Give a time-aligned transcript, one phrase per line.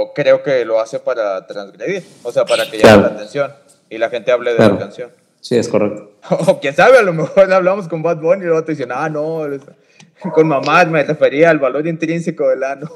[0.00, 3.52] pero creo que lo hace para transgredir, o sea, para que llame la atención
[3.88, 5.10] y la gente hable de la canción.
[5.40, 6.12] Sí, es correcto.
[6.46, 9.08] O quién sabe, a lo mejor hablamos con Bad Bunny y luego te dicen, ah,
[9.08, 9.42] no,
[10.34, 12.88] con mamá me refería al valor intrínseco del ano.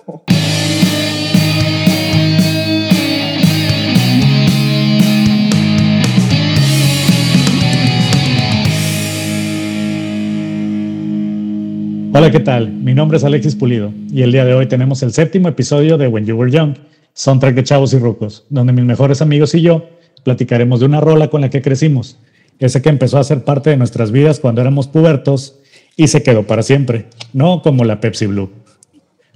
[12.17, 12.71] Hola, ¿qué tal?
[12.71, 16.07] Mi nombre es Alexis Pulido y el día de hoy tenemos el séptimo episodio de
[16.07, 16.77] When You Were Young,
[17.15, 19.89] soundtrack de Chavos y Rucos, donde mis mejores amigos y yo
[20.23, 22.19] platicaremos de una rola con la que crecimos,
[22.59, 25.57] ese que empezó a ser parte de nuestras vidas cuando éramos pubertos
[25.97, 28.51] y se quedó para siempre, no como la Pepsi Blue.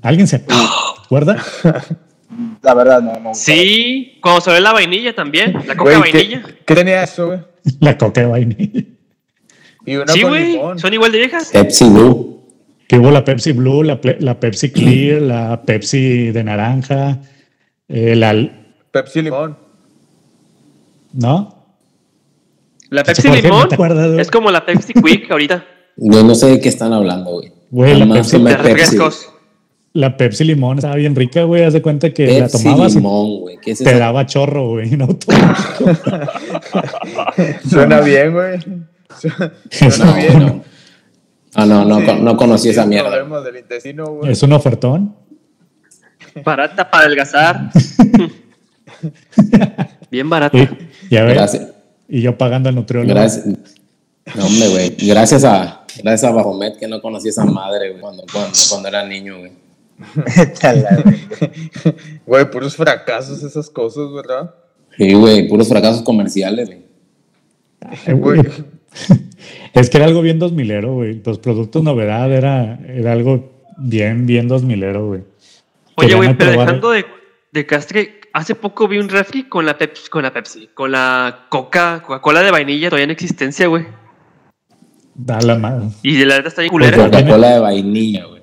[0.02, 0.45] ¿Alguien se
[1.04, 1.42] acuerda?
[2.62, 3.18] La verdad, no.
[3.18, 6.42] no sí, cuando se ve la vainilla también, la coca vainilla.
[6.66, 7.40] ¿qué, tenía eso, güey?
[7.80, 8.84] La coca vainilla.
[9.87, 11.51] Y una sí, güey, son igual de viejas.
[11.51, 12.38] Pepsi Blue
[12.88, 17.20] que hubo la Pepsi Blue, la, la Pepsi Clear, la Pepsi de naranja,
[17.88, 18.34] eh, la...
[18.91, 19.56] Pepsi Limón.
[21.12, 21.54] ¿No?
[22.90, 23.68] La Pepsi Limón
[24.18, 25.65] es como la Pepsi Quick ahorita.
[25.96, 27.52] Yo no sé de qué están hablando, güey.
[27.71, 28.38] Güey, la Pepsi,
[29.95, 31.65] la Pepsi Limón estaba bien rica, güey.
[31.65, 33.59] Haz de cuenta que la tomabas limón, güey.
[33.60, 34.90] ¿Qué es te daba chorro, güey.
[34.96, 35.09] No,
[37.68, 38.59] Suena bien, güey.
[39.71, 40.38] Suena bien.
[40.38, 40.65] ¿no?
[41.55, 43.27] Ah, no, no, no conocí esa mierda.
[44.24, 45.16] ¿Es un ofertón?
[46.44, 47.70] Barata para adelgazar.
[50.10, 50.58] Bien barata.
[51.10, 51.60] ya ves.
[52.08, 53.14] Y yo pagando al nutriólogo.
[53.14, 53.44] Gracias.
[54.34, 54.96] No, hombre, güey.
[55.06, 58.24] Gracias a, gracias a Bajomet que no conocí esa madre, güey, cuando,
[58.70, 59.52] cuando, era niño, güey.
[62.26, 64.54] Güey, puros fracasos esas cosas, ¿verdad?
[64.97, 66.84] Sí, güey, puros fracasos comerciales, güey.
[69.75, 71.22] Es que era algo bien 2000 güey.
[71.25, 75.22] Los productos novedad era, era algo bien, bien 2000 güey.
[75.99, 77.04] Oye, güey, pero dejando de,
[77.53, 81.47] de castre, hace poco vi un refri con la Pepsi, con la Pepsi, con la
[81.49, 83.87] Coca, Coca-Cola de vainilla todavía en existencia, güey.
[85.15, 85.89] Da la madre.
[86.03, 86.97] Y de la verdad está bien culera.
[86.97, 88.43] Coca-Cola de vainilla, güey.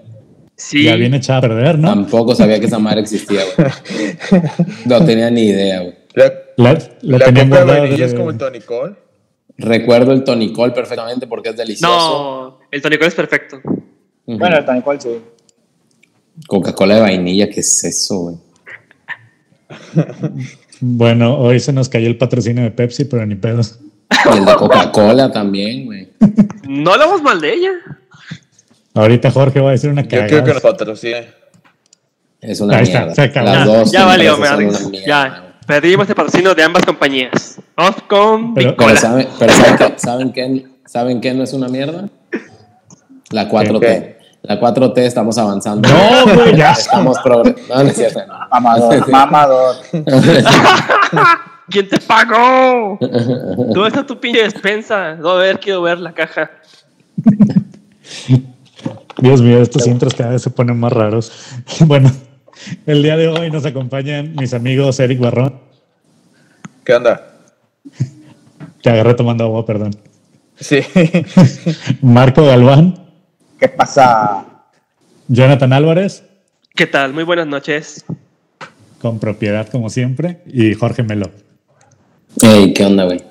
[0.57, 0.83] Sí.
[0.83, 1.89] Ya viene echada a perder, ¿no?
[1.89, 3.69] Tampoco sabía que esa madre existía, güey.
[4.85, 5.95] no tenía ni idea, güey.
[6.15, 8.97] La, la, Coca de vainilla es como el tonicol.
[9.57, 12.59] Recuerdo el tonicol perfectamente porque es delicioso.
[12.59, 13.61] No, el tonicol es perfecto.
[14.25, 15.21] Bueno, el tonicol sí.
[16.47, 18.35] Coca-Cola de vainilla, ¿qué es eso, güey?
[20.79, 23.61] bueno, hoy se nos cayó el patrocinio de Pepsi, pero ni pedo.
[24.33, 26.09] Y el de Coca-Cola también, güey.
[26.67, 27.71] No hablamos mal de ella.
[28.93, 30.27] Ahorita Jorge va a decir una cagada.
[30.27, 31.27] Yo creo que nos patrocine.
[32.41, 33.13] Es una mierda.
[33.43, 34.47] Las dos ya valió, me
[35.05, 35.41] Ya.
[35.65, 37.59] Perdimos este patrocinio de ambas compañías.
[37.75, 39.27] Vamos con pero, ¿saben,
[40.31, 42.07] qué, ¿saben, qué, no es una mierda?
[43.31, 44.15] La 4T.
[44.47, 45.89] La 4T estamos avanzando.
[45.89, 46.71] No, güey, ya.
[46.71, 47.65] Estamos progresando.
[47.75, 48.15] No, es
[48.51, 49.75] Mamador, mamador.
[51.69, 52.97] ¿Quién te pagó?
[53.01, 55.15] ¿Dónde está tu pinche despensa?
[55.15, 56.51] No, a ver, quiero ver la caja.
[59.17, 61.31] Dios mío, estos intros cada vez se ponen más raros.
[61.85, 62.11] Bueno,
[62.85, 65.59] el día de hoy nos acompañan mis amigos Eric Barrón.
[66.85, 67.21] ¿Qué onda?
[68.81, 69.95] Te agarré tomando agua, perdón.
[70.57, 70.81] Sí.
[72.01, 73.04] Marco Galván.
[73.59, 74.45] ¿Qué pasa?
[75.27, 76.23] Jonathan Álvarez.
[76.75, 77.13] ¿Qué tal?
[77.13, 78.05] Muy buenas noches.
[79.01, 80.41] Con propiedad, como siempre.
[80.45, 81.31] Y Jorge Melo.
[82.41, 83.23] Hey, ¿qué onda, güey?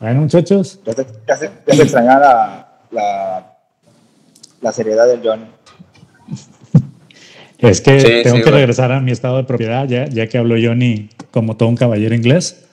[0.00, 0.80] Bueno, muchachos.
[0.84, 3.56] Ya se, ya extrañaba la,
[4.60, 5.46] la seriedad del John.
[7.58, 11.10] Es que tengo que regresar a mi estado de propiedad, ya, ya que habló Johnny
[11.30, 12.64] como todo un caballero inglés.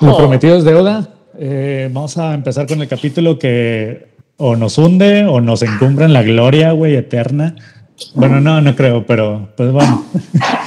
[0.00, 1.10] Lo prometido es deuda.
[1.38, 4.08] Eh, vamos a empezar con el capítulo que
[4.38, 7.56] o nos hunde o nos encumbra en la gloria, güey, eterna.
[8.14, 10.04] Bueno, no, no creo, pero pues bueno.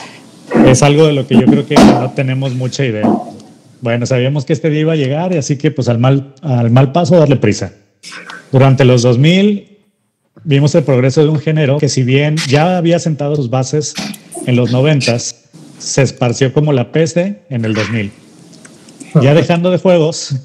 [0.66, 3.08] es algo de lo que yo creo que no tenemos mucha idea.
[3.82, 6.70] Bueno, sabíamos que este día iba a llegar y así que pues al mal, al
[6.72, 7.74] mal paso darle prisa.
[8.52, 9.78] Durante los 2000
[10.44, 13.94] vimos el progreso de un género que si bien ya había sentado sus bases
[14.46, 18.12] en los noventas, se esparció como la peste en el 2000.
[19.22, 20.36] Ya dejando de juegos.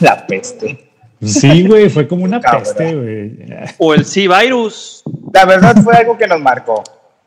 [0.00, 0.90] La peste.
[1.22, 3.46] Sí, güey, fue como una peste, güey.
[3.78, 5.04] O el C-Virus.
[5.32, 6.82] La verdad fue algo que nos marcó.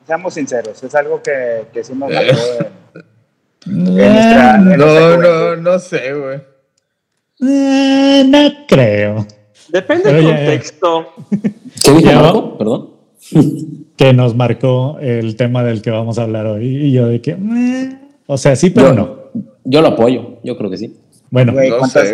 [0.06, 2.38] Seamos sinceros, es algo que, que sí nos marcó.
[3.66, 6.42] no, no, no sé, güey.
[7.42, 9.25] Eh, no creo.
[9.69, 11.13] Depende del contexto.
[11.83, 12.89] ¿Qué dijo Perdón.
[13.98, 16.66] que nos marcó el tema del que vamos a hablar hoy.
[16.66, 17.36] Y yo de que,
[18.27, 19.25] o sea, sí, pero no.
[19.63, 20.98] Yo lo apoyo, yo creo que sí.
[21.30, 22.13] Bueno, ¿cuántas,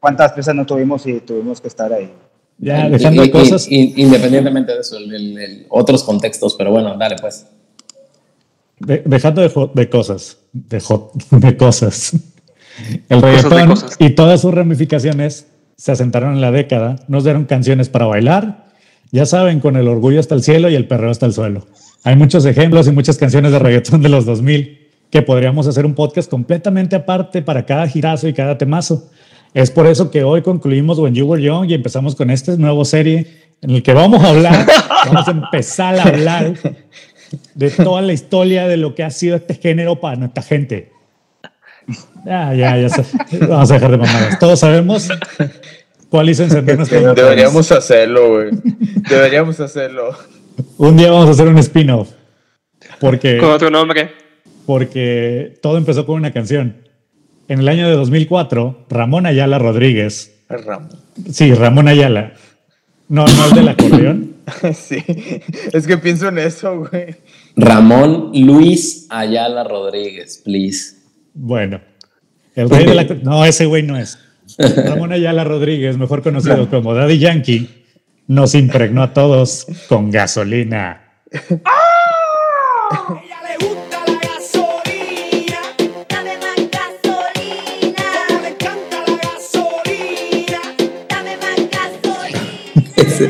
[0.00, 2.10] ¿cuántas piezas no tuvimos y tuvimos que estar ahí?
[2.58, 3.66] Ya, dejando de cosas.
[3.68, 7.46] independientemente de eso, el, otros contextos, pero bueno, dale pues.
[8.78, 10.82] dejando de, cosas, de,
[11.30, 12.16] de cosas.
[13.08, 18.06] El reggaetón y todas sus ramificaciones se asentaron en la década, nos dieron canciones para
[18.06, 18.66] bailar,
[19.10, 21.66] ya saben, con el orgullo hasta el cielo y el perreo hasta el suelo.
[22.04, 24.83] Hay muchos ejemplos y muchas canciones de reggaetón de los 2000
[25.14, 29.08] que podríamos hacer un podcast completamente aparte para cada girazo y cada temazo.
[29.54, 32.84] Es por eso que hoy concluimos When You Were Young y empezamos con esta nueva
[32.84, 33.28] serie
[33.62, 34.66] en el que vamos a hablar,
[35.06, 36.54] vamos a empezar a hablar
[37.54, 40.90] de toda la historia de lo que ha sido este género para nuestra gente.
[42.26, 42.88] Ya, ya, ya.
[43.46, 44.38] Vamos a dejar de mamadas.
[44.40, 45.08] Todos sabemos
[46.10, 48.50] cuál hizo encender nuestro Deberíamos hacerlo, güey.
[49.08, 50.18] Deberíamos hacerlo.
[50.76, 52.10] Un día vamos a hacer un spin-off.
[52.98, 53.38] Porque.
[53.38, 54.23] ¿Con otro nombre?
[54.66, 56.76] Porque todo empezó con una canción.
[57.48, 60.34] En el año de 2004, Ramón Ayala Rodríguez.
[60.48, 60.88] Ramón.
[61.30, 62.34] Sí, Ramón Ayala.
[63.08, 64.34] No, no el del acordeón.
[64.74, 65.02] sí,
[65.72, 67.16] es que pienso en eso, güey.
[67.56, 70.96] Ramón Luis Ayala Rodríguez, please.
[71.34, 71.80] Bueno,
[72.54, 73.04] el rey de la...
[73.22, 74.18] No, ese güey no es.
[74.58, 77.84] Ramón Ayala Rodríguez, mejor conocido como Daddy Yankee,
[78.26, 81.02] nos impregnó a todos con gasolina.
[81.64, 83.20] ¡Ah!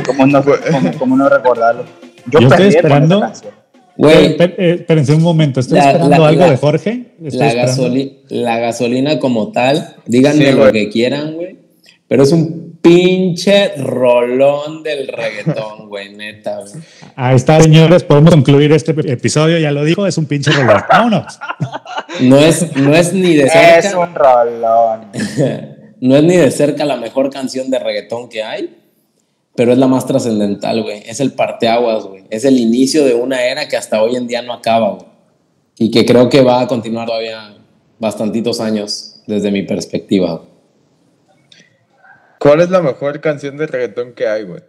[0.07, 0.45] ¿Cómo no,
[0.99, 1.85] cómo, no recordarlo?
[2.27, 3.33] Yo, estoy esperando.
[3.97, 7.15] Güey, eh, espérense un momento, estoy esperando algo de Jorge.
[7.21, 7.55] La,
[8.29, 11.59] la, gasolina como tal, díganme lo que quieran, güey.
[12.09, 16.83] Pero es un pinche rolón del reggaetón, güey, neta, güey.
[17.15, 20.83] Ahí está, señores, podemos concluir este episodio, ya lo dijo, es un pinche rolón.
[20.91, 21.39] Vámonos.
[22.21, 23.79] No es, no es ni de cerca.
[23.79, 25.07] Es un rolón.
[26.01, 28.84] no es ni de cerca la mejor canción de reggaetón que hay
[29.57, 31.03] pero es la más trascendental, güey.
[31.07, 32.25] Es el parteaguas, güey.
[32.31, 35.07] Es el inicio de una era que hasta hoy en día no acaba, güey.
[35.79, 37.57] Y que creo que va a continuar todavía
[37.99, 40.43] bastantitos años desde mi perspectiva.
[42.39, 44.63] ¿Cuál es la mejor canción de reggaetón que hay, güey?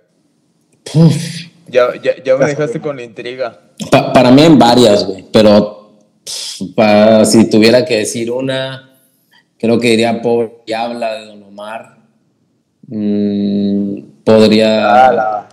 [1.67, 1.87] Ya,
[2.23, 3.59] ya, me dejaste con la intriga.
[3.89, 5.25] para mí en varias, güey.
[5.33, 8.99] Pero si tuviera que decir una,
[9.57, 11.97] creo que diría Pobre y habla de Don Omar.
[12.87, 15.48] Mmm Podría,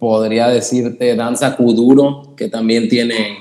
[0.00, 3.38] podría decirte Danza Kuduro, que también tiene,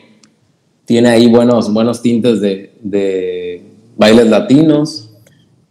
[0.86, 3.64] tiene ahí buenos, buenos tintes de, de
[3.98, 5.10] bailes latinos.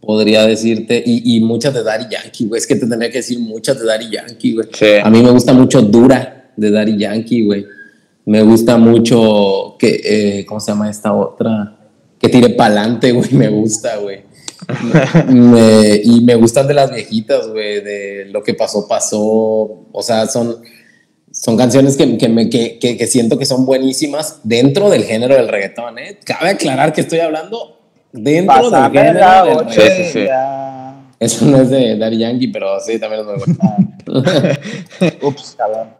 [0.01, 2.59] Podría decirte, y, y, muchas de Daddy Yankee, güey.
[2.59, 4.67] Es que te tendría que decir muchas de Daddy Yankee, güey.
[5.01, 7.65] A mí me gusta mucho Dura de Daddy Yankee, güey.
[8.25, 11.77] Me gusta mucho, que, eh, ¿cómo se llama esta otra?
[12.19, 13.31] Que tire pa'lante, güey.
[13.31, 14.34] Me gusta, güey
[15.29, 19.85] y me gustan de las viejitas, güey, de lo que pasó, pasó.
[19.91, 20.61] O sea, son,
[21.31, 25.47] son canciones que, que, me, que, que, siento que son buenísimas dentro del género del
[25.47, 26.19] reggaetón, ¿eh?
[26.23, 27.79] Cabe aclarar que estoy hablando
[28.11, 30.55] dentro del género del reggaetón.
[31.19, 34.23] Eso no es de Daddy Yankee, pero sí, también es muy bueno.
[35.21, 35.95] Ups, cabrón.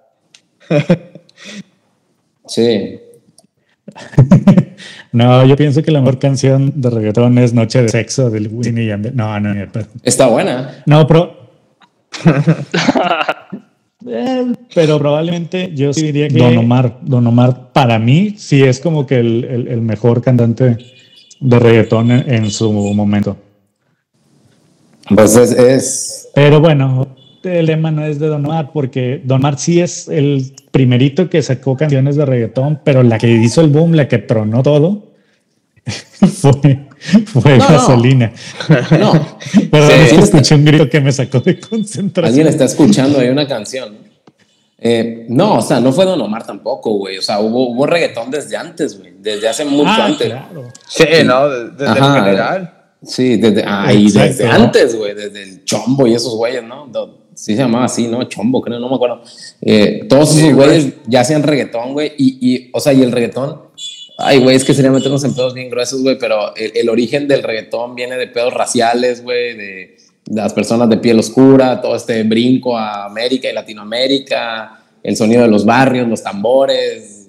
[2.47, 2.99] Sí.
[5.15, 8.87] no, yo pienso que la mejor canción de reggaetón es Noche de Sexo del Winnie
[8.87, 9.15] Yandel.
[9.15, 9.65] No, no, no.
[10.03, 10.83] Está buena.
[10.85, 11.51] No, pero.
[14.07, 18.79] Eh, pero probablemente yo sí diría que Don Omar, Don Omar, para mí sí es
[18.79, 20.77] como que el, el, mejor cantante
[21.39, 23.35] de reggaetón en, su momento.
[25.09, 27.07] Pues es, es, Pero bueno,
[27.41, 31.41] el lema no es de Don Omar, porque Don Omar sí es el primerito que
[31.41, 35.04] sacó canciones de reggaetón, pero la que hizo el boom, la que tronó todo,
[36.41, 36.87] fue,
[37.25, 38.33] fue gasolina.
[38.99, 39.37] No.
[39.69, 42.25] Perdón, sí, escuché un grito que me sacó de concentración.
[42.25, 43.97] Alguien está escuchando ahí una canción.
[44.77, 47.17] Eh, no, o sea, no fue Don Omar tampoco, güey.
[47.17, 49.13] O sea, hubo, hubo reggaetón desde antes, güey.
[49.19, 50.27] Desde hace mucho ah, antes.
[50.27, 50.71] Claro.
[50.87, 52.73] Sí, no, desde el general.
[53.03, 55.13] Sí, desde, ahí desde antes, güey.
[55.13, 56.89] Desde el chombo y esos güeyes, ¿no?
[57.35, 58.23] sí se llamaba así, ¿no?
[58.23, 59.21] Chombo, creo, no me acuerdo.
[59.61, 63.64] Eh, todos esos güeyes ya hacían reggaetón, güey, y, y, o sea, y el reggaetón,
[64.17, 67.43] ay, güey, es que sería meternos en pedos bien gruesos, güey, pero el, origen del
[67.43, 72.77] reggaetón viene de pedos raciales, güey, de, las personas de piel oscura, todo este brinco
[72.77, 77.27] a América y Latinoamérica, el sonido de los barrios, los tambores,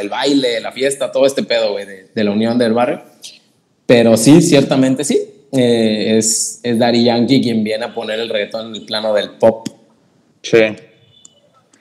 [0.00, 3.02] el baile, la fiesta, todo este pedo, güey, de, de la unión del barrio.
[3.86, 5.20] Pero sí, ciertamente sí,
[5.52, 9.30] eh, es, es Daddy Yankee quien viene a poner el reggaetón en el plano del
[9.32, 9.68] pop.
[10.42, 10.58] Sí.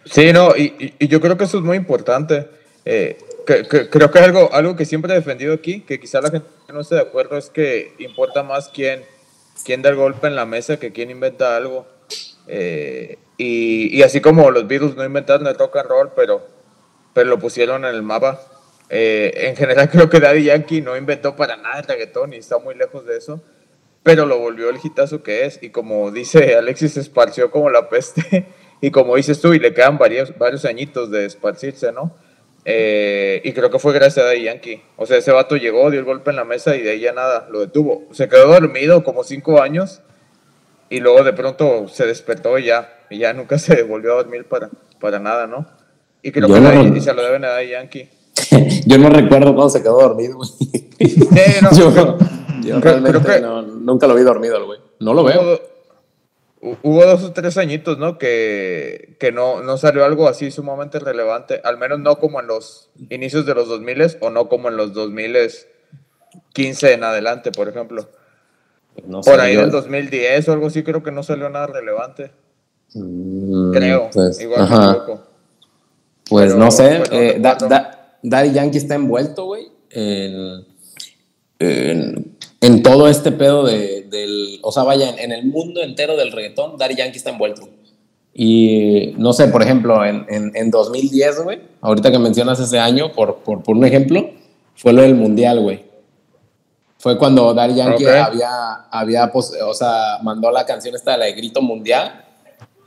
[0.06, 2.48] Sí, no, y, y yo creo que eso es muy importante.
[2.86, 6.30] Eh, que, creo que es algo, algo que siempre he defendido aquí, que quizá la
[6.30, 9.04] gente no esté de acuerdo, es que importa más quién,
[9.64, 11.86] quién da el golpe en la mesa que quién inventa algo.
[12.48, 16.46] Eh, y, así como los virus no inventaron el rock and roll, pero,
[17.14, 18.40] pero lo pusieron en el mapa.
[18.90, 22.60] Eh, en general creo que Daddy Yankee no inventó para nada el reggaetón y está
[22.60, 23.42] muy lejos de eso,
[24.04, 25.60] pero lo volvió el hitazo que es.
[25.62, 28.48] Y como dice Alexis, se esparció como la peste.
[28.84, 32.16] Y como dices tú, y le quedan varios, varios añitos de esparcirse, ¿no?
[32.64, 34.82] Eh, y creo que fue gracias a Yankee.
[34.98, 37.14] O sea, ese vato llegó, dio el golpe en la mesa y de ahí ya
[37.14, 38.08] nada, lo detuvo.
[38.12, 40.02] Se quedó dormido como cinco años
[40.90, 44.46] y luego de pronto se despertó y ya, y ya nunca se volvió a dormir
[44.46, 45.66] para, para nada, ¿no?
[46.22, 48.10] Y creo que no, se lo deben a Daddy Yankee.
[48.86, 50.50] yo no recuerdo cuando se quedó dormido, güey.
[52.64, 53.42] yo, realmente
[53.82, 54.80] nunca lo vi dormido, güey.
[55.00, 55.60] No lo veo.
[56.62, 58.20] Hubo dos o tres añitos, ¿no?
[58.20, 62.92] Que, que no, no salió algo así sumamente relevante, al menos no como en los
[63.10, 68.08] inicios de los 2000 o no como en los 2015 en adelante, por ejemplo.
[69.26, 72.32] por ahí del 2010 o algo así, creo que no salió nada relevante.
[72.94, 74.70] Mm, creo, pues, igual
[76.30, 77.42] Pues no sé, eh,
[78.22, 80.68] Daddy Yankee está envuelto, güey, en,
[81.58, 82.31] en
[82.62, 86.78] en todo este pedo de, del, o sea, vaya, en, el mundo entero del reggaetón,
[86.78, 87.68] Daddy Yankee está envuelto.
[88.34, 93.38] Y no sé, por ejemplo, en, en, 2010, güey, ahorita que mencionas ese año, por,
[93.38, 94.30] por, por, un ejemplo,
[94.76, 95.84] fue lo del Mundial, güey.
[97.00, 101.26] Fue cuando Daddy Yankee había, había pues, o sea, mandó la canción esta de la
[101.26, 102.26] de Grito Mundial.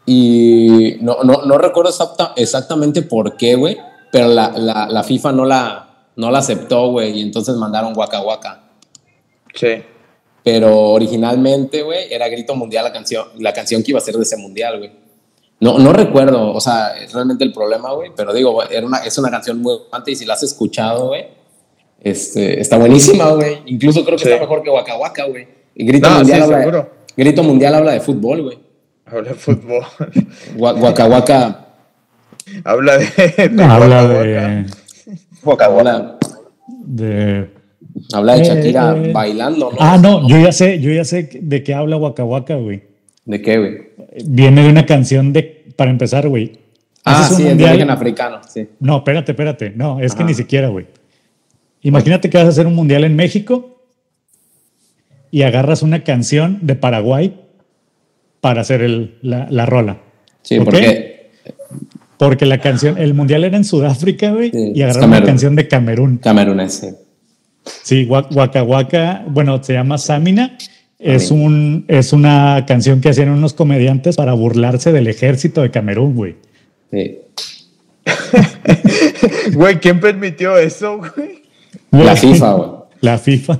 [0.06, 1.90] Y no, no, no recuerdo
[2.36, 3.76] exactamente por qué, güey,
[4.12, 8.20] pero la, la, la, FIFA no la, no la aceptó, güey, y entonces mandaron Waka
[8.20, 8.63] Waka.
[9.54, 9.82] Sí.
[10.44, 14.23] Pero originalmente, güey, era Grito Mundial la canción, la canción que iba a ser de
[14.23, 14.92] ese mundial, güey.
[15.61, 19.16] No, no recuerdo, o sea, es realmente el problema, güey, pero digo, era una, es
[19.16, 21.26] una canción muy importante y si la has escuchado, güey,
[22.02, 23.62] este, está buenísima, güey.
[23.66, 25.49] Incluso creo que está mejor que Waka Waka, güey.
[25.75, 26.84] Y Grito, mundial habla de,
[27.16, 28.58] Grito Mundial habla de fútbol, güey.
[29.06, 29.82] Habla de fútbol.
[30.56, 31.66] Waka Waka.
[32.62, 33.62] Habla de.
[33.62, 34.66] habla de.
[35.42, 36.18] Waka Waka.
[36.66, 37.53] De
[38.12, 39.76] Habla de eh, Shakira eh, bailando, ¿no?
[39.78, 42.82] Ah, no, yo ya sé, yo ya sé de qué habla Waka Waka, güey.
[43.24, 43.72] ¿De qué, güey?
[44.26, 46.58] Viene de una canción de, para empezar, güey.
[47.04, 48.68] Ah, sí, es de origen africano, sí.
[48.80, 49.72] No, espérate, espérate.
[49.74, 50.86] No, es que ni siquiera, güey.
[51.82, 53.82] Imagínate que vas a hacer un mundial en México
[55.30, 57.40] y agarras una canción de Paraguay
[58.40, 59.98] para hacer el, la, rola.
[60.42, 61.30] Sí, porque
[62.16, 66.18] porque la canción, el mundial era en Sudáfrica, güey, y agarraron una canción de Camerún.
[66.18, 66.88] Camerún, sí.
[67.64, 70.56] Sí, Waka Waka, bueno, se llama Samina.
[70.99, 76.14] Es, un, es una canción que hacían unos comediantes para burlarse del ejército de Camerún,
[76.14, 76.37] güey.
[76.90, 77.18] Sí.
[79.54, 81.42] güey, ¿quién permitió eso, güey?
[81.90, 82.71] La FIFA, güey.
[83.00, 83.59] La FIFA.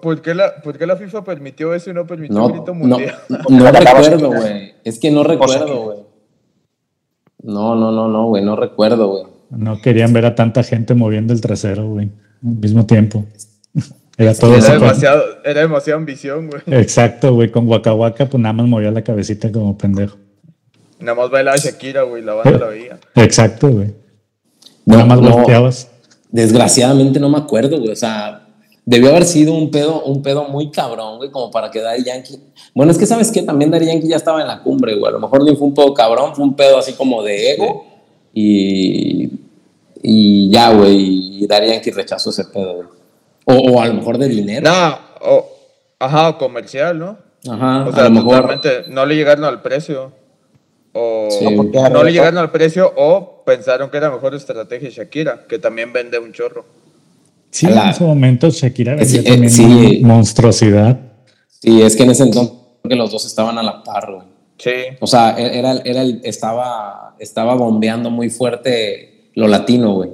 [0.00, 3.16] ¿Por, qué la, ¿Por, qué la, FIFA permitió eso y no permitió el grito mundial?
[3.28, 4.72] No, no recuerdo, güey.
[4.82, 5.98] Es que no recuerdo, güey.
[7.42, 8.42] No, no, no, no, güey.
[8.42, 9.24] No recuerdo, güey.
[9.50, 12.10] No querían ver a tanta gente moviendo el trasero, güey
[12.44, 13.24] al mismo tiempo.
[14.18, 16.60] Era todo era, demasiado, era demasiada ambición, güey.
[16.80, 17.52] Exacto, güey.
[17.52, 20.16] Con Waka Waka, pues nada más movía la cabecita como pendejo.
[20.98, 22.24] Nada más bailaba Shakira, güey.
[22.24, 22.98] La banda la veía.
[23.14, 23.94] Exacto, güey.
[24.84, 25.88] nada más volteabas.
[26.32, 27.92] Desgraciadamente no me acuerdo, güey.
[27.92, 28.48] O sea,
[28.84, 32.40] debió haber sido un pedo, un pedo muy cabrón, güey, como para que Daddy Yankee.
[32.74, 35.10] Bueno, es que sabes que también Daddy Yankee ya estaba en la cumbre, güey.
[35.10, 37.84] A lo mejor ni fue un pedo cabrón, fue un pedo así como de ego.
[38.34, 39.30] Y
[40.02, 42.90] y ya, güey, y darían que rechazó ese pedo,
[43.44, 44.70] O, o, a lo mejor de dinero.
[44.70, 45.48] No, o,
[45.98, 47.18] ajá, comercial, ¿no?
[47.48, 48.60] Ajá, o sea, a lo mejor.
[48.88, 50.12] no le llegaron al precio.
[50.92, 51.28] O
[51.92, 56.18] no le llegaron al precio o pensaron que era mejor estrategia Shakira, que también vende
[56.18, 56.64] un chorro.
[57.50, 60.98] Sí, en ese momento Shakira vendía también sí, monstruosidad.
[61.60, 62.54] Sí, es que en ese entonces
[62.88, 64.26] que los dos estaban a la par, güey.
[64.58, 64.96] Sí.
[65.00, 69.07] O sea, era, era, estaba, estaba bombeando muy fuerte
[69.38, 70.10] lo latino, güey.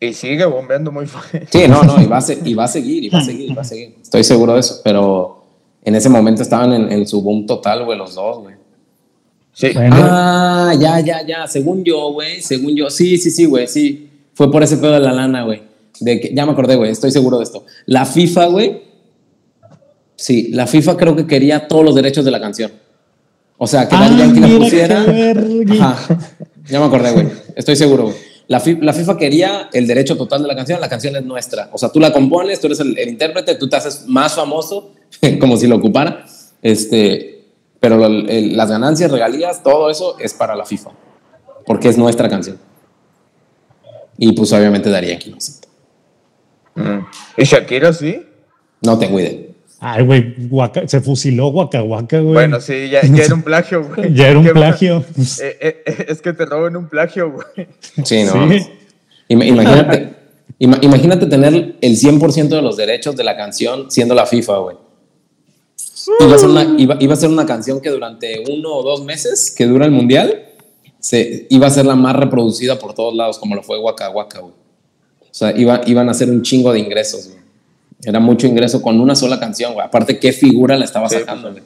[0.00, 1.46] Y sigue bombeando muy fuerte.
[1.50, 3.18] Sí, no, no, y va, a, seguir, y va a seguir, y va
[3.60, 3.96] a seguir.
[4.00, 5.44] Estoy seguro de eso, pero
[5.84, 8.54] en ese momento estaban en, su boom total, güey, los dos, güey.
[9.52, 9.68] Sí.
[9.76, 11.46] Ah, ya, ya, ya.
[11.46, 12.88] Según yo, güey, según yo.
[12.88, 14.08] Sí, sí, sí, güey, sí.
[14.32, 15.62] Fue por ese pedo de la lana, güey.
[16.00, 17.66] De que, ya me acordé, güey, estoy seguro de esto.
[17.84, 18.82] La FIFA, güey.
[20.16, 22.72] Sí, la FIFA creo que quería todos los derechos de la canción.
[23.58, 25.04] O sea, que ah, la pusiera.
[25.80, 26.18] Ajá.
[26.68, 27.28] Ya me acordé, güey.
[27.56, 28.16] Estoy seguro, güey.
[28.46, 31.70] La, FIFA quería el derecho total de la canción, la canción es nuestra.
[31.72, 34.92] O sea, tú la compones, tú eres el, intérprete, tú te haces más famoso,
[35.40, 36.26] como si lo ocupara.
[36.60, 37.46] Este,
[37.80, 40.90] pero las ganancias, regalías, todo eso es para la FIFA,
[41.66, 42.58] porque es nuestra canción.
[44.18, 45.34] Y pues obviamente daría aquí.
[46.74, 46.98] Mm.
[47.36, 48.26] ¿Y Shakira sí?
[48.82, 49.53] No tengo idea.
[49.86, 50.34] Ay, güey,
[50.86, 52.32] se fusiló Waka Waka, güey.
[52.32, 54.14] Bueno, sí, ya, ya era un plagio, güey.
[54.14, 55.04] ya era un plagio.
[55.42, 57.68] Eh, eh, eh, es que te roben un plagio, güey.
[58.02, 58.48] Sí, ¿no?
[59.28, 60.14] Imagínate,
[60.58, 64.76] imagínate tener el 100% de los derechos de la canción siendo la FIFA, güey.
[66.20, 69.04] Iba a, ser una, iba, iba a ser una canción que durante uno o dos
[69.04, 70.46] meses que dura el mundial
[70.98, 74.40] se, iba a ser la más reproducida por todos lados, como lo fue Waka Waka,
[74.40, 74.54] güey.
[75.20, 77.43] O sea, iba, iban a hacer un chingo de ingresos, güey.
[78.04, 79.86] Era mucho ingreso con una sola canción, güey.
[79.86, 81.62] Aparte, ¿qué figura la estaba sacando, güey?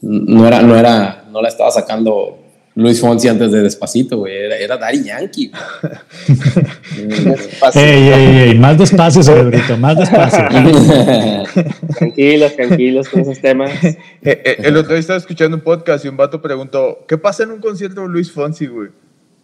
[0.00, 2.38] No era, no era, no la estaba sacando
[2.78, 4.36] Luis Fonsi antes de Despacito, güey.
[4.36, 5.50] Era, era Daddy Yankee.
[7.74, 10.44] ey, ey, ey, más despacio, cerebrito, más despacio.
[11.98, 13.72] tranquilos, tranquilos con esos temas.
[14.20, 17.44] Eh, eh, el otro día estaba escuchando un podcast y un vato preguntó, ¿qué pasa
[17.44, 18.88] en un concierto de Luis Fonsi, güey?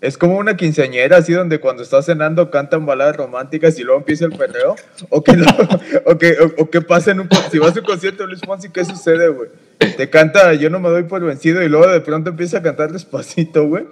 [0.05, 4.27] Es como una quinceañera, así donde cuando estás cenando cantan baladas románticas y luego empieza
[4.27, 4.77] el perreo.
[5.09, 5.33] ¿O qué,
[6.59, 9.29] o, qué pasa en un Si vas a un concierto de Luis Fonsi, ¿qué sucede,
[9.31, 9.49] güey?
[9.97, 12.93] Te canta Yo no me doy por vencido y luego de pronto empieza a cantar
[12.93, 13.85] despacito, güey.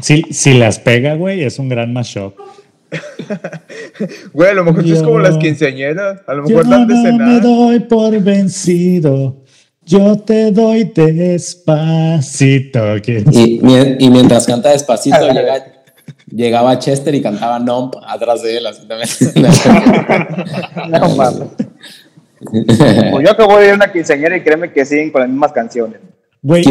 [0.00, 2.34] Si, si las pega, güey, es un gran mashup.
[4.32, 6.20] güey, a lo mejor es como las quinceañeras.
[6.28, 7.26] A lo mejor dan de cenar.
[7.26, 9.43] no me doy por vencido.
[9.86, 11.76] Yo te doy despacito.
[12.96, 13.60] Y,
[13.98, 15.16] y, mientras canta despacito,
[16.30, 19.08] llegaba Chester y cantaba Nomp atrás de él, así también.
[20.90, 21.48] no mames.
[22.40, 25.52] Pues yo acabo de ir a una quinceañera y créeme que siguen con las mismas
[25.52, 26.00] canciones.
[26.42, 26.62] Güey,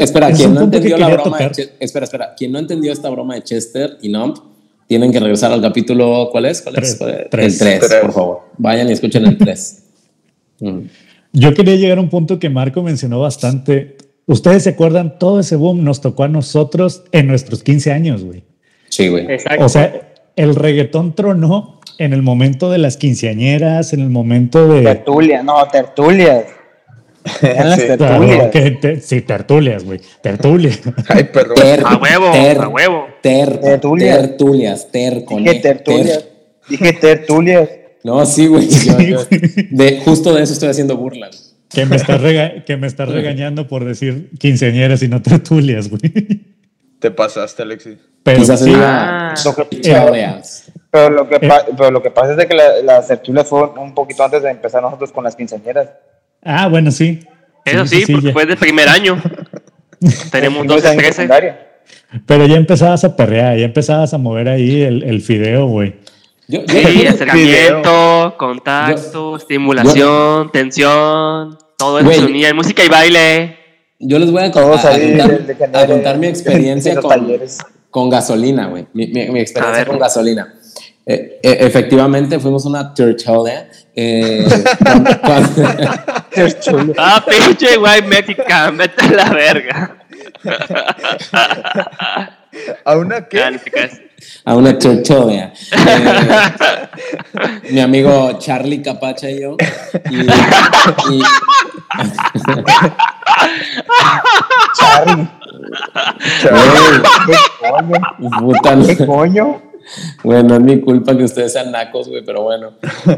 [0.00, 1.38] espera, quien no entendió la broma
[1.78, 4.38] espera, espera, quien no entendió esta broma de Chester y Nomp,
[4.86, 6.62] tienen que regresar al capítulo, ¿cuál es?
[6.62, 6.98] ¿Cuál es?
[6.98, 8.40] El 3, por favor.
[8.56, 9.84] Vayan y escuchen el 3.
[11.32, 13.96] Yo quería llegar a un punto que Marco mencionó bastante.
[14.26, 18.44] Ustedes se acuerdan, todo ese boom nos tocó a nosotros en nuestros 15 años, güey.
[18.88, 19.26] Sí, güey.
[19.58, 24.82] O sea, el reggaetón tronó en el momento de las quinceañeras, en el momento de...
[24.82, 26.46] Tertulia, no, tertulias.
[27.42, 29.04] las tertulias.
[29.04, 30.00] sí, tertulias, güey.
[30.22, 30.80] Tertulias.
[31.08, 31.56] Ay, perdón.
[31.84, 33.06] a huevo, a huevo.
[33.20, 34.18] Ter, tertulias.
[34.18, 36.24] Tertulias, ter, con Dije tertulias.
[36.68, 37.68] Dije tertulias.
[38.02, 38.68] No, sí, güey.
[39.70, 41.30] de, justo de eso estoy haciendo burla.
[41.68, 42.20] Que me estás
[42.64, 46.00] que me está regañando por decir quinceañeras y no tertulias, güey.
[46.98, 47.98] Te pasaste, Alexis.
[48.22, 49.34] Pero Quizás sí, ah.
[49.46, 49.64] lo que,
[50.90, 51.50] pero, lo que eh.
[51.76, 54.82] pero lo que pasa es de que las tertulias fueron un poquito antes de empezar
[54.82, 55.88] nosotros con las quinceañeras.
[56.42, 57.20] Ah, bueno, sí.
[57.64, 59.22] Eso sí, porque fue de primer año.
[60.30, 61.28] Tenemos dos trece.
[62.26, 65.94] Pero ya empezabas a perrear, ya empezabas a mover ahí el, el fideo, güey
[66.50, 73.56] sí, acercamiento, contacto, estimulación, tensión, todo eso se unía en música y baile.
[73.98, 76.96] Yo les voy a, contar, mi experiencia
[77.90, 78.86] con, gasolina, güey.
[78.92, 79.04] Mi,
[79.38, 80.54] experiencia con gasolina.
[81.06, 83.68] Eh, eh, efectivamente, fuimos a una tertulia.
[83.94, 84.46] Eh,
[86.98, 88.42] ah, pinche güey, México,
[88.74, 89.96] vete a la verga.
[92.84, 93.42] ¿A una qué?
[94.44, 95.52] A una tertulia.
[97.62, 99.56] Eh, mi amigo Charlie Capacha y yo.
[100.10, 100.26] Y,
[104.76, 105.28] Charlie.
[108.96, 109.62] ¿Qué coño?
[110.24, 112.72] Bueno, es mi culpa que ustedes sean nacos, güey, pero bueno.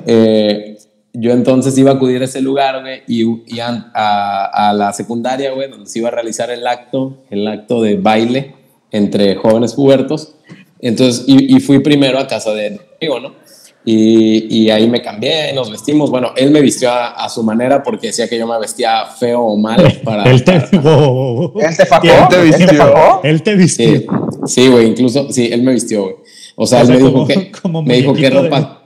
[0.07, 0.77] Eh,
[1.15, 5.53] yo entonces iba a acudir a ese lugar, güey, y, y a, a, la secundaria,
[5.53, 8.55] güey, donde se iba a realizar el acto, el acto de baile
[8.91, 10.35] entre jóvenes pubertos.
[10.83, 13.35] Entonces, y, fui primero a casa de amigo, ¿no?
[13.85, 16.11] Y, y, ahí me cambié, nos vestimos.
[16.11, 19.57] Bueno, él me vistió a, su manera porque decía que yo me vestía feo o
[19.57, 20.25] mal para...
[20.25, 22.07] él te, ¿Él te facó?
[22.07, 23.21] ¿Él te vistió?
[23.23, 24.03] Él te vistió.
[24.47, 26.15] Sí, güey, incluso, sí, él me vistió, güey.
[26.57, 27.53] O sea, él me dijo que,
[27.85, 28.79] me dijo qué ropa...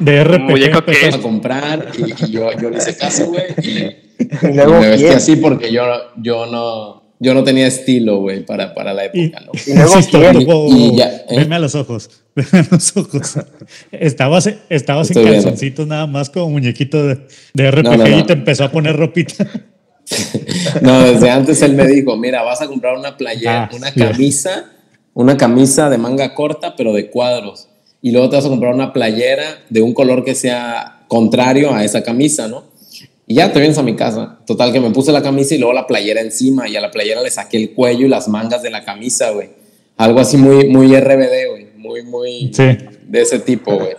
[0.00, 3.46] De, RPG que a comprar y, yo, yo, le hice caso, güey.
[3.58, 5.82] Y, me vestí así porque yo,
[6.16, 9.52] yo no yo no tenía estilo, güey, para, para la época, ¿no?
[9.66, 11.38] Y luego, y, ya, ¿eh?
[11.38, 13.38] Veme a los ojos, veme a los ojos.
[13.92, 17.20] Estabas, estabas en calzoncitos nada más como muñequito de,
[17.54, 19.48] de RPG y te empezó a poner ropita.
[20.82, 24.72] no, desde antes él me dijo, mira, vas a comprar una playera, ah, una camisa,
[25.14, 27.68] una camisa de manga corta, pero de cuadros.
[28.00, 31.84] Y luego te vas a comprar una playera de un color que sea contrario a
[31.84, 32.71] esa camisa, ¿no?
[33.32, 34.40] Y ya te vienes a mi casa.
[34.46, 36.68] Total, que me puse la camisa y luego la playera encima.
[36.68, 39.48] Y a la playera le saqué el cuello y las mangas de la camisa, güey.
[39.96, 41.68] Algo así muy, muy RBD, güey.
[41.78, 43.96] Muy, muy de ese tipo, güey.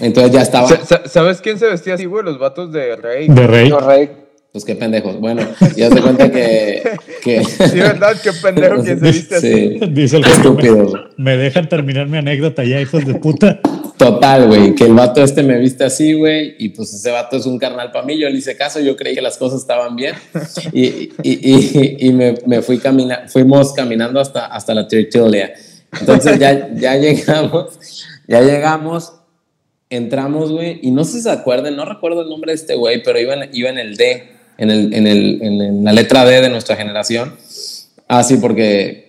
[0.00, 0.66] Entonces ya estaba.
[1.04, 2.24] ¿Sabes quién se vestía así, güey?
[2.24, 3.28] Los vatos de Rey.
[3.28, 3.70] De Rey.
[3.70, 4.10] Rey.
[4.50, 5.20] Pues qué pendejos.
[5.20, 5.42] Bueno,
[5.76, 6.82] ya se cuenta que.
[7.22, 7.44] que...
[7.44, 8.16] Sí, ¿verdad?
[8.22, 9.78] Qué pendejo quien se viste así.
[9.90, 10.90] Dice el Estúpido.
[11.18, 13.60] Me, me dejan terminar mi anécdota ya, hijos de puta.
[13.98, 17.46] Total, güey, que el vato este me viste así, güey, y pues ese vato es
[17.46, 20.14] un carnal para mí, yo le hice caso, yo creí que las cosas estaban bien,
[20.72, 25.52] y, y, y, me, me, fui camina fuimos caminando hasta, hasta la tertulia.
[25.98, 29.14] Entonces ya, ya llegamos, ya llegamos,
[29.90, 33.02] entramos, güey, y no sé si se acuerdan, no recuerdo el nombre de este güey,
[33.02, 36.40] pero iba en, iba en el D, en, el, en, el, en la letra D
[36.40, 37.34] de nuestra generación.
[38.06, 39.07] Ah, sí, porque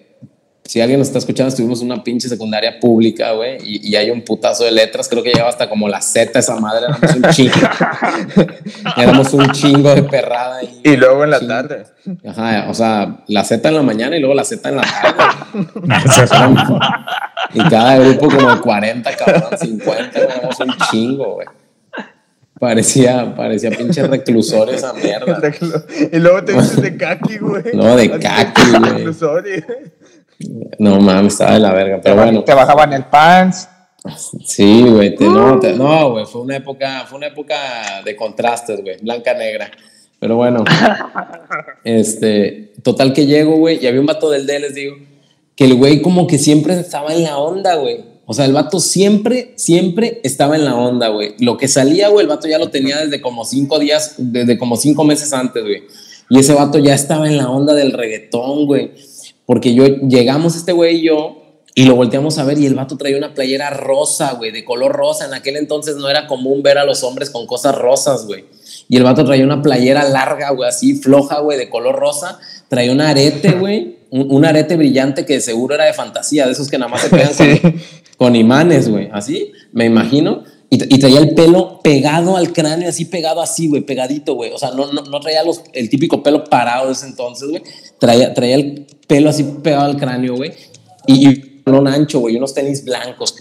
[0.69, 4.21] si alguien nos está escuchando, estuvimos en una pinche secundaria pública, güey, y, hay un
[4.21, 7.55] putazo de letras, creo que lleva hasta como la Z esa madre, éramos un chingo.
[8.97, 10.59] éramos un chingo de perrada.
[10.83, 11.85] Y, luego en la tarde.
[12.23, 15.67] Ajá, o sea, la Z en la mañana y luego la Z en la tarde.
[17.55, 21.47] y cada grupo como 40, cabrón, 50, éramos un chingo, güey.
[22.59, 25.41] Parecía, parecía pinche reclusor esa mierda.
[26.11, 27.63] y luego te dices de kaki, güey.
[27.73, 29.13] No, de kaki, güey.
[30.77, 32.43] No mames, estaba de la verga, pero bueno.
[32.43, 33.67] Te bajaban el pants.
[34.45, 39.33] Sí, güey, no, no, güey, fue una época, fue una época de contrastes, güey, blanca
[39.33, 39.69] negra.
[40.19, 40.63] Pero bueno,
[41.83, 44.95] este, total que llego, güey, y había un vato del D, les digo,
[45.55, 48.05] que el güey como que siempre estaba en la onda, güey.
[48.25, 51.33] O sea, el vato siempre, siempre estaba en la onda, güey.
[51.39, 54.77] Lo que salía, güey, el vato ya lo tenía desde como cinco días, desde como
[54.77, 55.83] cinco meses antes, güey.
[56.29, 58.91] Y ese vato ya estaba en la onda del reggaetón, güey.
[59.49, 61.41] Porque yo llegamos este güey y yo
[61.73, 64.91] y lo volteamos a ver y el vato traía una playera rosa, güey, de color
[64.91, 65.25] rosa.
[65.25, 68.45] En aquel entonces no era común ver a los hombres con cosas rosas, güey.
[68.89, 72.37] Y el vato traía una playera larga, güey, así floja, güey, de color rosa.
[72.67, 76.77] Traía un arete, güey, un, arete brillante que seguro era de fantasía, de esos que
[76.77, 77.79] nada más se pegan
[78.17, 80.43] con, imanes, güey, así, me imagino.
[80.71, 84.51] Y, traía el pelo pegado al cráneo, así pegado así, güey, pegadito, güey.
[84.51, 87.63] O sea, no, no, no traía los, el típico pelo parado de ese entonces, güey.
[87.97, 90.51] Traía, traía el pelo así pegado al cráneo, güey.
[91.07, 93.35] Y, y un ancho, güey, unos tenis blancos.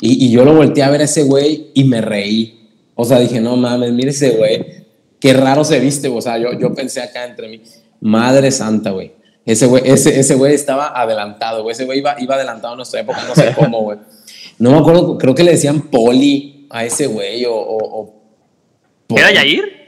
[0.00, 2.68] Y, y, yo lo volteé a ver a ese güey y me reí.
[2.94, 4.84] O sea, dije, no mames, mire ese güey.
[5.18, 7.62] Qué raro se viste, o sea, yo, yo pensé acá entre mí,
[8.00, 9.12] madre santa, güey.
[9.46, 11.72] Ese güey, ese, ese güey estaba adelantado, güey.
[11.72, 13.98] Ese güey iba, iba adelantado a nuestra época, no sé cómo, güey.
[14.58, 17.54] No me acuerdo, creo que le decían Poli a ese güey o...
[17.54, 18.14] o,
[19.08, 19.78] ¿Era Yair?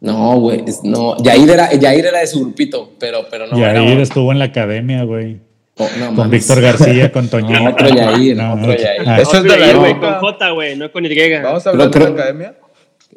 [0.00, 3.58] No, güey, no, Yair era, Yair era de su grupito, pero, pero no.
[3.58, 5.40] Yair estuvo en la academia, güey.
[5.78, 7.70] Oh, con Víctor García, con Toñito.
[7.70, 9.02] otro Yair, no, otro Yair.
[9.06, 11.40] Ah, Eso es de la güey, con J, güey, no con Y.
[11.42, 12.54] ¿Vamos a hablar de la academia?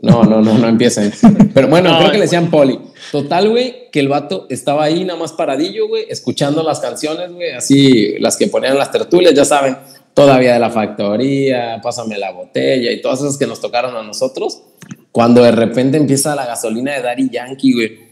[0.01, 1.11] No, no, no, no empiecen.
[1.53, 2.79] Pero bueno, creo que le decían poli.
[3.11, 7.51] Total, güey, que el vato estaba ahí nada más paradillo, güey, escuchando las canciones, güey,
[7.51, 9.77] así las que ponían las tertulias, ya saben,
[10.13, 14.63] todavía de la factoría, pásame la botella y todas esas que nos tocaron a nosotros.
[15.11, 18.09] Cuando de repente empieza la gasolina de Daddy Yankee, güey.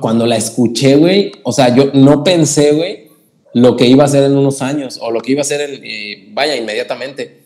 [0.00, 3.08] Cuando la escuché, güey, o sea, yo no pensé, güey,
[3.54, 5.80] lo que iba a hacer en unos años o lo que iba a hacer, en,
[5.84, 7.40] eh, vaya, inmediatamente.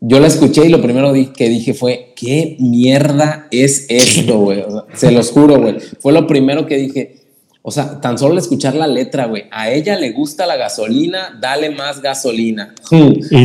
[0.00, 4.64] Yo la escuché y lo primero que dije fue, ¿qué mierda es esto, güey?
[4.94, 5.76] se los juro, güey.
[6.00, 7.21] Fue lo primero que dije.
[7.62, 9.44] O sea, tan solo escuchar la letra, güey.
[9.50, 12.74] A ella le gusta la gasolina, dale más gasolina.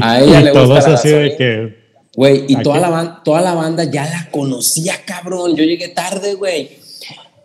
[0.02, 1.38] a ella le gusta la gasolina.
[1.38, 5.56] Que Güey, y toda la, toda la banda ya la conocía, cabrón.
[5.56, 6.72] Yo llegué tarde, güey.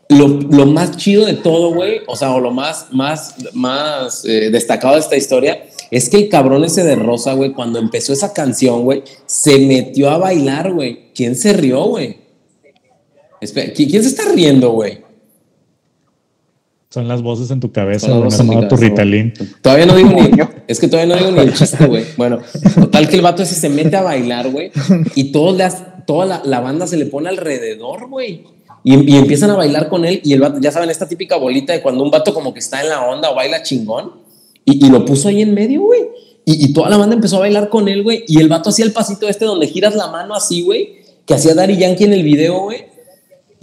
[0.08, 4.48] Lo, lo, más chido de todo, güey, o sea, o lo más, más, más eh,
[4.50, 8.32] destacado de esta historia, es que el cabrón ese de Rosa, güey, cuando empezó esa
[8.32, 11.12] canción, güey, se metió a bailar, güey.
[11.14, 12.16] ¿Quién se rió, güey?
[13.74, 15.01] ¿quién se está riendo, güey?
[16.92, 18.68] Son las voces en tu cabeza, güey.
[18.68, 19.32] tu Ritalin.
[19.62, 20.30] Todavía no digo ni.
[20.68, 22.04] es que todavía no digo ni el chiste, güey.
[22.18, 22.40] Bueno,
[22.74, 24.70] total que el vato ese se mete a bailar, güey.
[25.14, 28.44] Y todos las, toda la, banda se le pone alrededor, güey.
[28.84, 30.20] Y, empiezan a bailar con él.
[30.22, 32.82] Y el vato, ya saben, esta típica bolita de cuando un vato como que está
[32.82, 34.12] en la onda o baila chingón.
[34.66, 36.02] Y, lo puso ahí en medio, güey.
[36.44, 38.24] Y, y, toda la banda empezó a bailar con él, güey.
[38.28, 40.96] Y el vato hacía el pasito este donde giras la mano así, güey.
[41.24, 42.91] Que hacía Daddy Yankee en el video, güey.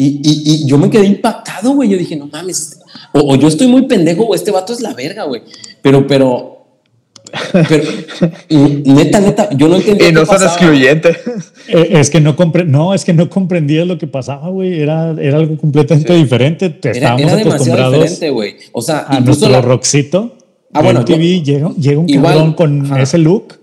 [0.01, 1.89] Y, y, yo me quedé impactado, güey.
[1.89, 2.79] Yo dije, no mames,
[3.11, 5.41] o, yo estoy muy pendejo o este vato es la verga, güey.
[5.81, 6.67] Pero, pero,
[7.51, 7.83] pero,
[8.49, 10.07] neta, neta, yo no entendía.
[10.07, 11.17] Y no son excluyentes.
[11.67, 14.81] Eh, es que no compre no, es que no comprendías lo que pasaba, güey.
[14.81, 16.69] Era, era algo completamente diferente.
[16.69, 18.55] Te estábamos era acostumbrados diferente, güey.
[18.71, 19.61] O sea, a nuestro la...
[19.61, 20.37] rockcito.
[20.73, 23.59] Ah, bueno, TV llega, llega un cabrón con ese look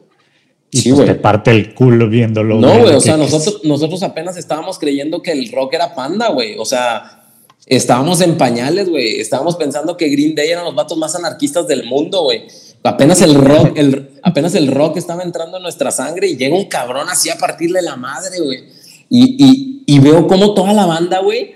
[0.77, 2.61] y sí, pues te parte el culo viéndolo.
[2.61, 6.57] No, güey, o sea, nosotros, nosotros apenas estábamos creyendo que el rock era panda, güey.
[6.59, 7.25] O sea,
[7.65, 9.19] estábamos en pañales, güey.
[9.19, 12.45] Estábamos pensando que Green Day eran los vatos más anarquistas del mundo, güey.
[12.83, 16.67] Apenas el rock, el, apenas el rock estaba entrando en nuestra sangre y llega un
[16.67, 18.65] cabrón así a partirle la madre, güey.
[19.09, 21.55] Y, y, y, veo como toda la banda, güey.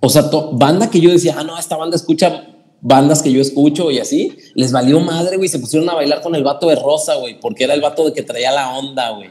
[0.00, 2.55] O sea, banda que yo decía, ah, no, esta banda escucha
[2.86, 6.36] bandas que yo escucho y así, les valió madre, güey, se pusieron a bailar con
[6.36, 9.28] el vato de Rosa, güey, porque era el vato de que traía la onda, güey.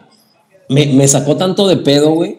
[0.68, 2.38] me, me sacó tanto de pedo, güey.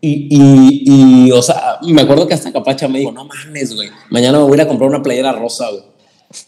[0.00, 0.82] Y, y,
[1.26, 4.44] y, o sea, me acuerdo que hasta Capacha me dijo, no mames, güey, mañana me
[4.44, 5.84] voy a ir a comprar una playera rosa, güey.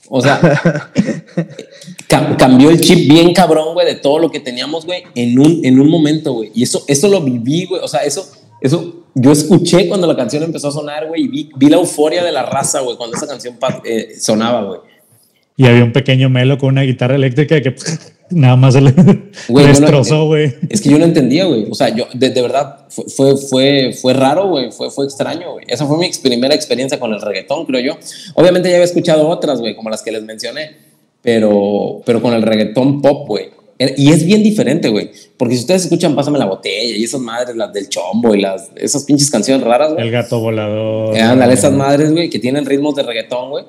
[0.08, 0.90] O sea,
[2.38, 5.80] cambió el chip bien cabrón, güey, de todo lo que teníamos, güey, en un, en
[5.80, 6.50] un momento, güey.
[6.54, 7.80] Y eso, eso lo viví, güey.
[7.82, 8.26] O sea, eso,
[8.62, 12.24] eso, yo escuché cuando la canción empezó a sonar, güey, y vi, vi, la euforia
[12.24, 14.80] de la raza, güey, cuando esa canción eh, sonaba, güey.
[15.56, 17.74] Y había un pequeño melo con una guitarra eléctrica que
[18.30, 18.92] nada más le,
[19.48, 20.54] destrozó, güey.
[20.68, 21.66] es que yo no entendía, güey.
[21.70, 24.72] O sea, yo, de, verdad, fue, fue, fue, raro, güey.
[24.72, 25.66] Fue, fue extraño, güey.
[25.68, 27.98] Esa fue mi primera experiencia con el reggaetón, creo yo.
[28.34, 30.76] Obviamente ya había escuchado otras, güey, como las que les mencioné.
[31.20, 33.50] Pero, pero con el reggaetón pop, güey.
[33.96, 35.10] Y es bien diferente, güey.
[35.36, 38.70] Porque si ustedes escuchan Pásame la botella y esas madres, las del chombo y las,
[38.76, 40.06] esas pinches canciones raras, güey.
[40.06, 41.16] El gato volador.
[41.16, 43.64] Eh, ándale, esas madres, güey, que tienen ritmos de reggaetón, güey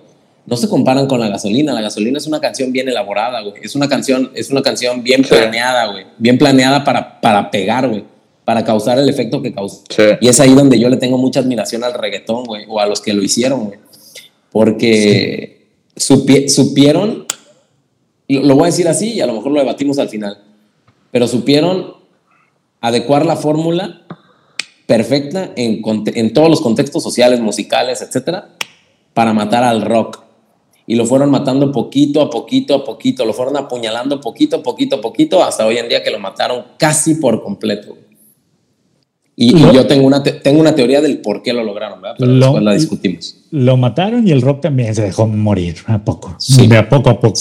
[0.45, 1.73] no se comparan con la gasolina.
[1.73, 3.55] La gasolina es una canción bien elaborada, güey.
[3.61, 6.05] Es una canción, es una canción bien planeada, güey.
[6.17, 8.03] Bien planeada para, para pegar, güey.
[8.43, 9.83] Para causar el efecto que causa.
[10.19, 12.65] Y es ahí donde yo le tengo mucha admiración al reggaetón, güey.
[12.67, 13.79] O a los que lo hicieron, güey.
[14.51, 17.25] Porque supieron,
[18.41, 20.37] lo voy a decir así y a lo mejor lo debatimos al final,
[21.11, 21.93] pero supieron
[22.81, 24.01] adecuar la fórmula
[24.85, 28.49] perfecta en, en todos los contextos sociales, musicales, etcétera,
[29.13, 30.23] para matar al rock
[30.85, 34.97] y lo fueron matando poquito a poquito a poquito, lo fueron apuñalando poquito a poquito
[34.97, 37.97] a poquito hasta hoy en día que lo mataron casi por completo.
[39.35, 42.17] Y, yo tengo una, tengo una teoría del por qué lo lograron, ¿verdad?
[42.19, 43.35] Pero después la discutimos.
[43.49, 46.35] Lo mataron y el rock también se dejó morir a poco.
[46.37, 46.67] Sí.
[46.67, 47.39] De a poco a poco.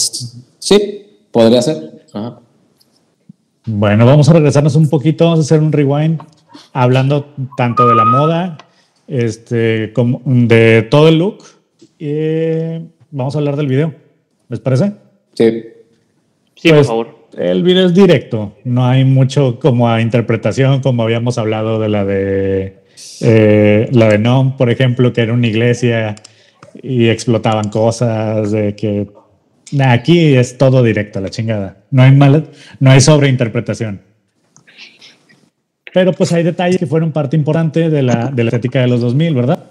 [0.63, 2.05] Sí, podría ser.
[3.67, 6.21] Bueno, vamos a regresarnos un poquito, vamos a hacer un rewind
[6.73, 8.59] hablando tanto de la moda,
[9.09, 11.43] este, como de todo el look.
[11.99, 13.93] Eh, vamos a hablar del video.
[14.49, 14.93] ¿Les parece?
[15.35, 15.65] Sí.
[16.55, 17.19] Sí, por pues, favor.
[17.37, 22.05] El video es directo, no hay mucho como a interpretación, como habíamos hablado de la
[22.05, 22.85] de
[23.21, 26.15] eh, la de Nom, por ejemplo, que era una iglesia
[26.81, 29.09] y explotaban cosas, de que
[29.81, 31.77] aquí es todo directo, la chingada.
[31.91, 32.49] No hay mal,
[32.81, 34.01] no hay sobreinterpretación.
[35.93, 39.01] Pero pues hay detalles que fueron parte importante de la, de la estética de los
[39.01, 39.65] 2000, ¿verdad?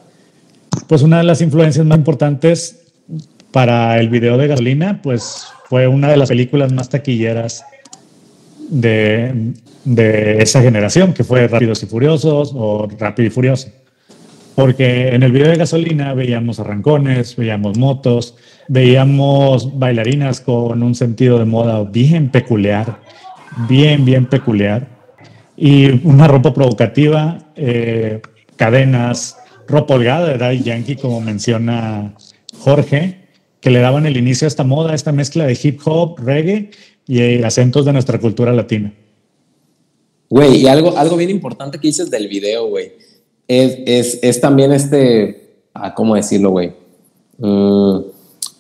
[0.88, 2.94] Pues una de las influencias más importantes
[3.52, 7.66] para el video de gasolina, pues fue una de las películas más taquilleras
[8.70, 13.70] de, de esa generación, que fue Rápidos y Furiosos o Rápido y Furioso.
[14.56, 18.36] Porque en el video de gasolina veíamos arrancones, veíamos motos,
[18.68, 23.00] veíamos bailarinas con un sentido de moda bien peculiar,
[23.70, 24.88] bien, bien peculiar,
[25.56, 28.22] y una ropa provocativa, eh,
[28.56, 29.38] cadenas,
[29.68, 32.14] ropa holgada de Yankee, como menciona
[32.60, 33.28] Jorge,
[33.60, 36.72] que le daban el inicio a esta moda, a esta mezcla de hip hop, reggae
[37.08, 38.92] y acentos de nuestra cultura latina.
[40.30, 42.94] Güey, y algo, algo bien importante que dices del video, güey,
[43.48, 46.74] es, es, es, también este, ah, ¿cómo decirlo, güey?
[47.38, 48.00] Mm,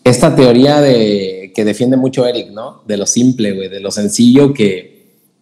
[0.04, 2.82] esta teoría de, que defiende mucho Eric, ¿no?
[2.88, 4.91] De lo simple, güey, de lo sencillo que,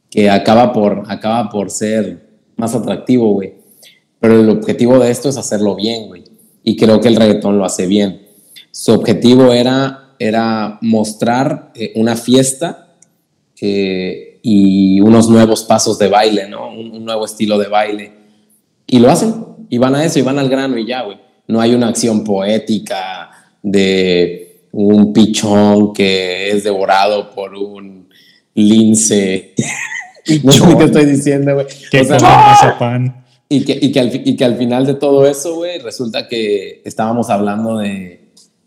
[0.10, 3.54] que acaba, por, acaba por ser más atractivo, güey.
[4.19, 6.23] Pero el objetivo de esto es hacerlo bien, güey.
[6.63, 8.28] Y creo que el reggaetón lo hace bien.
[8.71, 12.95] Su objetivo era, era mostrar eh, una fiesta
[13.62, 16.69] eh, y unos nuevos pasos de baile, ¿no?
[16.71, 18.13] Un, nuevo estilo de baile.
[18.89, 19.34] Y lo hacen,
[19.69, 21.17] y van a eso, y van al grano y ya, güey.
[21.47, 23.30] No hay una acción poética
[23.62, 28.10] de un pichón que es devorado por un
[28.54, 29.54] lince.
[30.43, 31.67] no sé qué estoy diciendo, güey.
[31.91, 32.08] Que
[33.52, 36.84] y que, y, que al, y que al final de todo eso, güey, resulta que
[36.86, 38.19] estábamos hablando de,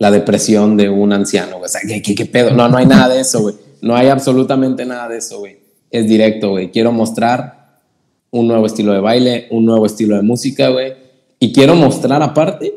[0.02, 1.58] la depresión de un anciano.
[1.58, 2.50] O sea, ¿qué, qué, pedo?
[2.50, 3.54] No, no hay nada de eso, güey.
[3.82, 5.58] No hay absolutamente nada de eso, güey.
[5.92, 6.72] Es directo, güey.
[6.72, 7.61] Quiero mostrar
[8.32, 10.94] un nuevo estilo de baile, un nuevo estilo de música, güey.
[11.38, 12.74] Y quiero mostrar aparte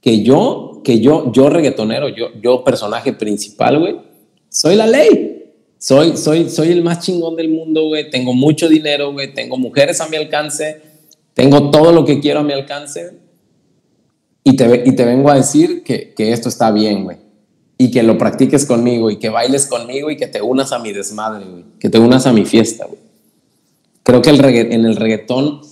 [0.00, 3.96] que yo, que yo, yo reggaetonero, yo, yo personaje principal, güey,
[4.48, 5.32] soy la ley.
[5.78, 8.10] Soy, soy, soy el más chingón del mundo, güey.
[8.10, 9.34] Tengo mucho dinero, güey.
[9.34, 10.80] Tengo mujeres a mi alcance.
[11.34, 13.12] Tengo todo lo que quiero a mi alcance
[14.42, 17.18] y te, y te vengo a decir que, que esto está bien, güey.
[17.76, 20.92] Y que lo practiques conmigo y que bailes conmigo y que te unas a mi
[20.92, 21.64] desmadre, güey.
[21.78, 23.05] Que te unas a mi fiesta, güey.
[24.06, 25.62] Creo que el en el reggaetón,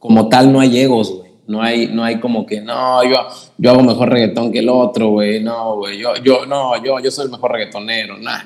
[0.00, 1.30] como tal, no hay egos, güey.
[1.46, 3.14] No hay, no hay como que, no, yo,
[3.58, 5.40] yo hago mejor reggaetón que el otro, güey.
[5.40, 5.96] No, güey.
[5.98, 8.18] Yo, no, yo, yo soy el mejor reggaetonero.
[8.18, 8.40] Nah.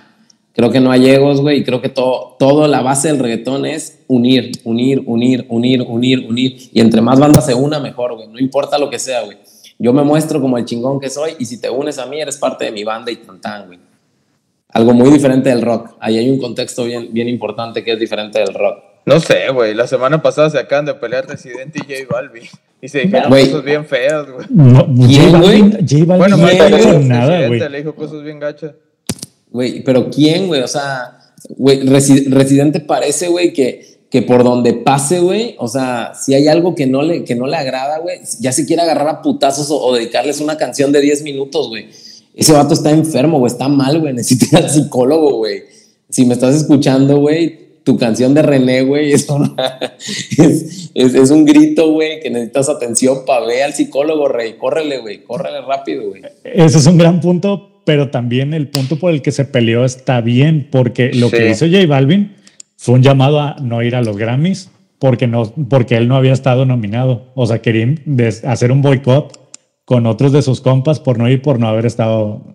[0.53, 3.65] Creo que no hay egos, güey, y creo que todo, todo la base del reggaetón
[3.65, 6.69] es unir, unir, unir, unir, unir, unir.
[6.75, 8.29] Y entre más bandas se una, mejor, güey.
[8.29, 9.39] No importa lo que sea, güey.
[9.79, 12.37] Yo me muestro como el chingón que soy y si te unes a mí, eres
[12.37, 13.79] parte de mi banda y tan güey.
[14.69, 15.95] algo muy diferente del rock.
[15.99, 18.88] Ahí hay un contexto bien, bien importante que es diferente del rock.
[19.09, 19.75] No sé, güey.
[19.75, 22.45] La semana pasada se acaban de pelear Residente y J Balvin.
[22.81, 24.47] Y se dijeron cosas bien feas, güey.
[24.51, 27.61] No, J Balvin, J Balvin bueno, no hizo nada, güey.
[27.61, 28.73] Le dijo cosas bien gachas.
[29.51, 30.63] Güey, pero ¿quién, güey?
[30.63, 31.19] O sea,
[31.57, 36.75] güey, Residente parece, güey, que, que por donde pase, güey, o sea, si hay algo
[36.75, 39.95] que no le, que no le agrada, güey, ya se quiere agarrar a putazos o,
[39.95, 41.89] dedicarles una canción de 10 minutos, güey.
[42.35, 45.65] Ese vato está enfermo, güey, está mal, güey, necesita al psicólogo, güey.
[46.11, 49.27] Si me estás escuchando, güey, tu canción de René, güey, es,
[50.93, 54.57] es, un grito, güey, que necesitas atención para ver al psicólogo, rey.
[54.59, 56.21] Córrele, güey, córrele rápido, güey.
[56.45, 60.21] Ese es un gran punto, pero también el punto por el que se peleó está
[60.21, 62.37] bien, porque lo que hizo J Balvin
[62.77, 66.35] fue un llamado a no ir a los Grammys porque, no, porque él no había
[66.35, 67.33] estado nominado.
[67.35, 67.95] O sea, quería
[68.45, 69.33] hacer un boicot
[69.87, 72.55] con otros de sus compas por no ir, por no haber estado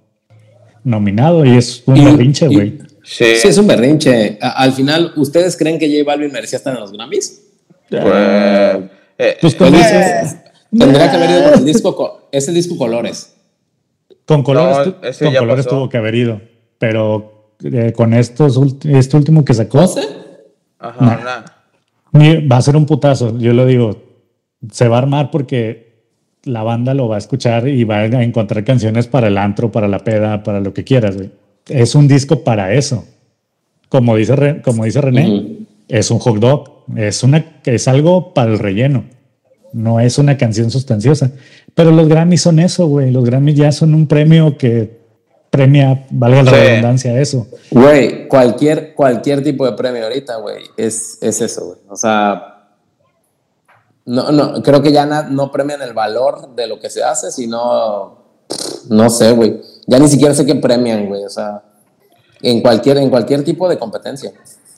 [0.84, 1.44] nominado.
[1.44, 2.93] Y es un berrinche, güey.
[3.04, 3.26] Sí.
[3.26, 4.38] es un berrinche.
[4.42, 7.42] al final, ¿ustedes creen que J Balvin merecía estar en los Grammys?
[7.90, 8.04] Pues,
[9.18, 13.36] eh, pues tendría que haber ido con el disco, es el disco Colores.
[14.26, 16.42] Con Colores, con colores tuvo que haber ido,
[16.80, 19.86] pero eh, con estos este último que sacó.
[20.80, 21.46] Ajá,
[22.14, 24.02] Va a ser un putazo, yo lo digo.
[24.72, 25.94] Se va a armar porque
[26.44, 29.88] la banda lo va a escuchar y va a encontrar canciones para el antro, para
[29.88, 31.18] la peda, para lo que quieras,
[31.68, 33.06] Es un disco para eso.
[33.90, 36.86] Como dice, como dice René, es un hot dog.
[36.96, 39.06] Es, una, es algo para el relleno.
[39.72, 41.32] No es una canción sustanciosa.
[41.74, 43.12] Pero los Grammys son eso, güey.
[43.12, 45.04] Los Grammys ya son un premio que
[45.54, 47.46] premia, valga la redundancia, eso.
[47.70, 51.78] Güey, cualquier, cualquier tipo de premio ahorita, güey, es, es eso, güey.
[51.90, 52.72] O sea,
[54.06, 58.18] no, no, creo que ya no premian el valor de lo que se hace, sino,
[58.90, 59.62] no sé, güey.
[59.88, 61.24] Ya ni siquiera sé qué premian, güey.
[61.24, 61.64] O sea,
[62.42, 64.32] en cualquier, en cualquier tipo de competencia.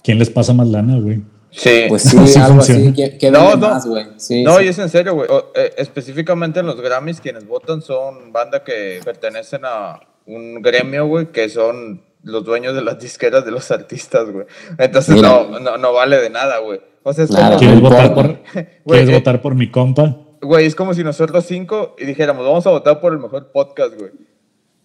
[0.03, 1.23] ¿Quién les pasa más lana, güey?
[1.51, 1.85] Sí.
[1.87, 2.93] Pues sí, algo así.
[2.93, 4.05] Que, no, no, más, güey.
[4.43, 5.27] no, y es en serio, güey.
[5.55, 11.31] Eh, específicamente en los Grammys, quienes votan son banda que pertenecen a un gremio, güey,
[11.31, 14.45] que son los dueños de las disqueras de los artistas, güey.
[14.77, 16.81] Entonces no, no, no, vale de nada, güey.
[17.03, 17.57] O sea, es como...
[17.57, 18.39] ¿Quieres, votar por,
[18.85, 20.17] ¿quieres votar por mi compa?
[20.41, 23.95] Güey, es como si nosotros cinco y dijéramos, vamos a votar por el mejor podcast,
[23.97, 24.11] güey.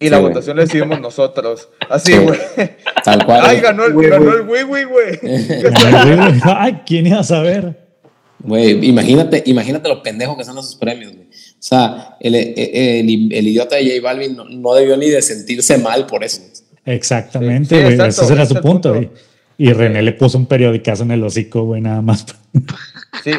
[0.01, 1.69] Y la votación la decidimos nosotros.
[1.87, 2.39] Así, güey.
[3.05, 3.41] Tal cual.
[3.45, 5.19] Ay, ganó el, ganó el güey, güey.
[6.43, 7.77] Ay, ¿quién iba a saber?
[8.39, 11.27] Güey, imagínate, imagínate lo pendejos que son esos premios, güey.
[11.27, 16.23] O sea, el, el, idiota de J Balvin no, debió ni de sentirse mal por
[16.23, 16.41] eso.
[16.83, 18.09] Exactamente, güey.
[18.09, 18.99] ese era su punto.
[19.57, 22.25] Y, René le puso un periodicazo en el hocico, güey, nada más.
[23.23, 23.31] Sí,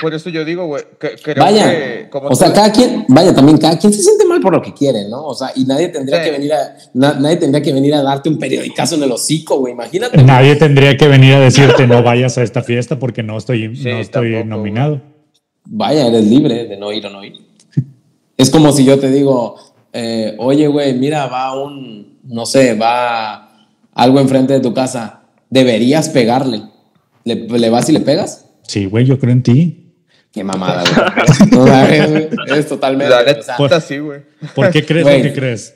[0.00, 3.92] por, eso yo digo, güey, que, vaya, o sea, cada quien, vaya, también cada quien
[3.92, 5.24] se siente mal por lo que quiere, ¿no?
[5.24, 8.38] O sea, y nadie tendría que venir a, nadie tendría que venir a darte un
[8.38, 10.22] periodicazo en el hocico, güey, imagínate.
[10.22, 13.98] Nadie tendría que venir a decirte no vayas a esta fiesta porque no estoy, no
[13.98, 15.12] estoy nominado
[15.64, 17.34] vaya, eres libre de no ir o no ir.
[18.36, 19.56] es como si yo te digo,
[19.92, 26.08] eh, oye, güey, mira, va un, no sé, va algo enfrente de tu casa, deberías
[26.08, 26.62] pegarle.
[27.24, 28.41] ¿Le, vas y le pegas?
[28.66, 29.78] Sí, güey, yo creo en ti.
[30.32, 30.82] Qué mamada,
[31.50, 32.58] güey.
[32.58, 33.14] es, totalmente.
[33.58, 34.20] por, sí, güey.
[34.54, 35.74] ¿Por qué crees lo que crees?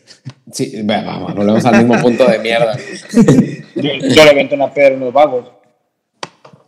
[0.50, 2.74] Sí, vamos, volvemos al mismo punto de mierda.
[3.74, 5.52] yo, le vento una pedra en los vagos.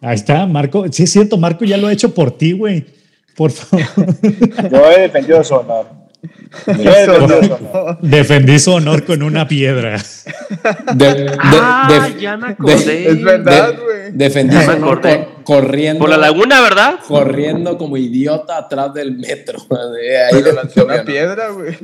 [0.03, 0.85] Ahí está, Marco.
[0.93, 2.85] Sí, es cierto, Marco ya lo ha hecho por ti, güey.
[3.35, 3.87] Por favor.
[4.71, 5.87] Yo he defendido su honor.
[8.01, 9.97] Defendí su honor con una piedra.
[11.41, 13.09] ah, ya me acordé.
[13.09, 14.13] es verdad, güey.
[14.13, 15.01] defendí su honor
[15.45, 16.01] corriendo.
[16.01, 16.99] Por la laguna, ¿verdad?
[17.07, 19.59] Corriendo como idiota atrás del metro.
[20.33, 21.77] Ahí le lanzó una piedra, güey.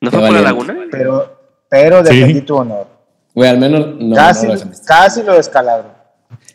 [0.00, 0.76] ¿No fue por la laguna?
[0.90, 2.86] Pero, pero defendí tu honor.
[3.34, 4.16] Güey, al menos no.
[4.16, 5.99] Casi, no lo, casi lo descalabro.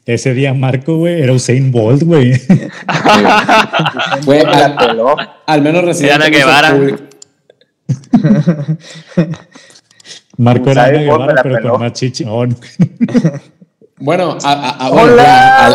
[0.05, 2.33] Ese día Marco, güey, era Usain Bolt, güey.
[4.25, 4.75] Güey, al,
[5.45, 6.77] al, menos Guevara.
[10.37, 12.23] Marco era Ana Guevara, pero con más chichi.
[13.97, 15.65] bueno, a, hola.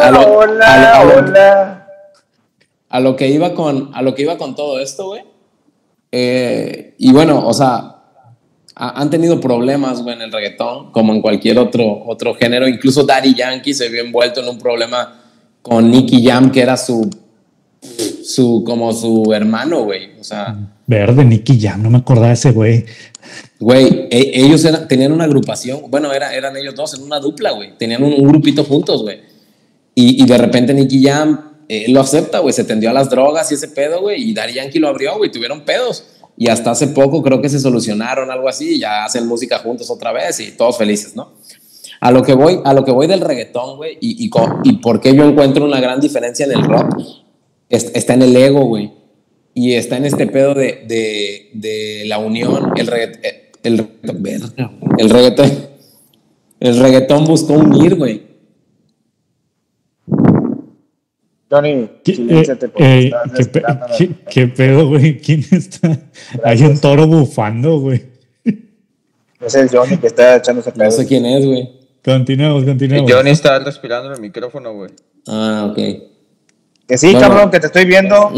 [2.88, 5.24] A lo que iba con, a lo que iba con todo esto, güey.
[6.12, 7.99] Eh, y bueno, o sea,
[8.82, 12.66] han tenido problemas en el reggaetón, como en cualquier otro, otro género.
[12.66, 15.20] Incluso Daddy Yankee se vio envuelto en un problema
[15.60, 17.10] con Nicky Jam, que era su,
[18.24, 20.18] su como su hermano, güey.
[20.18, 20.56] O sea.
[20.86, 22.86] Verde, Nicky Jam, no me acordaba de ese güey.
[23.58, 27.76] Güey, e, ellos tenían una agrupación, bueno, era, eran ellos dos en una dupla, güey.
[27.76, 29.20] Tenían un, grupito juntos, güey.
[29.94, 31.38] Y, y, de repente Nicky Jam
[31.88, 32.54] lo acepta, güey.
[32.54, 34.30] Se tendió a las drogas y ese pedo, güey.
[34.30, 35.30] Y Daddy Yankee lo abrió, güey.
[35.30, 36.06] Tuvieron pedos
[36.40, 40.10] y hasta hace poco creo que se solucionaron algo así, ya hacen música juntos otra
[40.10, 41.34] vez y todos felices, ¿no?
[42.00, 45.14] A lo que voy, a lo que voy del reggaetón, güey, y, y, por qué
[45.14, 46.98] yo encuentro una gran diferencia en el rock,
[47.68, 48.90] está en el ego, güey.
[49.52, 50.86] Y está en este pedo de,
[51.52, 53.20] de, la unión, el reggaetón,
[53.62, 53.86] el,
[54.96, 55.68] el reggaetón,
[56.58, 58.22] el reggaetón buscó unir, güey.
[61.50, 63.12] Johnny, ¿Qué, eh,
[63.98, 65.18] ¿qué, ¿qué, pedo, güey?
[65.18, 65.98] ¿Quién está?
[66.44, 68.06] Hay un toro bufando, güey.
[69.40, 70.84] Es el Johnny que está echándose pedo.
[70.84, 71.68] No sé quién es, güey.
[72.04, 73.10] Continuemos, continuemos.
[73.10, 74.92] Johnny está respirando en el micrófono, güey.
[75.26, 75.76] Ah, ok.
[76.86, 77.20] Que sí, bueno.
[77.20, 78.30] cabrón, que te estoy viendo.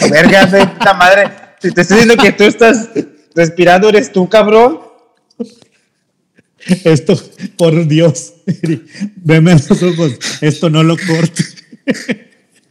[0.00, 1.30] la verga, de puta madre.
[1.58, 2.90] Si te estoy diciendo que tú estás
[3.34, 4.80] respirando, eres tú, cabrón.
[6.84, 7.20] Esto,
[7.56, 8.34] por Dios,
[9.16, 11.44] veme a los ojos, esto no lo corte.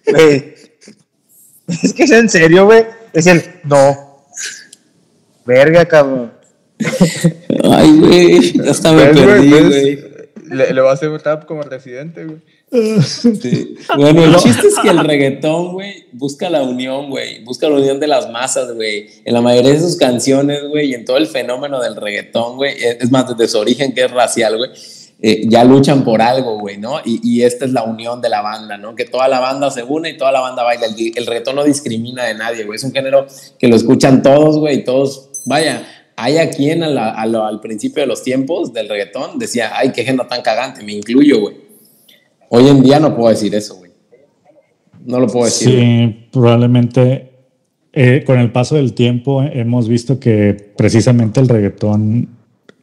[0.05, 0.55] Güey,
[1.81, 2.85] es que es en serio, güey.
[3.13, 4.25] Es el, no.
[5.45, 6.33] Verga, cabrón.
[7.71, 10.03] Ay, güey, hasta me perdí, güey.
[10.49, 12.41] Le, le va a hacer un tap como residente, güey.
[12.71, 13.75] Sí.
[13.97, 17.43] Bueno, el chiste es que el reggaetón, güey, busca la unión, güey.
[17.43, 19.07] Busca la unión de las masas, güey.
[19.23, 22.73] En la mayoría de sus canciones, güey, y en todo el fenómeno del reggaetón, güey,
[22.77, 24.71] es más, desde su origen que es racial, güey,
[25.21, 26.99] eh, ya luchan por algo, güey, ¿no?
[27.05, 28.95] Y, y, esta es la unión de la banda, ¿no?
[28.95, 30.87] Que toda la banda se une y toda la banda baila.
[30.87, 32.75] El, el reggaetón no discrimina de nadie, güey.
[32.75, 33.25] Es un género
[33.57, 35.87] que lo escuchan todos, güey, y todos, vaya.
[36.17, 39.71] Hay a quien a la, a lo, al principio de los tiempos del reggaetón decía,
[39.73, 41.64] ay, qué género tan cagante, me incluyo, güey.
[42.49, 43.91] Hoy en día no puedo decir eso, güey.
[45.05, 45.69] No lo puedo decir.
[45.69, 46.29] Sí, güey.
[46.31, 47.31] probablemente
[47.93, 52.29] eh, con el paso del tiempo hemos visto que precisamente el reggaetón,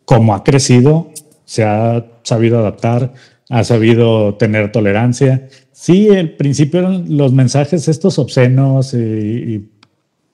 [0.04, 1.10] como ha crecido,
[1.44, 3.12] se ha sabido adaptar,
[3.50, 5.48] ha sabido tener tolerancia.
[5.72, 9.68] Sí, al principio eran los mensajes estos obscenos y, y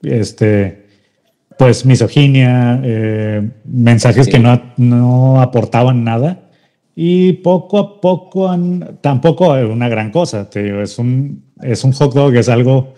[0.02, 0.86] este,
[1.58, 4.32] pues misoginia, eh, mensajes sí.
[4.32, 6.47] que no, no aportaban nada
[7.01, 11.84] y poco a poco han, tampoco es una gran cosa, te digo, es un, es
[11.84, 12.92] un hot dog, es algo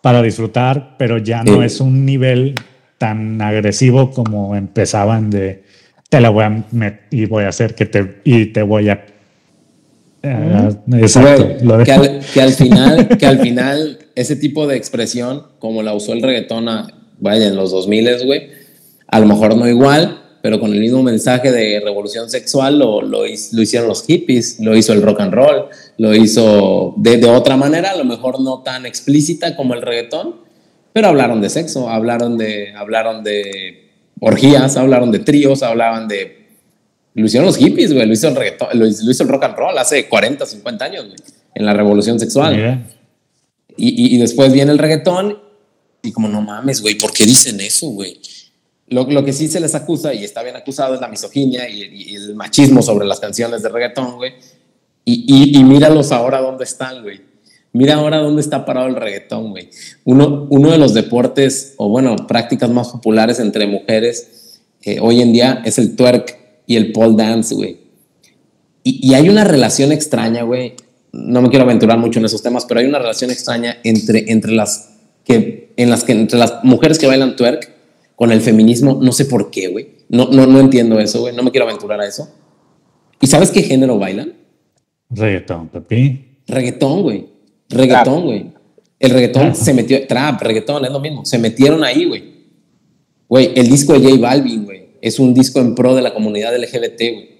[0.00, 2.54] para disfrutar, pero ya no es un nivel
[2.96, 5.64] tan agresivo como empezaban de
[6.08, 9.04] te la voy a meter y voy a hacer que te y te voy a
[10.22, 15.42] uh, exacto, bueno, que, al, que, al, final que al final ese tipo de expresión
[15.58, 16.86] como la usó el reggaetón a,
[17.18, 18.48] vaya en los 2000 güey
[19.08, 23.20] a lo mejor no igual pero con el mismo mensaje de revolución sexual lo, lo,
[23.20, 25.66] lo, hicieron los hippies, lo hizo el rock and roll,
[25.98, 30.36] lo hizo de, de, otra manera, a lo mejor no tan explícita como el reggaetón,
[30.92, 36.38] pero hablaron de sexo, hablaron de, hablaron de orgías, hablaron de tríos, hablaban de...
[37.14, 39.56] Lo hicieron los hippies, güey, lo hizo el reggaetón, lo, lo, hizo el rock and
[39.56, 41.16] roll hace 40, 50 años, güey,
[41.54, 42.56] en la revolución sexual.
[42.56, 42.86] Yeah.
[43.76, 45.38] Y, y, y después viene el reggaetón
[46.02, 48.20] y como, no mames, güey, ¿por qué dicen eso, güey?
[48.90, 52.34] Lo, que sí se les acusa, y está bien acusado, es la misoginia y, el
[52.34, 54.34] machismo sobre las canciones de reggaetón, güey.
[55.04, 57.20] Y, y, míralos ahora dónde están, güey.
[57.72, 59.70] Mira ahora dónde está parado el reggaetón, güey.
[60.04, 64.40] Uno, uno de los deportes, o bueno, prácticas más populares entre mujeres
[64.82, 67.78] eh, hoy en día es el twerk y el pole dance, güey.
[68.82, 70.74] Y, hay una relación extraña, güey.
[71.12, 74.52] No me quiero aventurar mucho en esos temas, pero hay una relación extraña entre, entre
[74.52, 74.90] las
[75.24, 77.68] que, en las que, entre las mujeres que bailan twerk
[78.20, 79.92] con el feminismo, no sé por qué, güey.
[80.10, 81.34] No, no, no entiendo eso, güey.
[81.34, 82.28] No me quiero aventurar a eso.
[83.18, 84.34] ¿Y sabes qué género bailan?
[85.08, 86.42] Reggaetón, papi.
[86.46, 87.28] Reggaetón, güey.
[87.70, 88.52] Reggaetón, güey.
[88.98, 89.54] El reggaetón trap.
[89.54, 91.24] se metió, trap, reggaetón, es lo mismo.
[91.24, 92.24] Se metieron ahí, güey.
[93.26, 96.54] Güey, el disco de J Balvin, güey, es un disco en pro de la comunidad
[96.54, 97.30] LGBT, güey.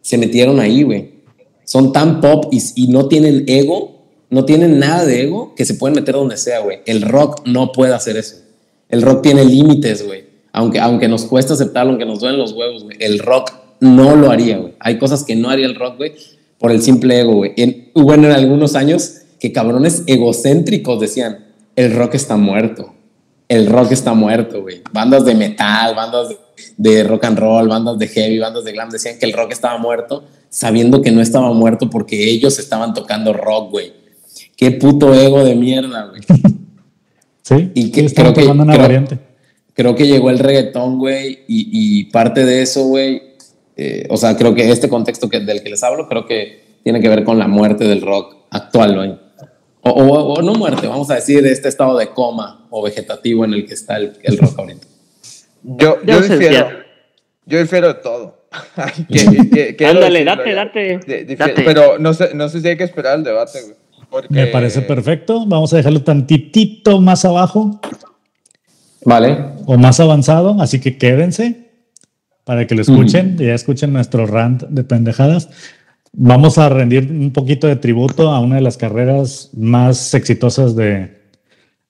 [0.00, 1.24] Se metieron ahí, güey.
[1.64, 5.74] Son tan pop y, y no tienen ego, no tienen nada de ego que se
[5.74, 6.82] pueden meter donde sea, güey.
[6.86, 8.47] El rock no puede hacer eso.
[8.88, 10.24] El rock tiene límites, güey.
[10.52, 12.96] Aunque, aunque nos cuesta aceptarlo, aunque nos duelen los huevos, güey.
[13.00, 14.74] El rock no lo haría, güey.
[14.80, 16.14] Hay cosas que no haría el rock, güey,
[16.58, 17.54] por el simple ego, güey.
[17.94, 22.94] Hubo en algunos años que cabrones egocéntricos decían, el rock está muerto.
[23.48, 24.82] El rock está muerto, güey.
[24.92, 26.36] Bandas de metal, bandas de,
[26.76, 29.78] de, rock and roll, bandas de heavy, bandas de glam decían que el rock estaba
[29.78, 33.92] muerto, sabiendo que no estaba muerto porque ellos estaban tocando rock, güey.
[34.56, 36.20] Qué puto ego de mierda, güey.
[37.48, 39.18] Sí, y que, sí, creo, que, una creo, variante.
[39.72, 43.22] creo que llegó el reggaetón, güey, y, y, parte de eso, güey,
[43.74, 47.00] eh, o sea, creo que este contexto que, del que les hablo, creo que tiene
[47.00, 49.18] que ver con la muerte del rock actual, güey.
[49.80, 53.54] O, o, o, no muerte, vamos a decir, este estado de coma o vegetativo en
[53.54, 54.86] el que está el, el rock ahorita.
[55.62, 56.68] Yo, yo, difiero,
[57.46, 58.46] yo difiero de todo.
[59.08, 61.62] que, que, Ándale, date, date, de, date.
[61.64, 63.87] Pero no sé, no sé si hay que esperar el debate, güey.
[64.28, 65.46] Me parece perfecto.
[65.46, 67.80] Vamos a dejarlo tantitito más abajo.
[69.04, 69.52] Vale.
[69.66, 71.68] O más avanzado, así que quédense
[72.48, 75.50] para que lo escuchen, ya escuchen nuestro rant de pendejadas.
[76.14, 81.18] Vamos a rendir un poquito de tributo a una de las carreras más exitosas de,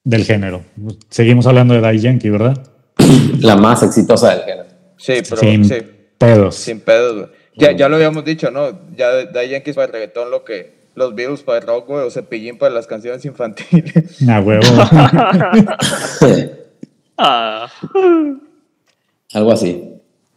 [0.03, 0.63] del género.
[1.09, 2.61] Seguimos hablando de Dai Yankee, ¿verdad?
[3.39, 4.69] La más exitosa del género.
[4.97, 5.75] Sí, pero Sin sí.
[6.17, 6.55] pedos.
[6.55, 7.29] Sin pedos.
[7.55, 8.95] Ya, ya lo habíamos dicho, ¿no?
[8.97, 12.05] Ya Dai Yankee es para el reggaetón lo que los Beatles para el rock, güey,
[12.05, 14.27] o Cepillín para las canciones infantiles.
[14.27, 14.63] A huevo.
[17.21, 17.69] Ah.
[19.33, 19.83] Algo así.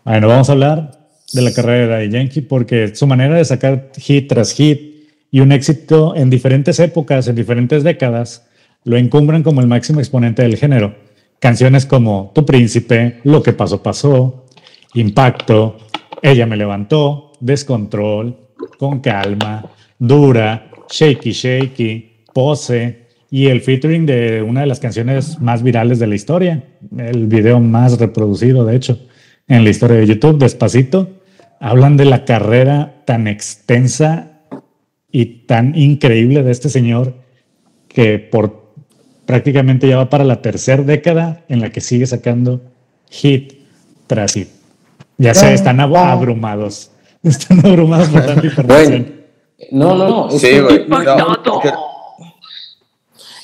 [0.03, 0.91] bueno, vamos a hablar
[1.33, 4.93] de la carrera de Daddy Yankee porque su manera de sacar hit tras hit
[5.31, 8.49] y un éxito en diferentes épocas, en diferentes décadas,
[8.83, 10.95] lo encumbran como el máximo exponente del género.
[11.39, 14.47] Canciones como Tu Príncipe, Lo que pasó pasó,
[14.95, 15.77] Impacto,
[16.21, 18.37] Ella me levantó, Descontrol,
[18.79, 19.65] Con calma,
[20.07, 26.09] Dura, Shaky Shaky, Pose y el featuring de una de las canciones más virales de
[26.09, 26.65] la historia,
[26.99, 28.99] el video más reproducido de hecho
[29.47, 31.09] en la historia de YouTube, Despacito,
[31.61, 34.41] hablan de la carrera tan extensa
[35.13, 37.15] y tan increíble de este señor
[37.87, 38.73] que por
[39.25, 42.61] prácticamente ya va para la tercera década en la que sigue sacando
[43.09, 43.53] hit
[44.09, 44.49] tras hit.
[45.17, 46.91] Ya se están ab- abrumados.
[47.23, 49.22] Están abrumados por tanta información.
[49.71, 50.29] No, no, no.
[50.31, 50.87] es Sí, güey.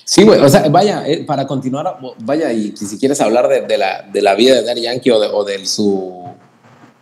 [0.05, 3.77] Sí, güey, o sea, vaya, eh, para continuar, vaya, y si, quieres hablar de, de
[3.77, 6.25] la, de la vida de Daddy Yankee o de, o de su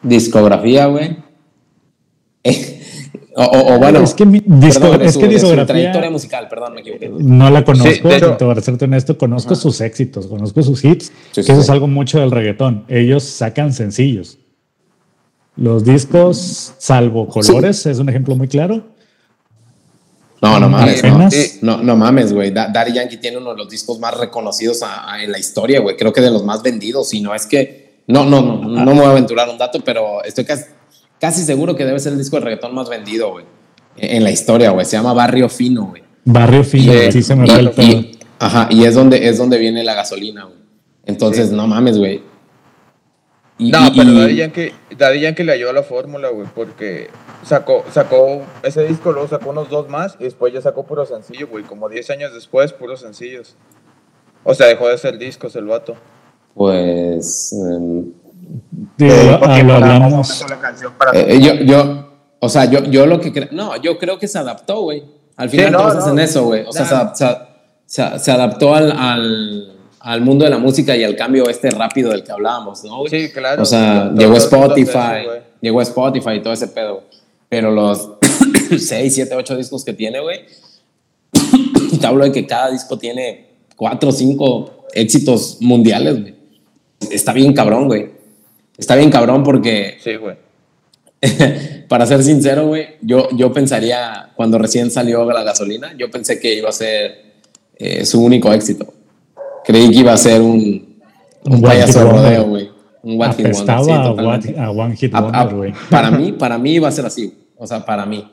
[0.02, 1.16] discografía, güey.
[2.44, 2.82] eh,
[3.36, 6.10] o, o- o bueno, es que, mi- disco- perdón, de es su- que discografía trayectoria
[6.10, 7.08] musical, perdón, me equivoqué.
[7.16, 10.84] no la conozco, Sí, hecho- te voy a serte honesto, conozco sus éxitos, conozco sus
[10.84, 11.64] hits, Sí, que sí, eso sí.
[11.66, 12.86] es algo mucho del reggaetón.
[12.88, 14.38] Ellos sacan sencillos.
[15.54, 18.82] Los discos, salvo colores, es un ejemplo muy claro.
[20.50, 21.76] No, no mames, no.
[21.76, 22.50] No, no mames, güey.
[22.50, 25.80] Da- Daddy Yankee tiene uno de los discos más reconocidos a- a- en la historia,
[25.80, 25.96] güey.
[25.96, 27.12] Creo que de los más vendidos.
[27.14, 28.00] Y no es que.
[28.06, 30.64] No, no, no, no me voy a aventurar un dato, pero estoy casi,
[31.20, 33.44] casi seguro que debe ser el disco de reggaetón más vendido, güey.
[33.96, 34.86] En en la historia, güey.
[34.86, 36.02] Se llama Barrio Fino, güey.
[36.24, 38.02] Barrio Fino, Y- sí se me Y- fue el pedo.
[38.38, 40.56] ajá, y es donde, es donde viene la gasolina, güey.
[41.06, 42.22] Entonces, no mames, güey.
[43.58, 47.08] No, y- pero Daddy Yankee, Daddy Yankee le ayudó a la fórmula, güey, porque
[47.46, 51.48] sacó, sacó ese disco, luego sacó unos dos más y después ya sacó puro sencillo,
[51.48, 53.56] güey, como 10 años después, puros sencillos.
[54.44, 55.94] O sea, dejó de hacer discos el vato.
[56.54, 57.54] Pues.
[58.96, 60.44] Digo, Eh, ah, lo no la hablamos.
[60.98, 62.08] para Eh, yo, yo,
[62.40, 65.04] o sea, yo, yo lo que creo, no, yo creo que se adaptó, güey.
[65.36, 66.00] Al final no, todos no.
[66.00, 66.64] hacen eso, güey.
[66.66, 67.14] O sea, Nah.
[67.14, 67.36] se, se-
[67.86, 72.10] se- se adaptó al, al, al mundo de la música y al cambio este rápido
[72.10, 72.98] del que hablábamos, ¿no?
[73.00, 73.08] güey?
[73.10, 73.62] Sí, claro.
[73.62, 75.26] O sea, llegó Spotify,
[75.60, 77.02] llegó Spotify y todo ese pedo.
[77.48, 78.10] Pero los
[78.76, 80.40] 6, 7, 8 discos que tiene, güey,
[82.00, 86.34] te hablo de que cada disco tiene 4 o 5 éxitos mundiales, güey.
[87.10, 88.10] Está bien cabrón, güey.
[88.76, 90.36] Está bien cabrón porque Sí, güey.
[91.88, 96.54] para ser sincero, güey, yo, yo pensaría, cuando recién salió la gasolina, yo pensé que
[96.54, 97.24] iba a ser
[97.76, 98.92] eh, su único éxito.
[99.64, 101.00] Creí que iba a ser un,
[101.44, 102.65] un Un payaso rodeo, güey.
[103.06, 104.48] Un one hit wonder, sí, a, totalmente.
[104.54, 105.72] one, a One Hit A- a- Wonder, güey.
[105.90, 108.26] para mí, para mí iba a ser así, o sea, para mí.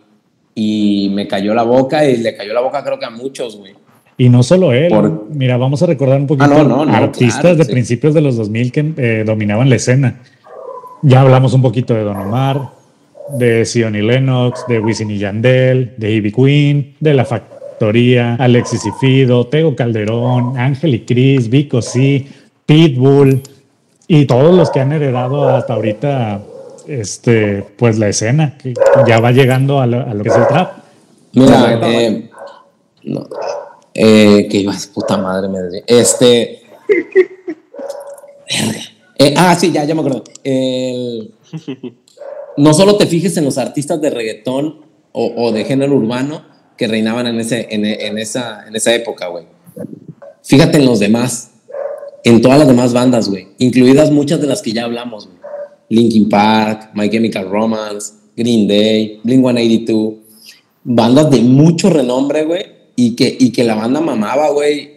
[0.55, 3.73] Y me cayó la boca y le cayó la boca creo que a muchos, güey.
[4.17, 4.89] Y no solo él.
[4.89, 7.71] Por- Mira, vamos a recordar un poquito Ah, no, no, no, artistas claro, de sí.
[7.71, 10.21] principios de los 2000 que eh, dominaban la escena.
[11.03, 12.69] Ya hablamos un poquito de Don Omar,
[13.37, 18.85] de Sion y Lennox, de Wisin y Yandel, de Ivy Queen, de La Factoría, Alexis
[18.85, 22.27] y Fido, Tego Calderón, Ángel y Cris, Vico sí,
[22.65, 23.41] Pitbull
[24.15, 26.39] y todos los que han heredado hasta ahorita
[26.87, 28.75] este, pues la escena, que
[29.07, 30.71] ya va llegando a lo, a lo que es el trap.
[31.33, 32.29] Mira, eh,
[33.05, 33.27] no,
[33.91, 35.57] eh, que iba, puta madre, me.
[35.87, 36.61] Este.
[38.49, 38.81] Verga.
[39.17, 40.23] Eh, ah, sí, ya, ya me acuerdo.
[40.43, 41.33] El-
[42.57, 46.43] no solo te fijes en los artistas de reggaetón o, o de género urbano
[46.77, 49.45] que reinaban en, ese, en, en esa, en esa época, güey.
[50.43, 51.52] Fíjate en los demás,
[52.23, 55.37] en todas las demás bandas, güey, incluidas muchas de las que ya hablamos, güey.
[55.89, 60.13] Linkin Park, My Chemical Romance, Green Day, Blink 182,
[60.83, 62.65] bandas de mucho renombre, güey,
[62.95, 64.93] y que, y que la banda mamaba, güey,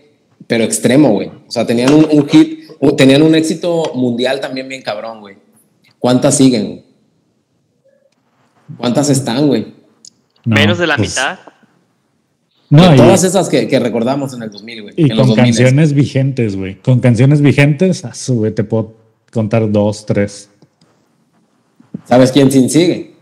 [0.46, 1.28] pero extremo, güey.
[1.28, 5.36] O sea, tenían un, un hit, o tenían un éxito mundial también bien cabrón, güey.
[5.98, 6.66] ¿Cuántas siguen?
[6.66, 6.84] güey?
[8.76, 9.74] ¿Cuántas están, güey?
[10.44, 11.38] No, Menos de la pues, mitad.
[12.70, 14.94] No, y- Todas esas que, que recordamos en el 2000, güey.
[14.96, 15.36] Y en con 2000.
[15.44, 16.76] canciones vigentes, güey.
[16.76, 18.94] Con canciones vigentes, a su güey, te puedo
[19.32, 20.50] contar dos, tres.
[22.04, 23.14] ¿Sabes quién sin sigue?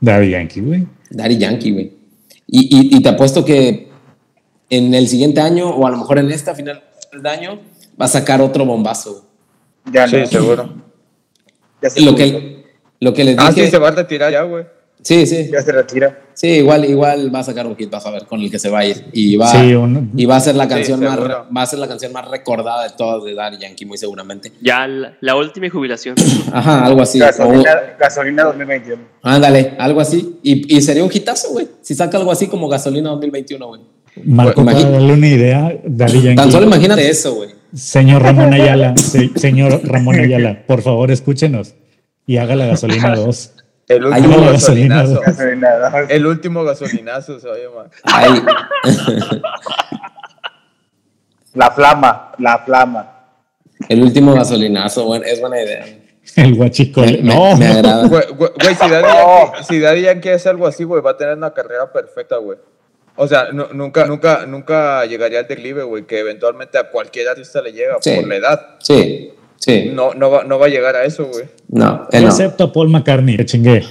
[0.00, 0.86] Daddy Yankee, güey.
[1.10, 1.92] Daddy Yankee, güey.
[2.46, 3.88] Y, y, te apuesto que
[4.70, 6.82] en el siguiente año, o a lo mejor en esta final
[7.12, 7.60] del año,
[8.00, 9.26] va a sacar otro bombazo.
[9.92, 10.74] Ya sí, seguro.
[11.82, 12.64] Ya lo, que,
[13.00, 13.48] lo que les dije...
[13.48, 14.64] Ah, sí, se va a retirar ya, güey.
[15.06, 15.48] Sí, sí.
[15.52, 16.18] Ya se retira.
[16.34, 18.68] Sí, igual, igual va a sacar un hit, vas a ver, con el que se
[18.68, 19.04] va a ir.
[19.12, 19.52] Y va,
[20.16, 22.90] y va a ser la canción más va a ser la canción más recordada de
[22.98, 24.50] todas de Daddy Yankee, muy seguramente.
[24.60, 26.16] Ya la, última jubilación.
[26.52, 27.20] Ajá, algo así.
[27.20, 29.00] Gasolina, 2021.
[29.22, 30.40] Ándale, algo así.
[30.42, 31.68] Y, y sería un hitazo, güey.
[31.82, 33.82] Si saca algo así como Gasolina 2021, güey.
[34.24, 36.34] Marco, para darle una idea, Daddy Yankee.
[36.34, 37.50] Tan solo imagínate eso, güey.
[37.72, 41.74] Señor Ramón Ayala, señor Ramón Ayala, por favor, escúchenos
[42.26, 43.52] y haga la Gasolina 2.
[43.88, 45.20] El último gasolinazo.
[46.08, 47.90] El último gasolinazo se va a llamar.
[51.54, 53.12] La flama, la flama.
[53.88, 55.86] El último gasolinazo, bueno, es buena idea.
[56.34, 57.24] El guachicol.
[57.24, 57.56] no.
[57.56, 58.06] Me, agrada.
[58.08, 58.22] Güey,
[59.66, 62.58] si, Daddy Yankee, hace algo así, güey, va a tener una carrera perfecta, güey.
[63.14, 67.72] O sea, nunca, nunca, nunca llegaría al declive, güey, que eventualmente a cualquier artista le
[67.72, 68.76] llega por la edad.
[68.80, 69.32] Sí.
[69.58, 69.90] Sí.
[69.92, 71.46] No, no, va, no va a llegar a eso, güey.
[71.68, 73.82] No, Excepto a Paul McCartney, que chingué.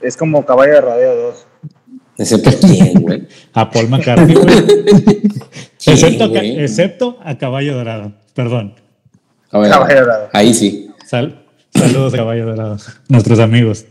[0.00, 1.46] Es como Caballo de Radio 2.
[2.18, 3.28] ¿Excepto a quién, güey?
[3.52, 4.56] a Paul McCartney, güey.
[5.86, 8.74] excepto, a, excepto a Caballo Dorado, perdón.
[9.50, 10.28] Caballo, Dorado.
[10.32, 10.90] Ahí sí.
[11.06, 12.76] saludos a Caballo Dorado,
[13.08, 13.86] nuestros amigos.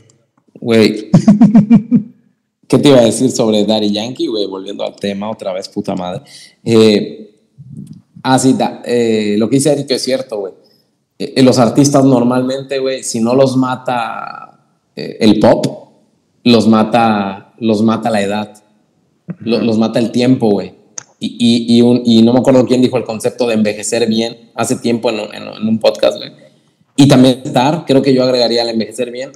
[0.59, 1.09] Güey.
[2.67, 4.45] ¿Qué te iba a decir sobre Daddy Yankee, güey?
[4.45, 6.23] Volviendo al tema otra vez, puta madre.
[6.65, 7.33] Eh,
[8.23, 10.53] ah, sí, eh, lo que dice Eric es cierto, güey
[11.19, 14.59] eh, los artistas normalmente, güey, si no los mata
[14.95, 15.65] eh, el pop,
[16.43, 18.63] los mata, los mata la edad,
[19.39, 20.75] los, mata el tiempo, güey.
[21.19, 25.67] Y, y, no me acuerdo quién dijo el concepto de envejecer bien hace tiempo en,
[25.67, 26.31] un podcast, güey.
[26.95, 29.31] Y también aceptar, creo que yo agregaría al envejecer bien,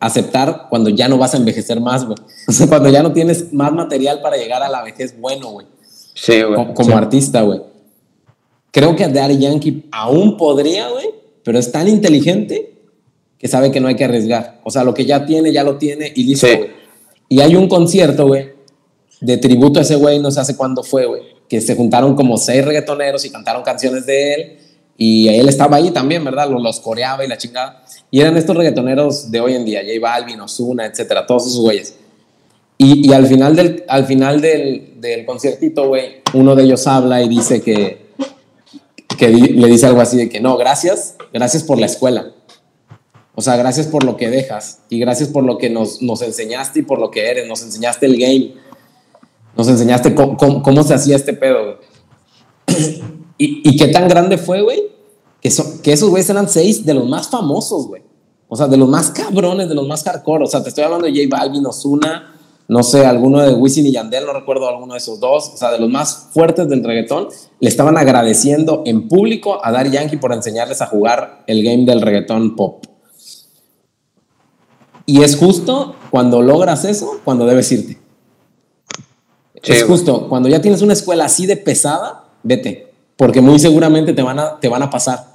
[0.00, 2.16] aceptar cuando ya no vas a envejecer más, güey.
[2.48, 5.66] O sea, cuando ya no tienes más material para llegar a la vejez bueno, güey.
[6.14, 6.72] Sí, güey.
[6.74, 7.60] Como, artista, güey.
[8.74, 11.06] Creo que Daddy Yankee aún podría, güey,
[11.44, 12.74] pero es tan inteligente
[13.38, 14.60] que sabe que no hay que arriesgar.
[14.64, 16.48] O sea, lo que ya tiene, ya lo tiene y listo,
[17.28, 18.50] Y hay un concierto, güey,
[19.20, 22.36] de tributo a ese güey, no sé hace cuándo fue, güey, que se juntaron como
[22.36, 24.58] seis reggaetoneros y cantaron canciones de él.
[24.98, 26.50] Y él estaba ahí también, ¿verdad?
[26.50, 27.84] Los, los coreaba y la chingada.
[28.10, 31.94] Y eran estos reggaetoneros de hoy en día, J Balvin, Ozuna, etcétera, todos esos güeyes.
[32.76, 37.22] Y, y, al final del, al final del, del conciertito, güey, uno de ellos habla
[37.22, 38.03] y dice que,
[39.16, 42.32] que le dice algo así de que no, gracias, gracias por la escuela.
[43.34, 46.80] O sea, gracias por lo que dejas y gracias por lo que nos, nos enseñaste
[46.80, 47.48] y por lo que eres.
[47.48, 48.54] Nos enseñaste el game.
[49.56, 51.78] Nos enseñaste cómo, cómo, se hacía este pedo,
[53.38, 54.82] y, y, qué tan grande fue, güey,
[55.40, 55.48] que,
[55.82, 58.02] que esos güeyes eran seis de los más famosos, güey.
[58.48, 60.44] O sea, de los más cabrones, de los más hardcore.
[60.44, 62.33] O sea, te estoy hablando de J Balvin, Ozuna,
[62.66, 65.70] no sé, alguno de Wisin y Yandel, no recuerdo alguno de esos dos, o sea,
[65.70, 67.28] de los más fuertes del reggaetón,
[67.60, 72.00] le estaban agradeciendo en público a Daddy Yankee por enseñarles a jugar el game del
[72.00, 72.84] reggaetón pop.
[75.06, 77.98] Y es justo cuando logras eso, cuando debes irte.
[79.62, 84.22] es justo, cuando ya tienes una escuela así de pesada, vete, porque muy seguramente te
[84.22, 85.34] van a, te van a pasar.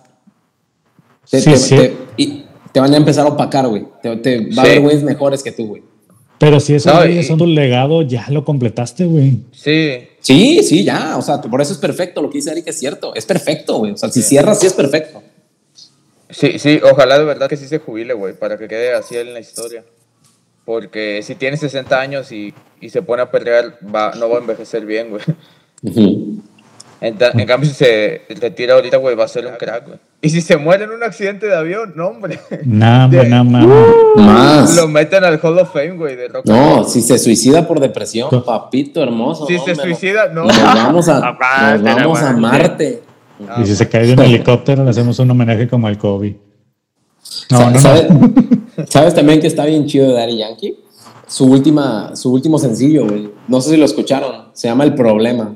[1.29, 3.85] Te, y te van a empezar a opacar, güey.
[4.01, 5.83] Te, va a haber güeyes mejores que tú, güey.
[6.39, 9.39] Pero si eso es tu legado, ya lo completaste, güey.
[9.51, 10.07] Sí.
[10.21, 11.17] Sí, sí, ya.
[11.17, 12.21] O sea, por eso es perfecto.
[12.21, 13.13] Lo que dice Eric es cierto.
[13.13, 13.91] Es perfecto, güey.
[13.91, 15.21] O sea, si cierras, sí es perfecto.
[16.29, 16.79] Sí, sí.
[16.89, 19.83] Ojalá de verdad que sí se jubile, güey, para que quede así en la historia.
[20.63, 24.41] Porque si tiene 60 años y, y se pone a pelear, va, no va a
[24.41, 25.23] envejecer bien, güey.
[27.01, 29.99] En, cambio, si se retira ahorita, güey, va a ser un crack, güey.
[30.21, 32.39] Y si se muere en un accidente de avión, no, hombre.
[32.65, 33.65] Nada, nada más.
[34.17, 34.75] más.
[34.75, 38.29] Lo meten al Hall of Fame, güey, de rock No, si se suicida por depresión,
[38.43, 39.45] papito hermoso.
[39.45, 40.43] Si se suicida, no.
[40.43, 41.19] Nos vamos a,
[41.77, 43.01] nos vamos a Marte.
[43.61, 46.37] y si se cae de un helicóptero, le hacemos un homenaje como al Kobe.
[47.49, 48.07] No, no, ¿sabes,
[48.89, 50.77] ¿Sabes también que está bien chido de Daddy Yankee?
[51.27, 53.29] Su, última, su último sencillo, güey.
[53.47, 54.49] No sé si lo escucharon.
[54.53, 55.55] Se llama El Problema.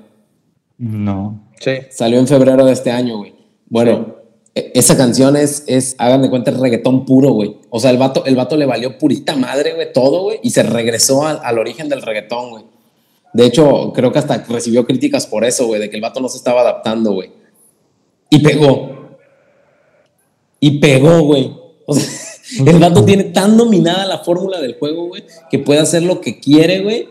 [0.77, 1.49] No.
[1.59, 1.71] Sí.
[1.89, 3.33] Salió en febrero de este año, güey.
[3.69, 4.15] Bueno,
[4.55, 7.57] e, esa canción es, es, hagan de cuenta, el reggaetón puro, güey.
[7.69, 10.63] O sea, el vato, el vato le valió purita madre, güey, todo, güey, y se
[10.63, 12.63] regresó al origen del reggaetón, güey.
[13.33, 16.29] De hecho, creo que hasta recibió críticas por eso, güey, de que el vato no
[16.29, 17.31] se estaba adaptando, güey.
[18.29, 19.17] Y pegó.
[20.59, 21.51] Y pegó, güey.
[21.87, 22.07] O sea,
[22.65, 26.39] el vato tiene tan dominada la fórmula del juego, güey, que puede hacer lo que
[26.39, 27.09] quiere, güey,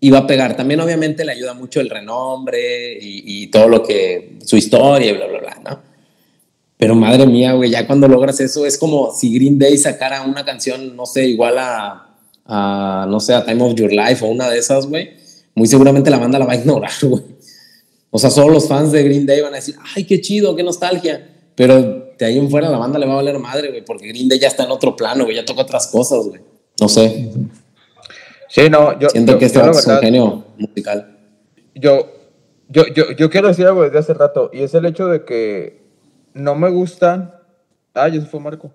[0.00, 0.56] y va a pegar.
[0.56, 5.26] También obviamente le ayuda mucho el renombre y, todo lo que, su historia y bla,
[5.26, 5.80] bla, bla, ¿no?
[6.78, 10.44] Pero madre mía, güey, ya cuando logras eso es como si Green Day sacara una
[10.44, 14.50] canción, no sé, igual a, a, no sé, a Time of Your Life o una
[14.50, 15.10] de esas, güey.
[15.54, 17.22] muy seguramente la banda la va a ignorar, güey.
[18.10, 20.62] O sea, solo los fans de Green Day van a decir, ay, qué chido, qué
[20.62, 21.28] nostalgia.
[21.54, 24.28] Pero de ahí en fuera la banda le va a valer madre, güey, porque Green
[24.28, 26.40] Day ya está en otro plano, güey, ya toca otras cosas, güey.
[26.80, 27.30] No sé.
[28.56, 29.10] Sí, no, yo.
[29.10, 31.14] Siento que este es un genio musical.
[31.74, 32.10] Yo,
[32.70, 35.82] yo, yo, yo quiero decir algo desde hace rato, y es el hecho de que
[36.32, 37.34] no me gustan.
[37.92, 38.72] Ah, se fue Marco.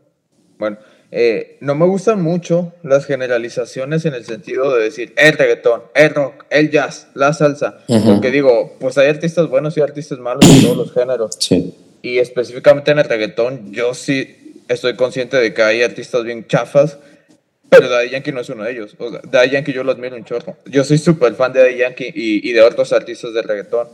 [0.59, 0.77] Bueno,
[1.09, 6.11] eh, no me gustan mucho las generalizaciones en el sentido de decir el reggaetón, el
[6.11, 7.79] rock, el jazz, la salsa.
[8.05, 11.37] Porque digo, pues hay artistas buenos y artistas malos en todos los géneros.
[11.39, 11.73] Sí.
[12.03, 16.99] Y específicamente en el reggaetón, yo sí estoy consciente de que hay artistas bien chafas,
[17.71, 18.95] pero Daddy Yankee no es uno de ellos.
[18.99, 20.57] O sea, Daddy Yankee yo lo admiro un chorro.
[20.65, 23.87] Yo soy súper fan de Daddy Yankee y, y de otros artistas de reggaetón.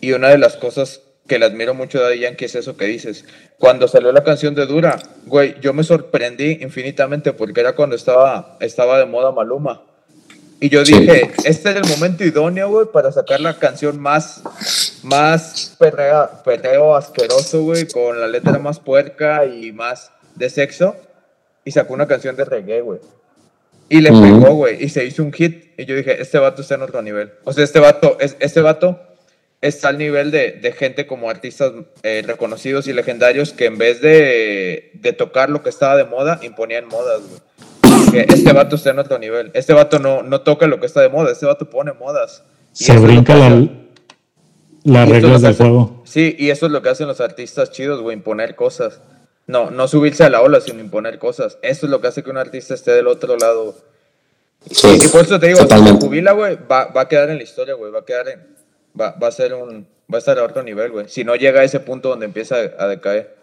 [0.00, 2.84] Y una de las cosas que le admiro mucho de Daddy Yankee es eso que
[2.84, 3.24] dices.
[3.58, 8.56] Cuando salió la canción de Dura, güey, yo me sorprendí infinitamente porque era cuando estaba,
[8.60, 9.82] estaba de moda Maluma.
[10.60, 14.42] Y yo dije, este es el momento idóneo, güey, para sacar la canción más,
[15.02, 20.96] más perreo asqueroso, güey, con la letra más puerca y más de sexo.
[21.64, 23.00] Y sacó una canción de reggae, güey.
[23.88, 25.72] Y le pegó, güey, y se hizo un hit.
[25.78, 27.32] Y yo dije, este vato está en otro nivel.
[27.44, 29.00] O sea, este vato, este vato
[29.60, 31.72] está al nivel de, de gente como artistas
[32.02, 36.40] eh, reconocidos y legendarios que en vez de, de, tocar lo que estaba de moda,
[36.42, 38.24] imponían modas, güey.
[38.28, 39.50] este vato está en otro nivel.
[39.54, 42.42] Este vato no, no toca lo que está de moda, este vato pone modas.
[42.72, 43.68] Se brinca la,
[44.84, 46.02] las reglas del juego.
[46.04, 49.00] Sí, y eso es lo que hacen los artistas chidos, güey, imponer cosas.
[49.46, 51.58] No, no subirse a la ola, sino imponer cosas.
[51.62, 53.76] Eso es lo que hace que un artista esté del otro lado.
[54.68, 57.74] y, por eso te digo, si jubila, güey, va, va a quedar en la historia,
[57.74, 58.56] güey, va a quedar en
[58.98, 61.08] va, va a ser un, va a estar a otro nivel, güey.
[61.08, 63.36] Si no llega a ese punto donde empieza a, decaer.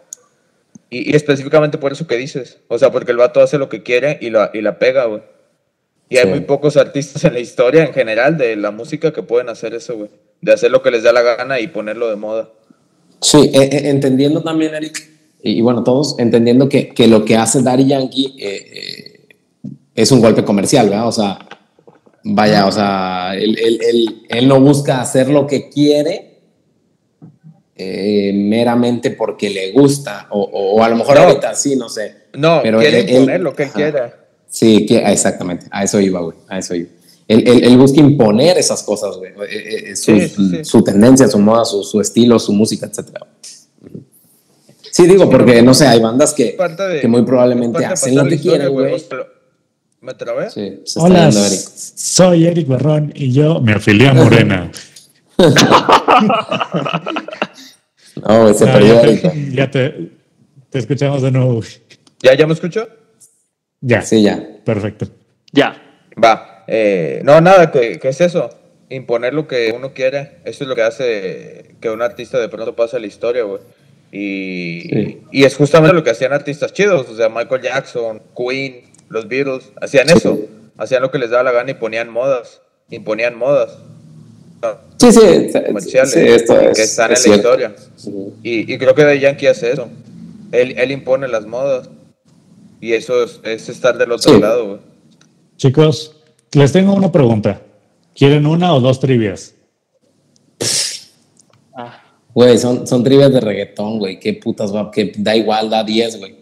[0.90, 2.58] Y, y, específicamente por eso que dices.
[2.68, 5.22] O sea, porque el vato hace lo que quiere y la, y la pega, güey.
[6.10, 9.48] Y hay muy pocos artistas en la historia en general de la música que pueden
[9.48, 10.10] hacer eso, güey.
[10.42, 12.50] De hacer lo que les da la gana y ponerlo de moda.
[13.20, 15.08] Sí, e, e, entendiendo también, Eric,
[15.44, 19.36] y, bueno, todos entendiendo que, que, lo que hace Daddy Yankee eh, eh,
[19.94, 21.06] es un golpe comercial, ¿verdad?
[21.06, 21.38] O sea,
[22.26, 26.38] Vaya, o sea, él, él, él, él no busca hacer lo que quiere
[27.76, 32.28] eh, meramente porque le gusta, o, o, a lo mejor ahorita sí, no sé.
[32.32, 34.26] No, pero quiere imponer lo que él quiera.
[34.48, 36.88] Sí, que, exactamente, a eso iba, güey, a eso iba.
[37.28, 41.82] Él, él, busca imponer esas cosas, güey, eh, eh, su, su, tendencia, su moda, su,
[41.82, 43.18] su, estilo, su música, etc.
[44.94, 46.56] Sí, digo, porque no sé, hay bandas que,
[47.00, 48.94] que muy probablemente hacen lo que quieren, güey.
[50.00, 50.48] ¿Me trabé?
[50.50, 54.70] Sí, Hola, soy Eric Barrón y yo me afilié a Morena.
[58.24, 59.52] no, se perdió Eric.
[59.52, 60.12] Ya te,
[60.70, 61.60] te escuchamos de nuevo.
[62.22, 62.86] ¿Ya, ya me escucho?
[63.80, 64.00] Ya.
[64.02, 64.40] Sí, ya.
[64.64, 65.08] Perfecto.
[65.50, 65.76] Ya.
[66.22, 66.62] Va.
[66.68, 68.48] Eh, no, nada, ¿qué, ¿qué, es eso?
[68.90, 70.38] Imponer lo que uno quiere.
[70.44, 73.58] Eso es lo que hace que un artista de pronto pase a la historia, güey.
[74.16, 79.26] Y, y es justamente lo que hacían artistas chidos, o sea, Michael Jackson, Queen, los
[79.26, 80.38] Beatles, hacían eso,
[80.78, 82.60] hacían lo que les daba la gana y ponían modas,
[82.90, 83.76] imponían modas.
[84.98, 85.20] Sí, sí,
[85.66, 87.74] comerciales que están en la historia.
[88.44, 89.88] Y, y, creo que de Yankee hace eso.
[90.52, 91.90] Él, él, impone las modas.
[92.80, 94.78] Y eso es, es estar del otro lado.
[95.56, 97.60] Chicos, les tengo una pregunta.
[98.14, 99.56] ¿Quieren una o dos trivias?
[102.34, 104.18] Güey, son, son trivias de reggaetón, güey.
[104.18, 106.34] Qué putas va, que da igual, da 10, güey.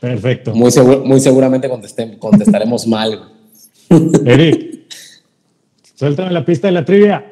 [0.00, 0.54] Perfecto.
[0.54, 0.72] Muy,
[1.04, 1.68] muy seguramente
[2.18, 3.28] contestaremos mal.
[4.24, 4.80] Eric,
[5.94, 7.26] suéltame la pista de la trivia.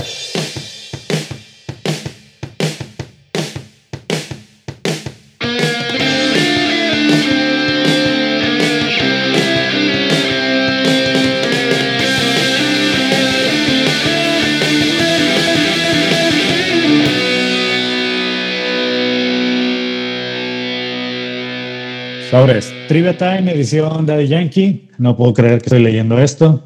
[22.39, 22.73] Sobres.
[22.87, 24.89] Trivia Time, edición Daddy Yankee.
[24.99, 26.63] No puedo creer que estoy leyendo esto.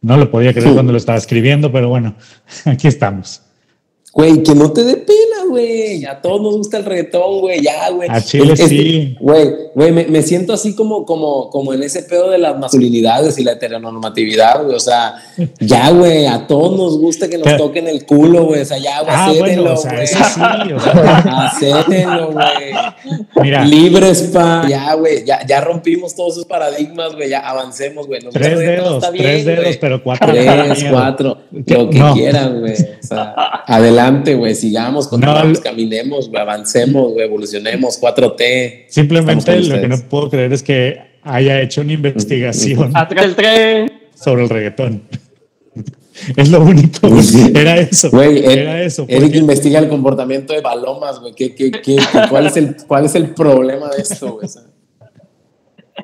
[0.00, 2.14] No lo podía creer cuando lo estaba escribiendo, pero bueno,
[2.66, 3.42] aquí estamos.
[4.18, 6.04] Güey, que no te dé pena, güey.
[6.04, 7.62] A todos nos gusta el reggaetón, güey.
[7.62, 8.08] Ya, güey.
[8.10, 9.16] A Chile sí.
[9.20, 13.38] Güey, güey, me, me, siento así como, como, como en ese pedo de las masculinidades
[13.38, 14.74] y la heteronormatividad, güey.
[14.74, 15.14] O sea,
[15.60, 18.62] ya, güey, a todos nos gusta que nos toquen el culo, güey.
[18.62, 20.80] O sea, ya, güey, ah, bueno, o sea, eso sí, o
[21.60, 21.84] sea.
[22.26, 22.72] güey.
[23.40, 23.64] Mira.
[23.64, 24.66] Libres, pa.
[24.68, 27.28] Ya, güey, ya, ya rompimos todos esos paradigmas, güey.
[27.28, 28.18] Ya avancemos, güey.
[28.32, 30.32] tres dedos, tres dedos, pero cuatro.
[30.32, 31.38] Tres, cuatro.
[31.52, 32.72] Lo que quieran, güey.
[32.72, 33.32] O sea,
[33.64, 38.84] adelante adelante, güey, sigamos, continuamos, caminemos, avancemos, evolucionemos, 4T.
[38.88, 42.92] Simplemente lo que no puedo creer es que haya hecho una investigación
[44.14, 45.02] sobre el reggaetón.
[46.36, 47.06] Es lo único,
[47.54, 48.10] Era eso.
[48.20, 49.06] Era eso.
[49.08, 51.32] Eric investiga el comportamiento de palomas, güey.
[51.32, 51.96] ¿Qué, qué, qué,
[52.28, 54.48] cuál, es el, ¿Cuál es el problema de esto, güey?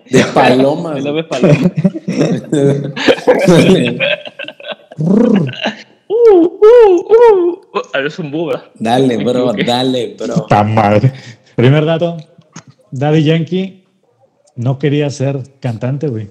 [0.09, 1.03] De palomas.
[1.29, 1.73] Palomas.
[6.09, 7.83] uh, uh, uh.
[7.95, 8.71] Eres un buba.
[8.79, 10.35] Dale, bro, dale, bro.
[10.35, 11.13] Está madre.
[11.57, 12.17] Primer dato:
[12.91, 13.85] Daddy Yankee
[14.57, 16.29] no quería ser cantante, güey.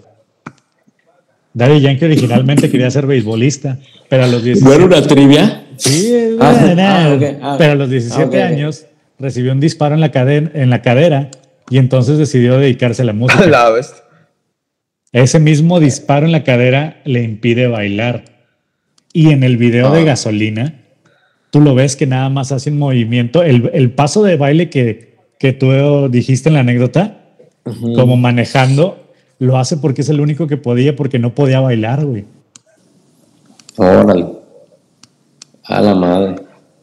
[1.54, 3.78] Daddy Yankee originalmente quería ser beisbolista,
[4.10, 5.66] pero a los 17 ¿No era una trivia?
[5.78, 8.86] Sí, ah, ah, ah, pero a los 17 años
[9.20, 11.30] recibió un disparo en la, cadena, en la cadera
[11.70, 13.74] y entonces decidió dedicarse a la música.
[15.12, 18.24] Ese mismo disparo en la cadera le impide bailar.
[19.14, 20.82] Y en el video de gasolina,
[21.52, 23.44] tú lo ves que nada más hace un movimiento.
[23.44, 27.20] El, paso de baile que, que, tú dijiste en la anécdota,
[27.96, 32.26] como manejando, lo hace porque es el único que podía, porque no podía bailar, güey.
[33.78, 34.26] Órale.
[35.66, 36.36] A la madre.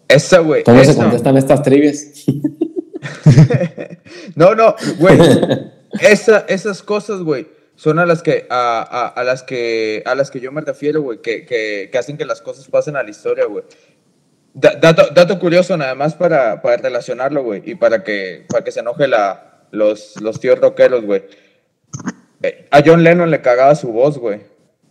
[0.09, 0.63] Esa, güey.
[0.63, 2.25] ¿Cómo se contestan estas trivias?
[4.37, 5.19] no, no, güey.
[6.01, 7.49] Esa, esas cosas, güey,
[7.81, 11.19] son a las que, a, a, las que, a las que yo me refiero, güey,
[11.23, 13.65] que, que, que, hacen que las cosas pasen a la historia, güey.
[14.53, 18.81] Dato, dato, curioso, nada más para, para relacionarlo, güey, y para que, para que se
[18.81, 21.23] enoje la, los, los tíos rockeros, güey
[22.71, 24.41] a John Lennon le cagaba su voz, güey.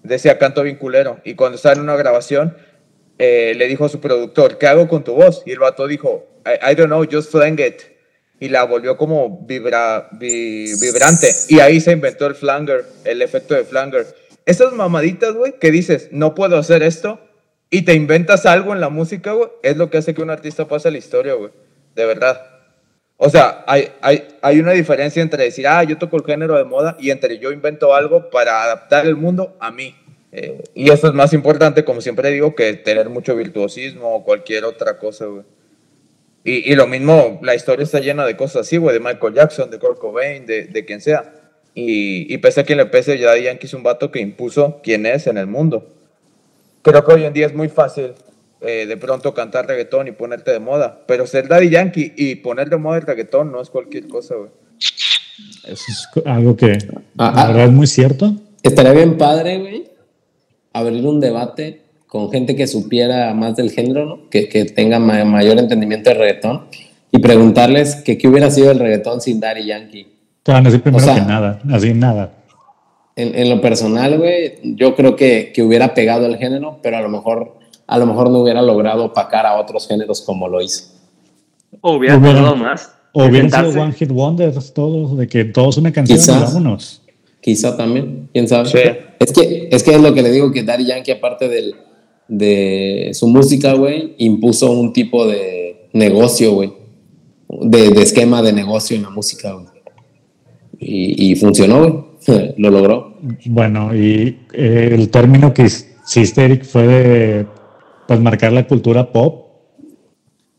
[0.03, 1.19] Decía canto bien culero.
[1.23, 2.55] Y cuando estaba en una grabación,
[3.17, 5.43] eh, le dijo a su productor, ¿qué hago con tu voz?
[5.45, 7.81] Y el vato dijo, I, don't know, just flang it.
[8.39, 11.29] Y la volvió como vibra, vibrante.
[11.49, 14.07] Y ahí se inventó el flanger, el efecto de flanger.
[14.45, 17.19] Esas mamaditas, güey, que dices, no puedo hacer esto,
[17.69, 20.67] y te inventas algo en la música, güey, es lo que hace que un artista
[20.67, 21.51] pase a la historia, güey.
[21.95, 22.41] De verdad.
[23.17, 26.63] O sea, hay, hay, hay, una diferencia entre decir, ah, yo toco el género de
[26.63, 29.95] moda y entre yo invento algo para adaptar el mundo a mí.
[30.31, 34.63] Eh, y eso es más importante, como siempre digo, que tener mucho virtuosismo o cualquier
[34.63, 35.43] otra cosa, güey.
[36.43, 39.69] Y, y, lo mismo, la historia está llena de cosas así, güey, de Michael Jackson,
[39.69, 41.33] de Kurt Cobain, de, de quien sea.
[41.75, 45.05] Y, y pese a quien le pese, ya Yankee es un vato que impuso quién
[45.05, 45.93] es en el mundo.
[46.81, 48.13] Creo que hoy en día es muy fácil
[48.61, 51.03] eh, de pronto cantar reggaetón y ponerte de moda.
[51.07, 54.49] Pero ser Daddy Yankee y poner de moda el reggaetón no es cualquier cosa, güey.
[55.65, 56.77] Eso es algo que
[57.17, 58.33] ah, la verdad es muy cierto.
[58.61, 59.89] Estaría bien padre, güey,
[60.73, 64.29] abrir un debate con gente que supiera más del género, ¿no?
[64.29, 66.65] que, que, tenga mayor entendimiento del reggaetón
[67.11, 70.07] y preguntarles que qué hubiera sido el reggaetón sin Daddy Yankee.
[70.43, 72.33] Te van a decir primero que nada, así nada.
[73.15, 77.01] En, en lo personal, güey, yo creo que, que hubiera pegado el género, pero a
[77.01, 80.85] lo mejor a lo mejor no hubiera logrado opacar a otros géneros como lo hizo.
[81.81, 82.91] O hubiera tardado más.
[83.13, 87.01] O hubiera sido One Hit Wonders, todos, de que todos una canción quizá, vámonos.
[87.41, 88.69] Quizá también, quién sabe.
[89.19, 91.75] Es, que, es que es lo que le digo que Daddy Yankee, aparte del,
[92.29, 96.73] de su música, güey, impuso un tipo de negocio, güey.
[97.49, 99.65] De, de, esquema de negocio en la música, güey.
[100.79, 102.09] Y, y funcionó, güey.
[102.57, 103.17] lo logró.
[103.45, 107.45] Bueno, y eh, el término que hiciste, Eric, fue de
[108.07, 109.47] pues marcar la cultura pop.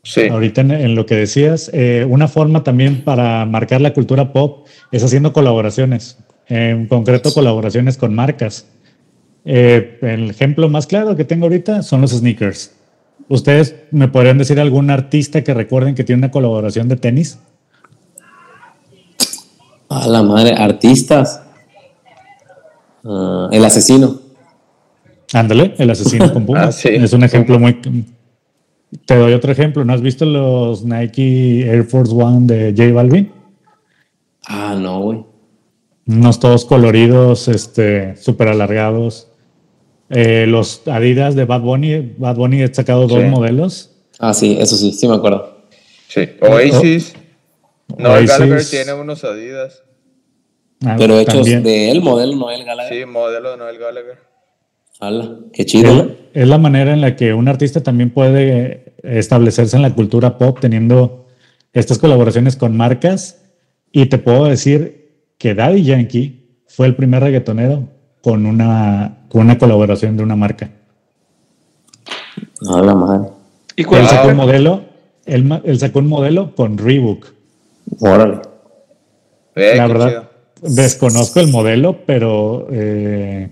[0.03, 0.29] Sí.
[0.29, 5.05] Ahorita en, lo que decías, eh, una forma también para marcar la cultura pop es
[5.05, 6.19] haciendo colaboraciones,
[6.49, 8.67] en concreto colaboraciones con marcas.
[9.45, 12.73] Eh, el ejemplo más claro que tengo ahorita son los sneakers.
[13.29, 17.39] ¿Ustedes me podrían decir algún artista que recuerden que tiene una colaboración de tenis?
[19.89, 21.43] A la madre, artistas.
[23.05, 24.21] Ah, el asesino.
[25.33, 26.85] Ándale, el asesino con Pumas.
[26.85, 27.81] Ah, es un ejemplo muy.
[29.05, 29.85] Te doy otro ejemplo.
[29.85, 33.33] ¿No has visto los Nike Air Force One de J Balvin?
[34.47, 35.25] Ah, no, güey.
[36.07, 39.30] Unos todos coloridos, este, súper alargados.
[40.11, 42.15] Eh, los Adidas de Bad Bunny.
[42.19, 43.91] Bad Bunny ha sacado dos modelos.
[44.19, 45.63] Ah, sí, eso sí, sí me acuerdo.
[46.09, 46.29] Sí.
[46.41, 47.15] Oasis.
[47.97, 49.83] No, el Gallagher tiene unos Adidas.
[50.85, 52.99] Ah, Pero hechos de él, modelo Noel Gallagher.
[52.99, 54.31] Sí, modelo de Noel Gallagher
[55.53, 56.17] qué chido.
[56.33, 60.59] Es, la manera en la que un artista también puede establecerse en la cultura pop
[60.61, 61.27] teniendo
[61.73, 63.43] estas colaboraciones con marcas.
[63.93, 67.89] Y te puedo decir que Daddy Yankee fue el primer reggaetonero
[68.23, 70.71] con una, con una colaboración de una marca.
[72.61, 73.29] No, la madre.
[73.77, 74.83] ¿Y él sacó un modelo,
[75.25, 77.27] él, sacó un modelo con Reebok.
[78.01, 78.41] Órale.
[79.55, 80.31] la verdad,
[80.63, 83.49] desconozco el modelo, pero eh,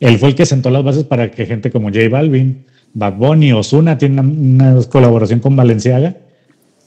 [0.00, 2.64] él fue el que sentó las bases para que gente como J Balvin,
[2.94, 6.16] Bad Bunny, Ozuna tiene una, colaboración con Valenciaga.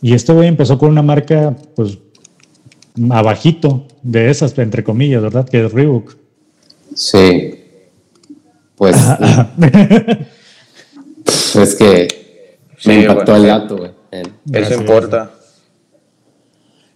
[0.02, 2.00] Y este güey empezó con una marca, pues,
[3.12, 5.48] abajito de esas, entre comillas, ¿verdad?
[5.48, 6.16] Que es Reebok.
[7.00, 7.56] Sí.
[8.76, 8.98] Pues.
[11.56, 12.08] Es que
[12.86, 13.92] me impactó el dato, güey.
[14.52, 15.32] Eso importa.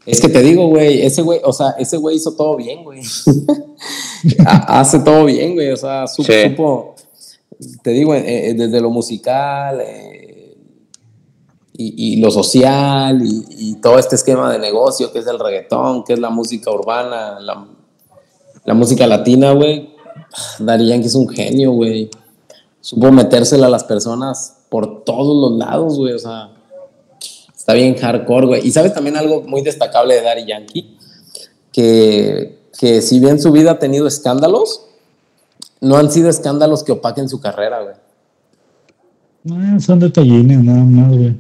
[0.06, 3.02] Es que te digo, güey, ese güey, o sea, ese güey hizo todo bien, güey.
[4.68, 5.72] Hace todo bien, güey.
[5.72, 6.96] O sea, supo,
[7.82, 10.58] te digo, eh, eh, desde lo musical eh,
[11.76, 16.20] y, lo social y, todo este esquema de negocio que es el reggaetón, que es
[16.20, 17.68] la música urbana, la,
[18.66, 19.93] la música latina, güey.
[20.60, 22.10] Dari Yankee es un genio, güey.
[22.82, 26.14] Supo metérsela a las personas por todos los lados, güey.
[26.14, 26.50] O sea,
[27.64, 28.68] Está bien hardcore, güey.
[28.68, 30.98] Y sabes también algo muy destacable de Daddy Yankee,
[31.72, 34.86] que, que si bien su vida ha tenido escándalos,
[35.80, 37.96] no han sido escándalos que opaquen su carrera, güey.
[39.46, 41.40] No, son detallines, nada más, güey.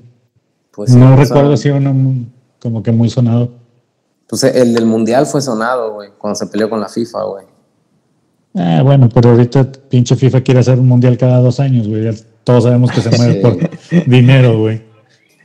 [0.71, 2.25] Pues no recuerdo si uno
[2.61, 3.49] como que muy sonado.
[4.25, 7.45] Pues el del mundial fue sonado, güey, cuando se peleó con la FIFA, güey.
[8.55, 12.09] Ah, bueno, pero ahorita pinche FIFA quiere hacer un mundial cada dos años, güey.
[12.43, 13.57] todos sabemos que se mueve por
[14.05, 14.81] dinero, güey.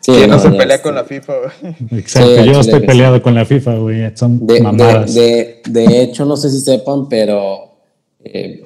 [0.00, 2.00] Sí, no, se pelea con la FIFA, güey.
[2.00, 4.16] Exacto, yo estoy peleado con la FIFA, güey.
[4.16, 5.14] Son de, mamadas.
[5.14, 7.76] De, de, hecho, no sé si sepan, pero
[8.24, 8.62] eh,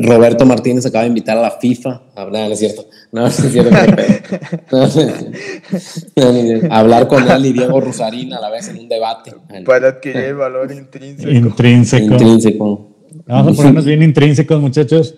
[0.00, 2.00] Roberto Martínez acaba de invitar a la FIFA.
[2.16, 2.86] No, no es cierto.
[3.10, 3.76] No, es cierto.
[6.70, 9.34] hablar con él y Diego Rosarín a la vez en un debate.
[9.66, 11.30] Para adquirir el valor intrínseco.
[11.30, 12.04] Intrínseco.
[12.04, 12.88] Intrínseco.
[13.26, 15.14] Vamos a ponernos bien intrínsecos, muchachos.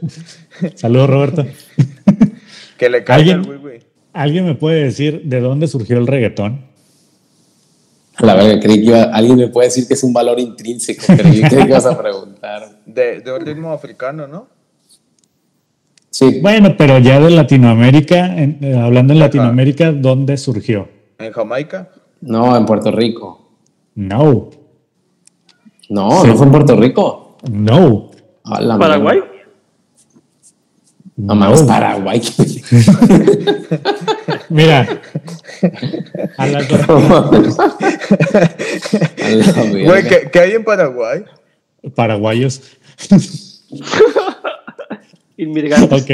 [0.74, 1.46] Saludos, Roberto.
[2.76, 3.80] Que le caiga el güey, güey.
[4.12, 6.66] ¿Alguien me puede decir de dónde surgió el reggaetón?
[8.16, 11.42] A la verdad, creí que alguien me puede decir que es un valor intrínseco, creí
[11.42, 12.80] que ibas a preguntar.
[12.86, 14.48] De, de un ritmo africano, ¿no?
[16.14, 16.38] Sí.
[16.40, 20.86] Bueno, pero ya de Latinoamérica, eh, hablando en Latinoamérica, ¿dónde surgió?
[21.18, 21.90] ¿En Jamaica?
[22.20, 23.50] No, en Puerto Rico.
[23.96, 24.48] No.
[25.88, 27.36] No, no fue en Puerto Rico.
[27.50, 28.12] No.
[28.44, 29.18] ¿Paraguay?
[31.16, 32.22] No más Paraguay.
[34.50, 35.00] Mira.
[36.38, 36.46] A
[39.84, 41.24] Güey, ¿qué, hay en Paraguay?
[41.96, 42.62] Paraguayos.
[45.36, 46.02] Inmigrantes.
[46.02, 46.10] Ok.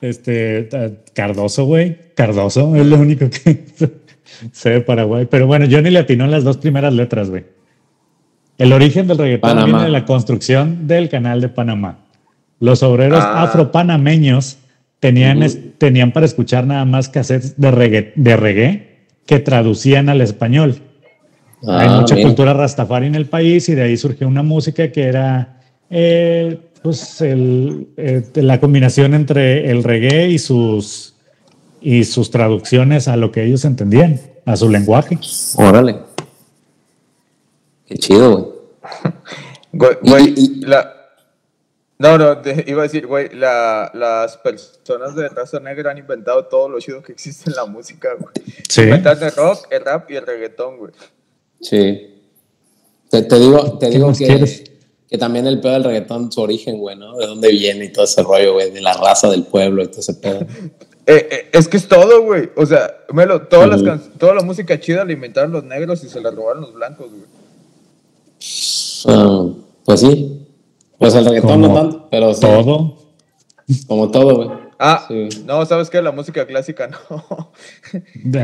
[0.00, 0.68] Este,
[1.14, 1.96] Cardoso, güey.
[2.14, 3.64] Cardoso es lo único que
[4.52, 5.26] sé de Paraguay.
[5.30, 7.44] Pero bueno, yo ni le atinó las dos primeras letras, güey.
[8.58, 11.98] El origen del reggaetón viene de la construcción del canal de Panamá.
[12.58, 13.42] Los obreros ah.
[13.42, 14.58] afropanameños
[15.00, 15.42] tenían,
[15.78, 18.90] tenían para escuchar nada más cassettes de reggae, de reggae
[19.24, 20.76] que traducían al español.
[21.66, 25.04] Hay ah, mucha cultura rastafari en el país y de ahí surgió una música que
[25.04, 31.14] era eh, pues el, eh, la combinación entre el reggae y sus,
[31.80, 35.18] y sus traducciones a lo que ellos entendían, a su lenguaje.
[35.56, 35.98] Órale.
[37.86, 38.60] Qué chido,
[39.72, 39.90] güey.
[40.02, 41.00] Güey, la,
[42.00, 46.80] no, no, iba a decir, güey, las personas de raza negra han inventado todo lo
[46.80, 48.32] chido que existe en la música, güey.
[48.66, 48.80] Sí.
[48.84, 50.92] Inventaron el rock, el rap y el reggaetón, güey.
[51.60, 52.22] Sí.
[53.10, 54.69] Te, digo, te digo que,
[55.10, 57.16] que, también el pedo del reggaetón, su origen, güey, ¿no?
[57.16, 60.00] De dónde viene y todo ese rollo, güey, de la raza del pueblo y todo
[60.00, 60.40] ese pedo.
[61.06, 62.50] Eh, eh, es que es todo, güey.
[62.56, 66.20] O sea, Melo, todas las toda la música chida la inventaron los negros y se
[66.20, 67.24] la robaron los blancos, güey.
[69.06, 69.48] Ah,
[69.84, 70.46] pues sí.
[70.98, 72.42] Pues el reggaetón no tanto, pero sí.
[72.42, 72.96] Todo.
[73.88, 74.50] Como todo, güey.
[74.78, 75.08] Ah,
[75.46, 76.00] no, ¿sabes qué?
[76.00, 77.50] La música clásica no.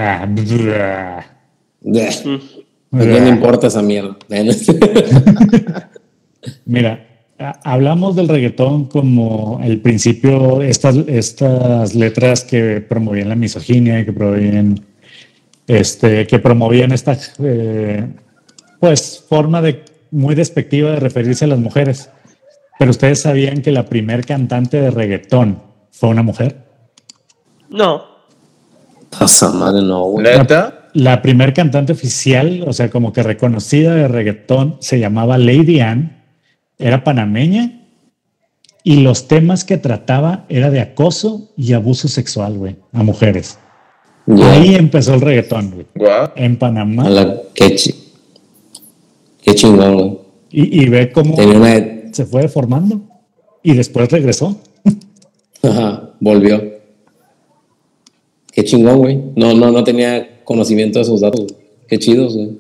[2.93, 4.17] ¿A quién le importa esa mierda?
[6.65, 7.07] Mira,
[7.65, 14.13] hablamos del reggaetón como el principio, estas, estas letras que promovían la misoginia y que
[14.13, 14.81] promovían,
[15.67, 18.07] este, que promovían esta eh,
[18.81, 22.11] pues, forma de, muy despectiva de referirse a las mujeres.
[22.79, 26.67] Pero ustedes sabían que la primer cantante de reggaetón fue una mujer.
[27.71, 28.05] No.
[29.19, 30.89] Pasa madre, no, ¿Neta?
[30.93, 36.16] La, primer cantante oficial, o sea, como que reconocida de reggaetón, se llamaba Lady Anne,
[36.79, 37.83] era panameña
[38.83, 43.59] y los temas que trataba era de acoso y abuso sexual, güey, a mujeres.
[44.29, 45.87] Ahí empezó el reggaetón, güey.
[46.37, 47.09] En Panamá.
[47.55, 47.77] qué,
[49.43, 50.19] qué chingón, güey.
[50.51, 51.37] Y, y, ve cómo
[52.13, 53.01] se fue formando
[53.63, 54.57] y después regresó.
[55.63, 56.63] Ajá, volvió.
[58.53, 59.21] Qué chingón, güey.
[59.35, 61.47] No, no, no tenía conocimiento de esos datos.
[61.89, 62.59] Qué chidos, güey.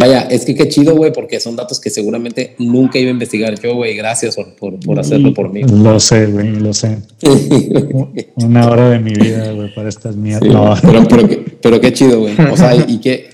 [0.00, 3.54] Vaya, es que qué chido, güey, porque son datos que seguramente nunca iba a investigar
[3.60, 3.94] yo, güey.
[3.94, 5.62] Gracias por, por, hacerlo por mí.
[5.62, 6.98] Lo sé, güey, lo sé.
[8.36, 10.80] Una hora de mi vida, güey, para estas mierdas.
[10.80, 11.28] pero, pero,
[11.60, 12.34] pero, qué chido, güey.
[12.50, 13.28] O sea, y, qué,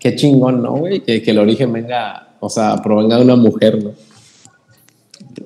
[0.00, 1.00] qué chingón, ¿no, güey?
[1.00, 3.92] Que, que el origen venga o sea, provenga de una mujer, ¿no?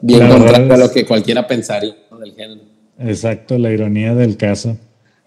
[0.00, 2.62] Bien contrario a lo que cualquiera pensaría del género.
[2.98, 4.78] Exacto, la ironía del caso.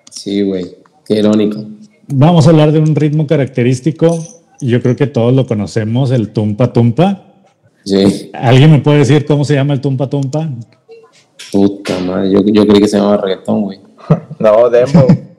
[0.09, 0.65] Sí, güey,
[1.05, 1.63] qué irónico.
[2.07, 4.38] Vamos a hablar de un ritmo característico.
[4.61, 7.25] Yo creo que todos lo conocemos, el tumpa tumpa.
[7.85, 8.29] Sí.
[8.33, 10.49] ¿Alguien me puede decir cómo se llama el tumpa tumpa?
[11.51, 13.79] Puta madre, yo, yo creí que se llamaba reggaetón, güey.
[14.39, 15.07] no, Dembo.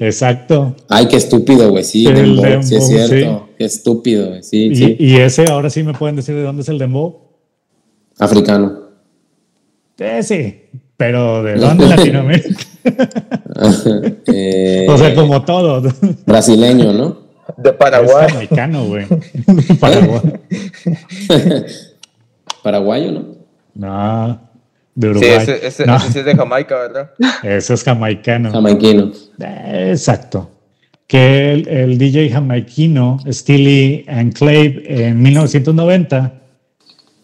[0.00, 0.76] Exacto.
[0.88, 1.82] Ay, qué estúpido, güey.
[1.82, 3.48] Sí, dembow, sí es cierto.
[3.58, 4.42] Qué estúpido, güey.
[4.44, 4.96] Sí, y, sí.
[4.98, 7.18] y ese, ahora sí me pueden decir de dónde es el dembow.
[8.18, 8.88] Africano.
[9.98, 10.62] Eh, sí,
[10.96, 12.64] pero ¿de dónde Latinoamérica?
[14.26, 15.82] Eh, o sea, como todo.
[16.24, 17.27] brasileño, ¿no?
[17.58, 18.26] De Paraguay.
[18.26, 19.06] Es jamaicano, güey.
[19.80, 20.20] Paraguay.
[22.62, 23.24] Paraguayo, ¿no?
[23.74, 24.40] No,
[24.94, 25.30] de Sí, Uruguay.
[25.42, 27.10] ese, ese, No, ese sí es de Jamaica, ¿verdad?
[27.42, 28.50] ese es jamaicano.
[28.52, 29.12] Jamaiquino.
[29.40, 30.50] Exacto.
[31.06, 36.34] Que el, el DJ jamaiquino Steely Enclave en 1990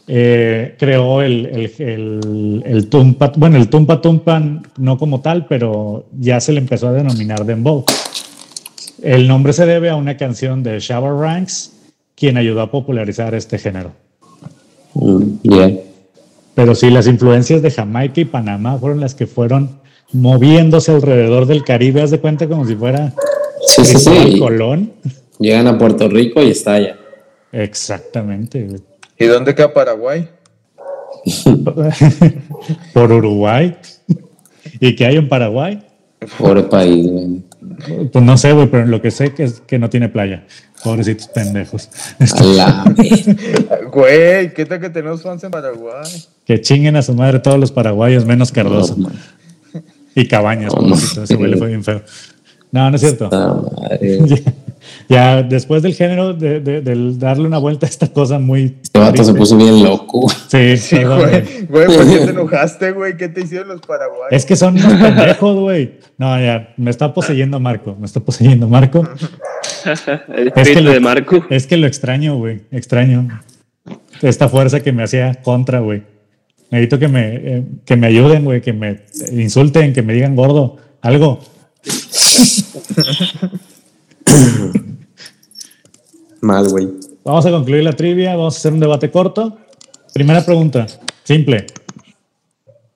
[0.07, 4.43] eh, creó el, el, el, el tumpa, bueno, el tumpa tumpa
[4.79, 7.85] no como tal, pero ya se le empezó a denominar dembow.
[9.05, 11.73] El nombre se debe a una canción de Shabba Ranks,
[12.17, 13.93] quien ayudó a popularizar este género.
[14.95, 15.79] Mm, yeah.
[16.55, 19.79] Pero sí, las influencias de Jamaica y Panamá fueron las que fueron
[20.13, 22.01] moviéndose alrededor del Caribe.
[22.01, 23.13] Haz de cuenta como si fuera
[23.67, 24.39] Sí, sí, sí.
[24.39, 24.93] Colón.
[25.39, 26.97] Llegan a Puerto Rico y estalla.
[27.53, 28.67] Exactamente.
[29.19, 30.29] ¿Y dónde queda Paraguay?
[32.95, 33.77] Por Uruguay.
[34.81, 35.83] ¿Y qué hay en Paraguay?
[36.39, 37.43] Pobre país, güey.
[38.13, 40.45] Pues no sé, güey, pero lo que sé que es que no tiene playa.
[40.83, 41.89] Pobrecitos pendejos.
[43.93, 46.05] Güey, ¿qué tal que tenemos fans en Paraguay?
[46.45, 48.97] Que chinguen a su madre todos los paraguayos, menos Cardoso.
[48.97, 49.11] No,
[50.15, 52.03] y Cabañas, No, pobrecito, ese güey le fue bien feo.
[52.71, 53.31] No, no es cierto.
[55.09, 58.77] ya, después del género, de, de- del darle una vuelta a esta cosa muy.
[58.83, 60.29] Este vato se puso bien loco.
[60.49, 61.19] Sí, Sí, güey.
[61.19, 61.67] güey.
[61.69, 63.17] Güey, ¿por qué te enojaste, güey?
[63.17, 64.29] ¿Qué te hicieron los paraguayos?
[64.31, 65.99] Es que son unos pendejos, güey.
[66.19, 69.07] No, ya, me está poseyendo Marco, me está poseyendo Marco.
[70.35, 71.45] El que lo- de Marco.
[71.51, 73.41] Es que lo extraño, güey, extraño.
[74.23, 76.03] Esta fuerza que me hacía contra, güey.
[76.71, 79.01] Necesito que me, eh, que me ayuden, güey, que me
[79.33, 81.41] insulten, que me digan gordo, algo.
[86.45, 86.89] Mal, güey.
[87.25, 89.57] Vamos a concluir la trivia, vamos a hacer un debate corto.
[90.13, 90.87] Primera pregunta,
[91.25, 91.67] simple.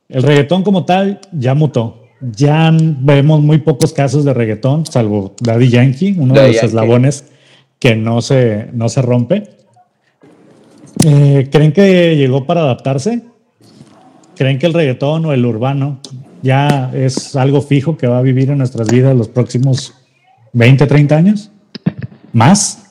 [0.08, 2.04] El reggaetón como tal ya mutó.
[2.20, 6.66] Ya vemos muy pocos casos de reggaetón, salvo Daddy Yankee, uno de los Yankee.
[6.66, 7.24] eslabones
[7.78, 9.44] que no se, no se rompe.
[11.04, 13.22] Eh, ¿Creen que llegó para adaptarse?
[14.36, 16.00] ¿Creen que el reggaetón o el urbano
[16.42, 19.94] ya es algo fijo que va a vivir en nuestras vidas los próximos
[20.52, 21.50] 20, 30 años?
[22.32, 22.87] ¿Más?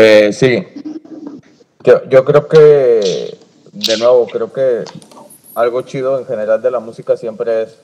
[0.00, 0.64] Eh, sí.
[1.82, 3.36] Yo, creo que,
[3.72, 4.84] de nuevo, creo que
[5.56, 7.78] algo chido en general de la música siempre es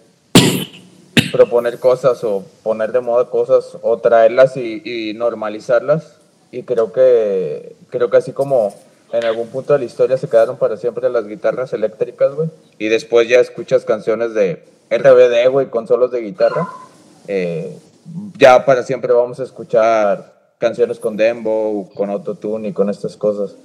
[1.32, 6.18] proponer cosas o poner de moda cosas o traerlas y, y normalizarlas.
[6.52, 8.72] Y creo que, creo que así como
[9.12, 12.48] en algún punto de la historia se quedaron para siempre las guitarras eléctricas, güey.
[12.78, 16.68] Y después ya escuchas canciones de RBD, güey, con solos de guitarra.
[17.26, 17.76] eh,
[18.38, 23.56] ya para siempre vamos a escuchar canciones con dembow, con autotune y con estas cosas.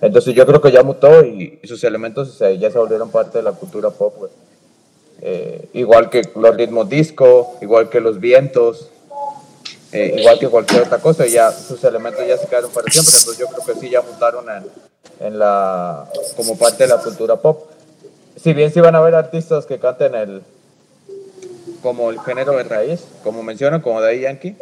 [0.00, 3.52] Entonces yo creo que ya mutó y, sus elementos ya se volvieron parte de la
[3.52, 4.28] cultura pop.
[5.22, 8.90] Eh, igual que los ritmos disco, igual que los vientos,
[9.92, 13.38] eh, igual que cualquier otra cosa, ya sus elementos ya se quedaron para siempre, entonces
[13.38, 17.70] yo creo que sí ya mutaron en, en la, como parte de la cultura pop.
[18.36, 20.42] Si bien sí van a haber artistas que canten el,
[21.82, 24.56] como el género de raíz, como mencionan, como Daddy Yankee,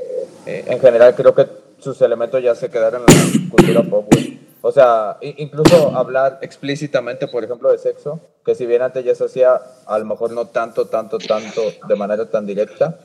[0.46, 1.48] eh, en general creo que
[1.84, 4.40] sus elementos ya se quedaron en la cultura pop, güey.
[4.62, 9.24] O sea, incluso hablar explícitamente, por ejemplo, de sexo, que si bien antes ya se
[9.24, 12.98] hacía, a lo mejor no tanto, tanto, tanto, de manera tan directa,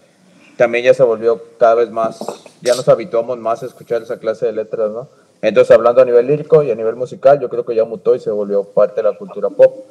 [0.55, 2.19] también ya se volvió cada vez más,
[2.61, 5.09] ya nos habituamos más a escuchar esa clase de letras, ¿no?
[5.41, 8.19] Entonces, hablando a nivel lírico y a nivel musical, yo creo que ya mutó y
[8.19, 9.85] se volvió parte de la cultura pop.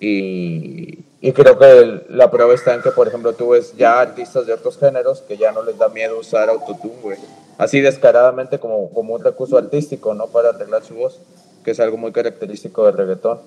[0.00, 4.00] Y, y creo que el- la prueba está en que, por ejemplo, tú ves ya
[4.00, 7.18] artistas de otros géneros que ya no les da miedo usar autotune, güey.
[7.58, 10.26] Así descaradamente como, como un recurso artístico, ¿no?
[10.26, 11.18] Para arreglar su voz,
[11.64, 13.38] que es algo muy característico del reggaetón.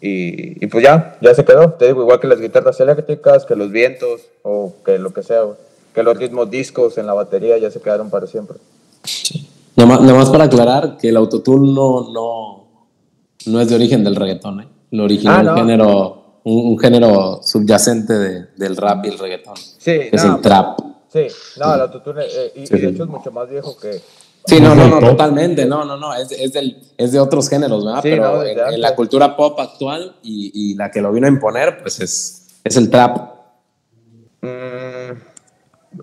[0.00, 1.72] Y, y pues ya, ya se quedó.
[1.72, 5.42] Te digo, igual que las guitarras eléctricas, que los vientos, o que lo que sea,
[5.42, 5.56] güey.
[5.94, 8.58] Que los ritmos discos en la batería ya se quedaron para siempre.
[9.74, 12.66] Nada más, nada más para aclarar que el autotune no, no,
[13.46, 14.68] no es de origen del reggaetón, ¿eh?
[14.90, 15.54] Lo originó Ah, un, no.
[15.56, 19.56] género, un, un género subyacente de- del rap y el reggaetón.
[19.56, 20.78] Sí, que es el trap.
[21.12, 21.26] Sí,
[21.58, 24.00] no, el autotune, eh, y, y Sí, de hecho es mucho más viejo que...
[24.46, 25.66] Sí, no, no, no, totalmente.
[25.66, 26.14] No, no, no.
[26.14, 28.00] Es, es, del, es de otros géneros, ¿verdad?
[28.00, 31.30] Sí, Pero no, en, la cultura pop actual y, y la que lo vino a
[31.30, 33.16] imponer, pues es, Es el trap.
[34.42, 35.18] Mm,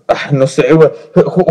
[0.08, 0.90] ah, no sé, güey.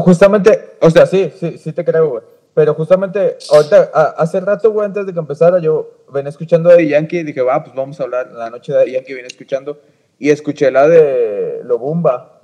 [0.04, 2.24] justamente, o sea, sí, sí, sí te creo, güey.
[2.54, 7.20] Pero justamente, ahorita, hace rato, güey, antes de que empezara, yo venía escuchando a Yankee
[7.20, 9.80] y dije, va, pues vamos a hablar la noche de Yankee, vine escuchando
[10.20, 12.42] y escuché la de Lobumba.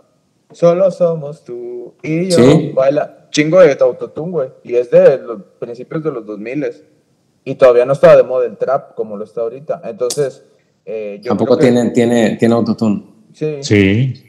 [0.52, 2.74] Solo somos tú y yo.
[2.74, 4.50] Baila chingo de autotune, güey.
[4.64, 6.72] Y es de los principios de los 2000
[7.46, 9.82] y todavía no estaba de moda el trap como lo está ahorita.
[9.84, 10.44] Entonces,
[10.86, 13.04] eh, yo Tampoco tiene, tiene, tiene autotune.
[13.32, 13.60] Sí.
[13.62, 14.29] Sí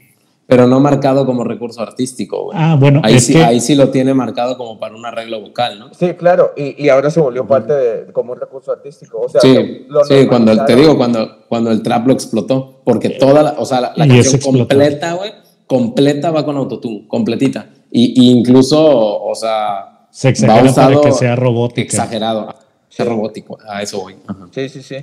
[0.51, 2.57] pero no marcado como recurso artístico, güey.
[2.59, 5.93] Ah, bueno, ahí, sí, ahí sí lo tiene marcado como para un arreglo vocal, ¿no?
[5.93, 9.21] Sí, claro, y, y ahora se volvió parte de como un recurso artístico.
[9.21, 13.43] O sea, sí, sí cuando te digo, cuando, cuando el trap lo explotó, porque toda
[13.43, 15.31] la, o sea, la, canción completa, güey,
[15.65, 17.69] completa va con autotune, completita.
[17.89, 21.85] Y, incluso, o sea, se exagera para que sea robótico.
[21.85, 22.53] Exagerado,
[22.89, 24.17] sea robótico, a eso voy.
[24.51, 24.97] Sí, sí, sí.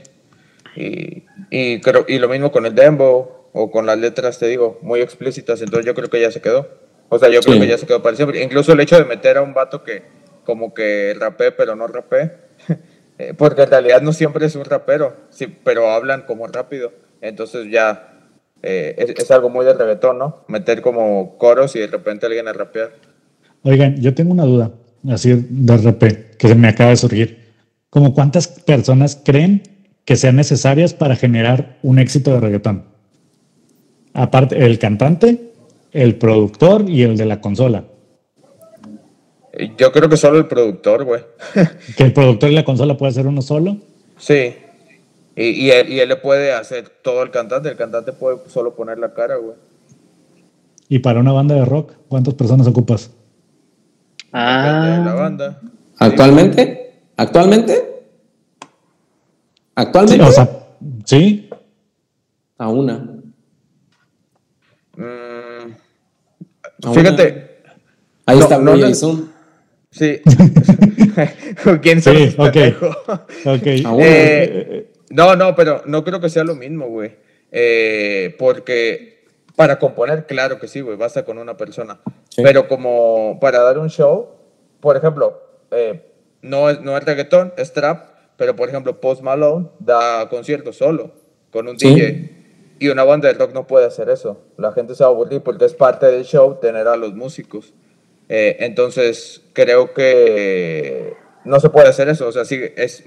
[0.77, 4.79] Y, y, creo, y lo mismo con el dembow o con las letras, te digo,
[4.83, 6.69] muy explícitas, entonces yo creo que ya se quedó.
[7.09, 8.43] O sea, yo creo que ya se quedó para siempre.
[8.43, 10.03] Incluso el hecho de meter a un vato que
[10.45, 12.33] como que rapé, pero no rapé,
[13.19, 16.93] eh, porque en realidad no siempre es un rapero, sí, pero hablan como rápido.
[17.20, 18.15] Entonces ya
[18.62, 20.45] eh, es, algo muy de reggaetón, ¿no?
[20.49, 22.93] Meter como coros y de repente alguien a rapear.
[23.62, 24.73] Oigan, yo tengo una duda,
[25.11, 27.53] así de RP, que se me acaba de surgir.
[27.91, 29.62] ¿Como cuántas personas creen
[30.05, 32.98] que sean necesarias para generar un éxito de reggaetón?
[34.19, 35.53] Aparte, el cantante,
[35.93, 37.85] el productor y el de la consola.
[39.77, 41.23] Yo creo que solo el productor, güey.
[41.97, 43.77] ¿Que el productor y la consola puede hacer uno solo?
[44.16, 44.57] Sí.
[45.36, 47.69] Y, él, le puede hacer todo el cantante.
[47.69, 49.55] El cantante puede solo poner la cara, güey.
[50.89, 53.12] ¿Y para una banda de rock, cuántas personas ocupas?
[54.32, 55.01] Ah.
[55.05, 55.61] la banda.
[55.97, 57.03] ¿Actualmente?
[57.16, 58.03] ¿Actualmente?
[59.77, 60.24] ¿Actualmente?
[60.24, 60.66] Sí, o sea,
[61.05, 61.51] sí.
[62.57, 63.08] A una.
[66.95, 67.61] Fíjate.
[68.27, 69.33] Ahí está no, Jason.
[69.91, 70.21] Sí.
[71.83, 72.77] ¿Quién sí, okay.
[73.45, 73.85] okay.
[74.01, 77.17] Eh, no, no, pero no creo que sea lo mismo, güey.
[77.51, 79.25] Eh, porque
[79.57, 82.01] para componer, claro que sí, güey, basta con una persona.
[82.37, 84.29] Pero como para dar un show,
[84.81, 86.05] por ejemplo, eh,
[86.43, 91.13] no, es, no es reggaetón, es trap, pero por ejemplo, Post Malone da conciertos solo,
[91.51, 92.38] con un DJ.
[92.79, 94.41] Y una banda de rock no puede hacer eso.
[94.57, 97.75] La gente se va a aburrir porque es parte del show tener a los músicos.
[98.29, 101.15] Eh, entonces, creo que
[101.45, 102.29] no se puede hacer eso.
[102.29, 103.03] O sea, sí, es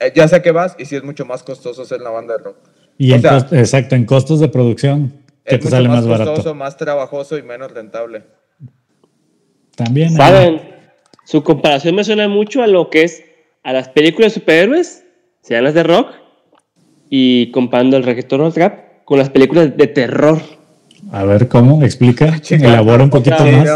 [0.00, 2.42] eh, ya sé que vas y sí es mucho más costoso hacer una banda de
[2.42, 2.56] rock.
[2.98, 5.12] Y exacto, en costos de producción,
[5.44, 8.22] que te sale más, más costoso, más trabajoso y menos rentable.
[9.76, 10.10] También.
[10.10, 10.60] ¿Saben?
[11.24, 13.24] Su comparación me suena mucho a lo que es
[13.62, 15.04] a las películas de superhéroes,
[15.40, 16.08] sean las de rock,
[17.08, 20.40] y comparando el reggaetón al trap, con las películas de terror.
[21.12, 21.82] A ver, ¿cómo?
[21.82, 23.68] Explica, elabora un poquito más.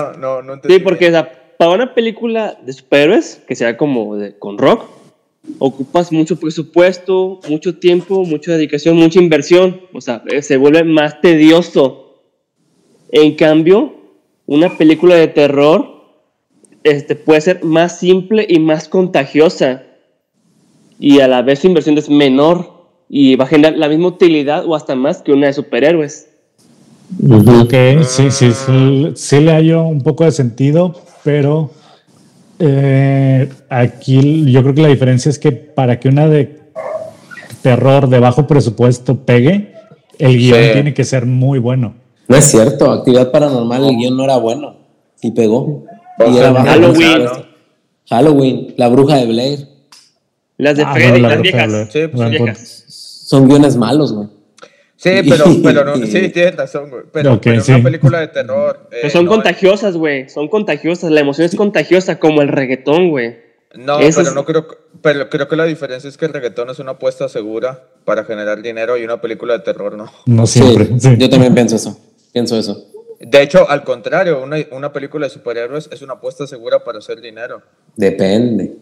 [0.66, 1.10] sí, porque
[1.59, 4.84] para una película de superhéroes, que sea como con rock,
[5.59, 9.80] ocupas mucho presupuesto, mucho tiempo, mucha dedicación, mucha inversión.
[9.92, 12.22] O sea, eh, se vuelve más tedioso.
[13.10, 13.94] En cambio,
[14.46, 15.98] una película de terror
[16.84, 19.82] este, puede ser más simple y más contagiosa.
[20.98, 22.77] Y a la vez su inversión es menor
[23.09, 26.28] y va a generar la misma utilidad o hasta más que una de superhéroes.
[27.26, 27.74] Ok,
[28.05, 28.51] sí, sí,
[29.14, 30.94] sí, le hallo un poco de sentido,
[31.24, 31.70] pero
[32.59, 36.59] eh, aquí yo creo que la diferencia es que para que una de
[37.62, 39.72] terror de bajo presupuesto pegue,
[40.18, 41.94] el guion tiene que ser muy bueno.
[42.28, 44.76] No es cierto, actividad paranormal, el guion no era bueno
[45.22, 45.86] y pegó.
[46.30, 47.26] Y era Halloween.
[48.10, 49.68] Halloween, la bruja de Blair.
[50.59, 51.89] Las de ah, Freddy, las viejas.
[51.90, 52.85] Sí, pues, viejas
[53.28, 54.28] son guiones malos, güey.
[54.96, 57.02] Sí, pero, pero no, sí, tienes razón, güey.
[57.12, 58.88] Pero, pero una película de terror.
[58.90, 60.30] Eh, son contagiosas, güey.
[60.30, 61.10] Son contagiosas.
[61.10, 63.36] La emoción es contagiosa, como el reggaetón, güey.
[63.74, 64.66] No, pero no creo.
[65.02, 68.62] Pero creo que la diferencia es que el reggaetón es una apuesta segura para generar
[68.62, 70.10] dinero y una película de terror no.
[70.24, 70.88] No siempre.
[70.98, 72.00] Sí, Yo también pienso eso.
[72.32, 72.86] Pienso eso.
[73.20, 77.20] De hecho, al contrario, una, una película de superhéroes es una apuesta segura para hacer
[77.20, 77.60] dinero.
[77.94, 78.78] Depende.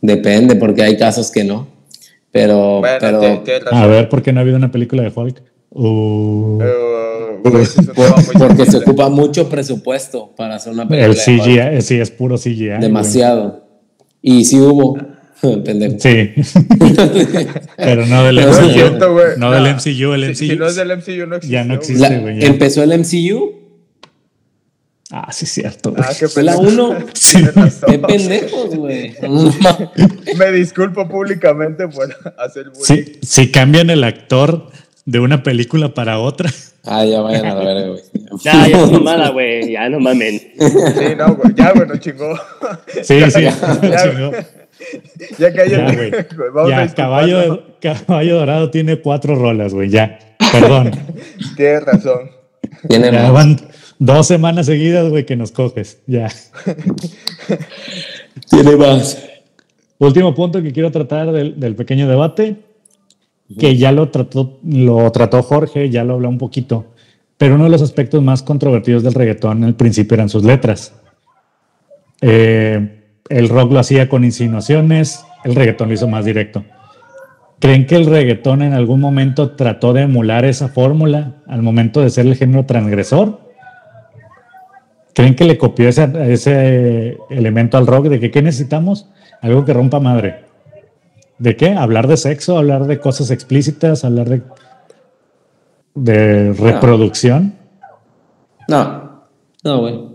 [0.00, 1.73] Depende, porque hay casos que no.
[2.34, 3.20] Pero, pero
[3.70, 5.40] a ver, ¿por qué no ha habido una película de Hulk?
[5.70, 6.58] Uh,
[7.44, 11.14] porque se ocupa mucho presupuesto para hacer una película.
[11.14, 12.80] El CGI, eh, sí, es puro CGI.
[12.80, 13.62] Demasiado.
[14.20, 14.98] Y sí hubo.
[15.64, 15.96] Pendejo.
[16.00, 16.32] Sí.
[17.76, 19.38] Pero no del MCU.
[19.38, 20.14] No, del MCU.
[20.14, 20.34] El MCU.
[20.34, 21.54] Si, no es del MCU, no existe.
[21.54, 22.44] Ya no existe, güey.
[22.44, 23.63] Empezó el MCU
[25.16, 25.94] Ah, sí, cierto.
[25.96, 26.96] Ah, fue la 1.
[27.86, 29.14] Qué pendejos, güey.
[30.36, 32.08] Me disculpo públicamente por
[32.38, 33.04] hacer bullying.
[33.22, 34.70] si cambian el actor
[35.04, 36.50] de una película para otra.
[36.82, 38.02] Ah, ya vayan a ver, güey.
[38.42, 39.70] Ya, ya es mamada, güey.
[39.70, 40.36] Ya no mamen.
[40.58, 41.54] Sí, no, güey.
[41.54, 42.36] Ya, güey, nos chingó.
[43.04, 43.52] Sí, sí, ya,
[44.02, 44.32] chingó.
[45.38, 46.10] Ya cállate, Ya, güey.
[46.52, 50.18] Vamos a Ya, caballo, caballo Dorado tiene cuatro rolas, güey, ya.
[50.50, 50.90] Perdón.
[51.56, 52.30] Tienes razón.
[52.88, 53.32] Tiene Ya más.
[53.32, 53.56] van
[53.98, 56.00] dos semanas seguidas, güey, que nos coges.
[56.06, 56.28] Ya.
[58.50, 59.22] Tiene más.
[59.98, 62.56] Último punto que quiero tratar del, del pequeño debate,
[63.58, 66.86] que ya lo trató, lo trató Jorge, ya lo habló un poquito,
[67.38, 70.94] pero uno de los aspectos más controvertidos del reggaetón al principio eran sus letras.
[72.20, 76.64] Eh, el rock lo hacía con insinuaciones, el reggaetón lo hizo más directo.
[77.60, 82.10] ¿Creen que el reggaetón en algún momento trató de emular esa fórmula al momento de
[82.10, 83.43] ser el género transgresor?
[85.14, 89.08] ¿Creen que le copió ese, ese elemento al rock de que qué necesitamos?
[89.40, 90.44] Algo que rompa madre.
[91.38, 91.70] ¿De qué?
[91.70, 94.42] Hablar de sexo, hablar de cosas explícitas, hablar de,
[95.94, 97.54] de reproducción.
[98.68, 99.22] No,
[99.62, 100.14] no, güey.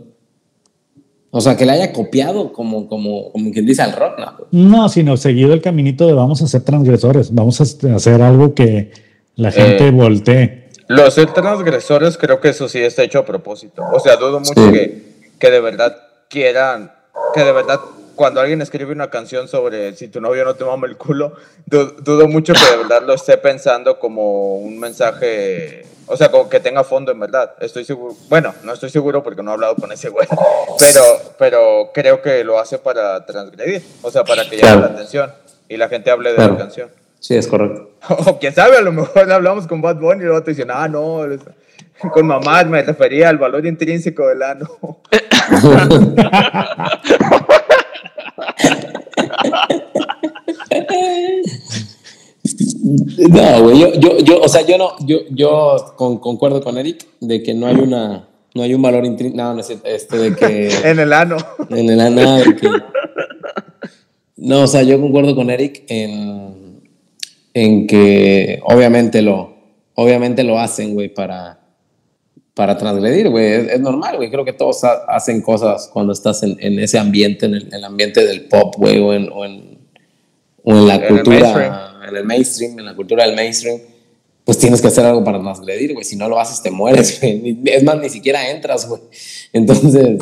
[1.32, 4.48] O sea, que le haya copiado como, como, como quien dice al rock, no.
[4.52, 8.92] No, sino seguido el caminito de vamos a ser transgresores, vamos a hacer algo que
[9.36, 10.59] la gente Eh, voltee.
[10.90, 13.84] Los ser transgresores creo que eso sí está hecho a propósito.
[13.94, 14.72] O sea, dudo mucho Sí.
[14.72, 15.04] que,
[15.40, 15.96] que de verdad
[16.30, 16.92] quieran,
[17.34, 17.80] que de verdad
[18.16, 21.36] cuando alguien escribe una canción sobre si tu novio no te mama el culo,
[21.68, 26.50] du- dudo mucho que de verdad lo esté pensando como un mensaje, o sea, como
[26.50, 27.54] que tenga fondo en verdad.
[27.62, 30.28] Estoy seguro, bueno, no estoy seguro porque no he hablado con ese güey,
[30.80, 31.02] pero,
[31.38, 34.80] pero creo que lo hace para transgredir, o sea, para que llame Claro.
[34.82, 35.32] la atención
[35.70, 36.54] y la gente hable de Claro.
[36.54, 36.90] la canción.
[37.20, 37.90] Sí, es correcto.
[38.28, 40.88] O quién sabe, a lo mejor hablamos con Bad Bunny y luego te dicen, ah,
[40.88, 41.20] no,
[42.14, 44.68] con mamá me refería al valor intrínseco del ano.
[53.30, 57.06] No, güey, yo, yo, yo, o sea, yo no, yo, yo con- concuerdo con Eric
[57.20, 60.36] de que no hay una, no hay un valor intrínseco, no, no es este de
[60.36, 61.38] que en el ano.
[61.70, 62.70] en el ana de que,
[64.38, 66.59] no, o sea, yo concuerdo con Eric en,
[67.54, 69.54] en que obviamente lo,
[69.96, 71.60] obviamente lo hacen, güey, para,
[72.54, 76.44] para transgredir, güey, es, es normal, güey, creo que todos ha- hacen cosas cuando estás
[76.44, 79.46] en, en ese ambiente, en el, en el ambiente del pop, güey, o en, o
[79.46, 79.80] en,
[80.64, 81.74] o en la En el cultura, mainstream.
[82.10, 83.80] en el mainstream, en la cultura del mainstream,
[84.44, 86.04] pues tienes que hacer algo para transgredir, güey.
[86.04, 87.60] Si no lo haces, te mueres, güey.
[87.66, 89.02] Es más, ni siquiera entras, güey.
[89.54, 90.18] Entonces,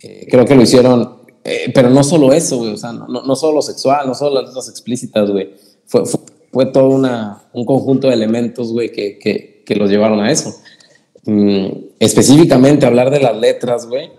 [0.00, 1.16] eh, creo que lo hicieron.
[1.42, 2.72] eh, pero no solo eso, güey.
[2.74, 5.50] O sea, no, no, no solo lo sexual, no solo las letras explícitas, güey.
[5.84, 6.20] Fue, fue,
[6.52, 10.54] fue todo una, un conjunto de elementos, güey, que, que, que los llevaron a eso.
[11.24, 11.66] Mm,
[11.98, 14.10] específicamente, hablar de las letras, güey,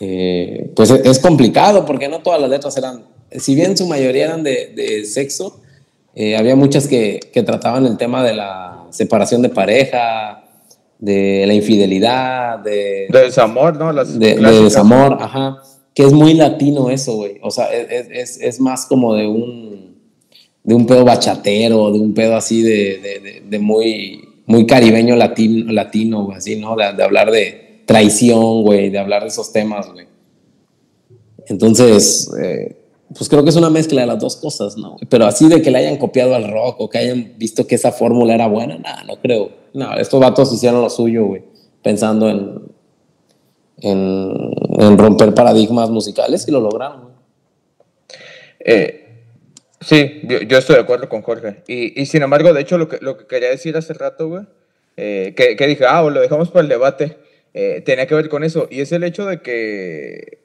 [0.00, 4.26] eh, pues es, es complicado porque no todas las letras eran, si bien su mayoría
[4.26, 5.60] eran de, de sexo,
[6.14, 10.44] eh, había muchas que, que trataban el tema de la separación de pareja,
[10.98, 13.92] de la infidelidad, de, De desamor, ¿no?
[13.92, 15.58] Las de, de desamor, ajá,
[15.92, 17.38] que es muy latino eso, güey.
[17.42, 19.73] O sea, es, es, es más como de un,
[20.64, 25.70] de un pedo bachatero, de un pedo así de, de, de- muy, muy caribeño latino,
[25.72, 26.74] latino, güey, así, ¿no?
[26.74, 30.06] De, de hablar de traición, güey, de hablar de esos temas, güey.
[31.46, 32.76] Entonces, eh,
[33.16, 34.96] pues creo que es una mezcla de las dos cosas, ¿no?
[35.10, 37.92] Pero así de que le hayan copiado al rock o que hayan visto que esa
[37.92, 39.50] fórmula era buena, nada, no creo.
[39.74, 41.42] No, estos vatos hicieron lo suyo, güey,
[41.82, 42.62] pensando en,
[43.78, 44.32] en,
[44.78, 47.14] en romper paradigmas musicales y lo lograron, güey.
[48.66, 49.00] Eh,
[49.84, 51.62] sí, yo, yo estoy de acuerdo con Jorge.
[51.68, 54.42] Y, y sin embargo, de hecho, lo que, lo que quería decir hace rato, güey,
[54.96, 57.16] eh, que, que dije, ah, lo dejamos para el debate,
[57.54, 58.68] eh, tenía que ver con eso.
[58.70, 60.38] Y es el hecho de que,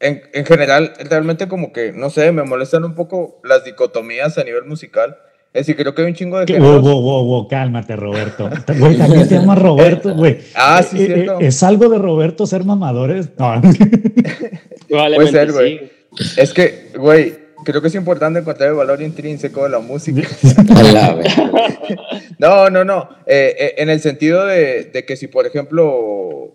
[0.00, 4.44] en, en general, realmente como que, no sé, me molestan un poco las dicotomías a
[4.44, 5.16] nivel musical.
[5.52, 6.82] Es decir, creo que hay un chingo de Wow, géneros.
[6.82, 8.50] wow, wow, wow, cálmate, Roberto.
[8.78, 10.38] Güey, también te llamas Roberto, güey.
[10.54, 11.40] Ah, sí, Eh, cierto.
[11.40, 13.28] eh, ¿Es algo de Roberto ser mamadores?
[13.38, 13.62] No.
[14.88, 15.78] Probablemente ser, güey.
[16.18, 16.40] sí.
[16.40, 17.34] Es que, güey,
[17.64, 20.22] creo que es importante encontrar el valor intrínseco de la música.
[22.38, 23.08] No, no, no.
[23.26, 26.52] Eh, eh, en el sentido de, de que si, por ejemplo,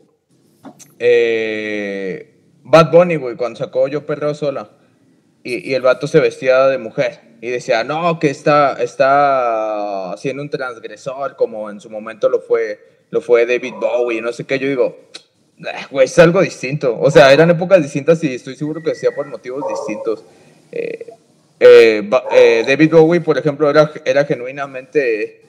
[0.99, 4.69] eh, Bad Bunny, güey, cuando sacó Yo Perreo Sola,
[5.43, 10.43] y, y el vato se vestía de mujer, y decía, no, que está, está siendo
[10.43, 12.79] un transgresor, como en su momento lo fue,
[13.09, 14.97] lo fue David Bowie, no sé qué, yo digo,
[15.65, 16.99] "Ah, güey, es algo distinto.
[16.99, 20.23] O sea, eran épocas distintas y estoy seguro que decía por motivos distintos.
[20.71, 21.05] Eh,
[21.59, 25.41] eh, eh, David Bowie, por ejemplo, era, era genuinamente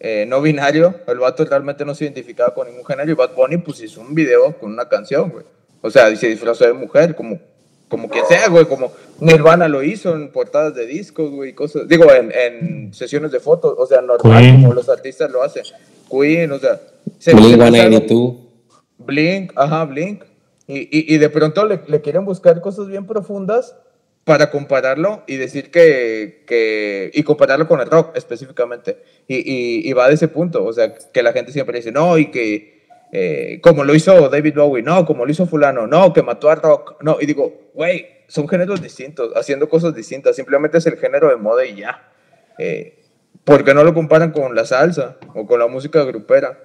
[0.00, 0.94] eh, no binario.
[1.06, 3.10] El vato realmente no se identificaba con ningún género.
[3.10, 5.44] Y Bad Bunny, pues hizo un video con una canción, güey.
[5.82, 7.38] O sea, se disfrazó de mujer, como,
[7.88, 8.90] como quien sea, güey, como
[9.20, 13.74] Nirvana lo hizo en portadas de discos, güey, cosas, digo, en, en sesiones de fotos,
[13.78, 14.62] o sea, normal, Queen.
[14.62, 15.64] como los artistas lo hacen.
[16.10, 16.80] Queen, o sea,
[17.18, 18.34] se- Blink se empezaron- 182.
[18.98, 20.22] Blink, ajá, Blink.
[20.66, 23.76] Y, y, y de pronto le, le quieren buscar cosas bien profundas
[24.24, 29.02] para compararlo y decir que, que y compararlo con el rock específicamente.
[29.28, 32.18] Y, y, y va de ese punto, o sea, que la gente siempre dice, no,
[32.18, 36.22] y que eh, como lo hizo David Bowie, no, como lo hizo fulano, no, que
[36.22, 40.86] mató al rock, no, y digo, güey, son géneros distintos, haciendo cosas distintas, simplemente es
[40.86, 42.10] el género de moda y ya.
[42.58, 42.98] Eh,
[43.44, 46.58] ¿Por qué no lo comparan con la salsa o con la música grupera?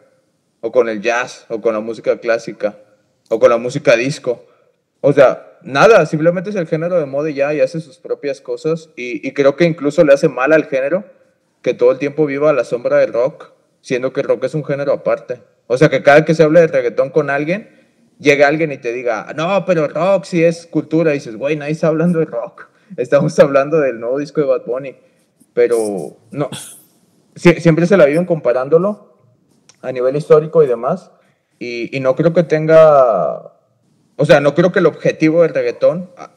[0.61, 2.77] o con el jazz, o con la música clásica,
[3.29, 4.45] o con la música disco.
[5.01, 8.41] O sea, nada, simplemente es el género de moda y ya, y hace sus propias
[8.41, 8.89] cosas.
[8.95, 11.05] Y, creo que incluso le hace mal al género
[11.61, 14.53] que todo el tiempo viva a la sombra del rock, siendo que el rock es
[14.55, 15.41] un género aparte.
[15.67, 17.69] O sea, que cada que se hable de reggaetón con alguien,
[18.19, 21.11] llega alguien y te diga, no, pero rock sí es cultura.
[21.11, 22.67] Y dices, güey, nadie está hablando de rock.
[22.97, 24.95] Estamos hablando del nuevo disco de Bad Bunny.
[25.53, 26.49] Pero no,
[27.35, 29.17] Sie- siempre se la viven comparándolo
[29.81, 31.11] a nivel histórico y demás.
[31.59, 33.53] Y no creo que tenga,
[34.19, 36.31] o sea, no creo que el objetivo del reggaetón a-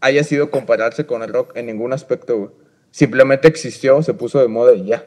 [0.00, 2.36] haya sido compararse con el rock en ningún aspecto.
[2.38, 2.50] güey.
[2.90, 5.04] Simplemente existió, se puso de moda y ya.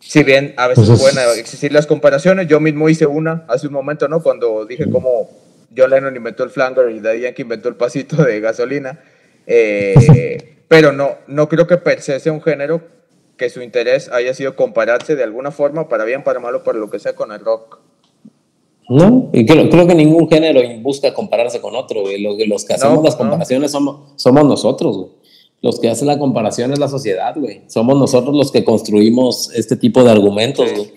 [0.00, 3.66] Si bien a veces Pues es- pueden existir las comparaciones, yo mismo hice una hace
[3.66, 4.22] un momento, ¿no?
[4.22, 5.28] Cuando dije cómo
[5.76, 9.00] John Lennon inventó el flanger y Daddy Yankee inventó el pasito de gasolina.
[9.46, 9.94] Eh,
[10.68, 12.82] pero no, no creo que per se sea un género
[13.36, 16.90] que su interés haya sido compararse de alguna forma, para bien, para malo, para lo
[16.90, 17.78] que sea, con el rock.
[18.88, 22.20] No, y creo, creo que ningún género busca compararse con otro, güey.
[22.22, 23.18] Los, los que hacemos No, las no.
[23.18, 25.08] comparaciones somos, somos nosotros, güey.
[25.60, 27.62] Los que hacen la comparación es la sociedad, güey.
[27.66, 30.74] Somos nosotros los que construimos este tipo de argumentos, Sí.
[30.76, 30.90] güey.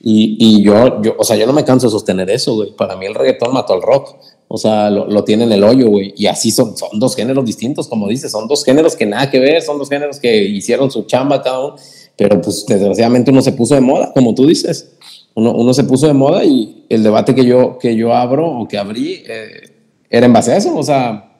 [0.00, 2.70] Y, y yo, yo, o sea, yo no me canso de sostener eso, güey.
[2.76, 4.16] Para mí el reggaetón mató al rock.
[4.46, 6.14] O sea, lo, lo tiene en el hoyo, güey.
[6.16, 8.30] Y así son, son dos géneros distintos, como dices.
[8.32, 11.60] Son dos géneros que nada que ver, son dos géneros que hicieron su chamba cada
[11.66, 11.74] uno.
[12.16, 14.92] Pero pues desgraciadamente uno se puso de moda, como tú dices.
[15.38, 18.66] Uno, uno se puso de moda y el debate que yo, que yo abro o
[18.66, 19.70] que abrí eh,
[20.10, 20.76] era en base a eso.
[20.76, 21.32] O sea,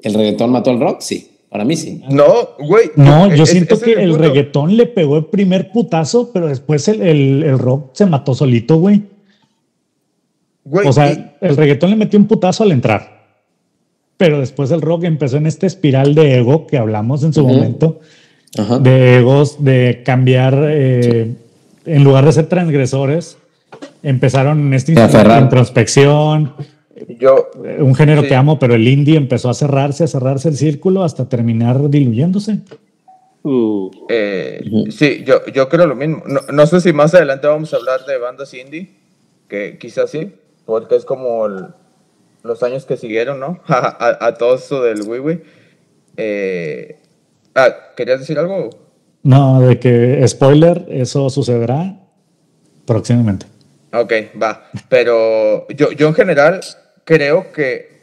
[0.00, 1.00] ¿el reggaetón mató al rock?
[1.00, 2.02] Sí, para mí sí.
[2.08, 2.24] No,
[2.58, 2.92] güey.
[2.96, 4.22] No, yo es- siento que el punto.
[4.24, 8.78] reggaetón le pegó el primer putazo, pero después el, el- el rock se mató solito,
[8.78, 9.02] güey.
[10.64, 13.16] Güey, O sea, y- el reggaetón le metió un putazo al entrar.
[14.16, 18.00] Pero después el rock empezó en esta espiral de ego que hablamos en su momento,
[18.56, 18.78] Ajá.
[18.78, 21.34] de egos, de cambiar, eh,
[21.86, 23.38] en lugar de ser transgresores,
[24.02, 26.52] empezaron en esta introspección,
[27.18, 28.28] yo, un género Sí.
[28.28, 32.60] que amo, pero el indie empezó a cerrarse, a cerrarse el círculo hasta terminar diluyéndose.
[33.42, 36.22] Uh, eh, sí, yo, yo creo lo mismo.
[36.26, 38.90] No, no sé si más adelante vamos a hablar de bandas indie,
[39.48, 40.32] que quizás sí,
[40.64, 41.66] porque es como el-
[42.42, 43.60] los años que siguieron, ¿no?
[43.68, 43.76] A,
[44.20, 45.40] a- a todo eso del Wii
[46.16, 46.96] Eh,
[47.54, 48.70] ah, ¿querías decir algo?
[49.26, 51.96] No, de que, spoiler, eso sucederá
[52.86, 53.46] próximamente.
[53.92, 54.70] Ok, va.
[54.88, 56.60] Pero yo, yo en general
[57.02, 58.02] creo que,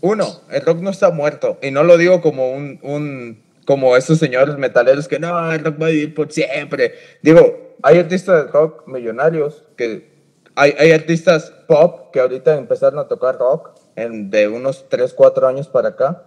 [0.00, 1.58] uno, el rock no está muerto.
[1.60, 5.82] Y no lo digo como un, un como esos señores metaleros que no, el rock
[5.82, 6.94] va a vivir por siempre.
[7.20, 10.08] Digo, hay artistas de rock millonarios que
[10.54, 15.48] hay, hay artistas pop que ahorita empezaron a tocar rock en, de unos 3, 4
[15.48, 16.22] años para acá.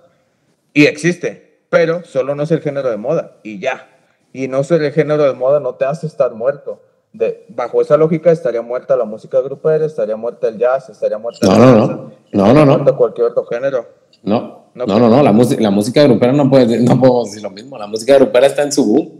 [0.73, 3.87] Y existe, pero solo no es el género de moda y ya.
[4.33, 6.81] Y no ser el género de moda no te hace estar muerto.
[7.13, 11.45] De, bajo esa lógica estaría muerta la música grupera, estaría muerta el jazz, estaría muerta
[11.45, 12.11] No, la no, no.
[12.53, 12.97] No, no, no.
[12.97, 13.85] cualquier otro género.
[14.23, 17.43] No, No, no, no, no, La, música la música grupera no, puede, no podemos decir
[17.43, 17.77] lo mismo.
[17.77, 19.11] La música grupera está en su boom.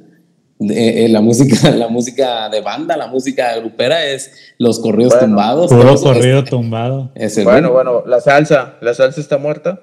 [0.57, 5.27] De- eh, la, música, la música de banda, la música grupera es los corridos Bueno,
[5.27, 5.71] tumbados.
[5.71, 7.11] Puro corrido es- tumbado.
[7.13, 7.75] es Bueno, boom.
[7.75, 9.79] bueno, la salsa, la salsa está muerta.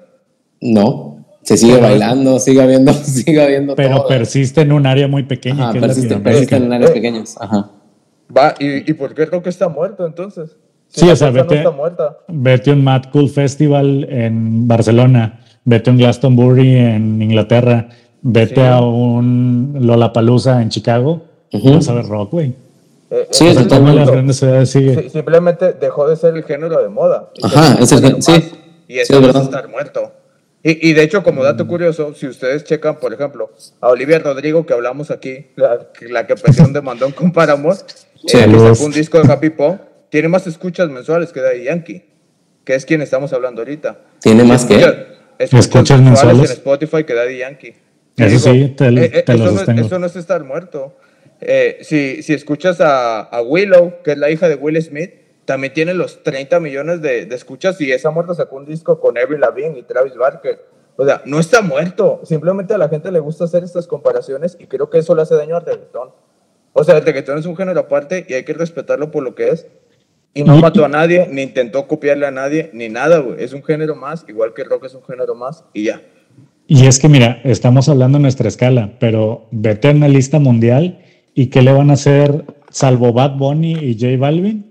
[0.59, 4.07] No, se sigue Pero- bailando, sigue habiendo, sigue habiendo Pero todo.
[4.07, 5.63] persiste en un área muy pequeña.
[5.65, 6.49] Ajá, que es persiste, Latinoamérica.
[6.49, 6.93] persiste en áreas Eh.
[6.93, 7.35] pequeñas.
[7.39, 7.69] Ajá.
[8.35, 10.55] Va, ¿y, y por qué rock está muerto entonces?
[10.87, 12.17] Si Sí, o sea, vete- no está muerta.
[12.27, 17.89] Vete a un Mad Cool Festival en Barcelona, vete a un Glastonbury en Inglaterra,
[18.21, 18.61] vete Sí.
[18.61, 21.23] a un Lollapalooza en Chicago,
[21.53, 21.73] Ujú.
[21.75, 22.53] vas a ver rock, güey.
[23.09, 24.11] Eh, Sí, ese eso es el todo Todas las punto.
[24.13, 25.03] grandes ciudades sigue.
[25.03, 27.29] Sí, simplemente dejó de ser el género de moda.
[27.43, 28.31] Ajá, se es el sí.
[28.87, 29.43] Y Sí, eso es es verdad.
[29.43, 30.11] estar muerto.
[30.63, 34.65] Y, y de hecho, como dato curioso, si ustedes checan, por ejemplo, a Olivia Rodrigo,
[34.65, 38.91] que hablamos aquí, la, la que perdió un demandón con Paramore, eh, que sacó un
[38.91, 39.79] disco de Happy Pop,
[40.09, 42.03] tiene más escuchas mensuales que Daddy Yankee,
[42.63, 43.99] que es quien estamos hablando ahorita.
[44.21, 44.75] ¿Tiene más que?
[44.75, 45.07] Escucha-
[45.39, 46.51] Escuchas, ¿Escuchas mensuales mensuales?
[46.51, 47.73] en Spotify que Daddy Yankee.
[48.17, 48.91] Eso sí, te-
[49.23, 49.81] te lo eso, no, sostengo.
[49.87, 50.95] eso no es estar muerto.
[51.39, 55.09] Eh, si, si escuchas a, a Willow, que es la hija de Will Smith,
[55.45, 59.17] también tiene los 30 millones de, de escuchas y esa muerta sacó un disco con
[59.17, 60.59] Avril Lavigne y Travis Barker.
[60.97, 64.67] O sea, no está muerto, simplemente a la gente le gusta hacer estas comparaciones y
[64.67, 66.11] creo que eso le hace daño al reggaetón.
[66.73, 69.49] O sea, el reggaetón es un género aparte y hay que respetarlo por lo que
[69.49, 69.67] es.
[70.33, 73.43] Y no mató a nadie, ni intentó copiarle a nadie, ni nada, güey.
[73.43, 76.01] Es un género más, igual que el rock es un género más y ya.
[76.67, 81.03] Y es que, mira, estamos hablando en nuestra escala, pero vete lista mundial
[81.33, 84.70] y ¿qué le van a hacer, salvo Bad Bunny y J Balvin?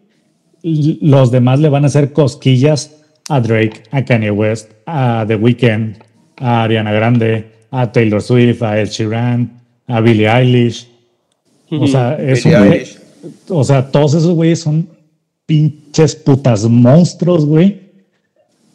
[0.63, 2.97] Los demás le van a hacer cosquillas
[3.29, 5.97] a Drake, a Kanye West, a The Weeknd,
[6.37, 10.89] a Ariana Grande, a Taylor Swift, a Ed Sheeran, a Billie Eilish.
[11.71, 12.99] O sea, es un güey-
[13.49, 14.89] o sea, todos esos güeyes son
[15.47, 17.81] pinches putas monstruos, güey,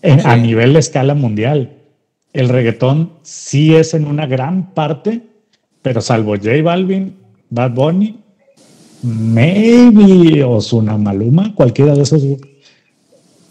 [0.01, 1.71] en- a nivel de escala mundial.
[2.33, 5.21] El reggaetón sí es en una gran parte,
[5.81, 7.15] pero salvo J Balvin,
[7.49, 8.17] Bad Bunny,
[9.05, 12.23] maybe Ozuna Maluma, cualquiera de esos,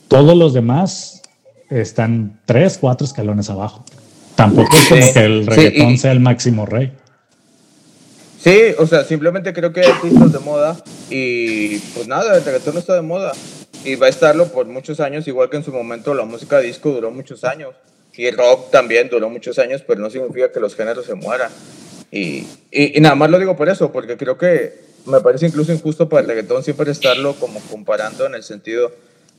[0.09, 1.23] todos los demás
[1.71, 3.85] están tres, cuatro escalones abajo.
[4.35, 6.93] Tampoco es como Sí, que el sí, reggaetón y- sea el máximo rey.
[8.41, 10.77] Sí, o sea, simplemente creo que hay artistas de moda
[11.09, 13.33] y pues nada, el reggaetón no está de moda
[13.85, 16.91] y va a estarlo por muchos años, igual que en su momento la música disco
[16.91, 17.75] duró muchos años
[18.17, 21.51] y el rock también duró muchos años, pero no significa que los géneros se mueran.
[22.11, 24.75] Y, y, y nada más lo digo por eso, porque creo que
[25.07, 28.93] me parece incluso injusto para el reggaetón siempre estarlo como comparando en el sentido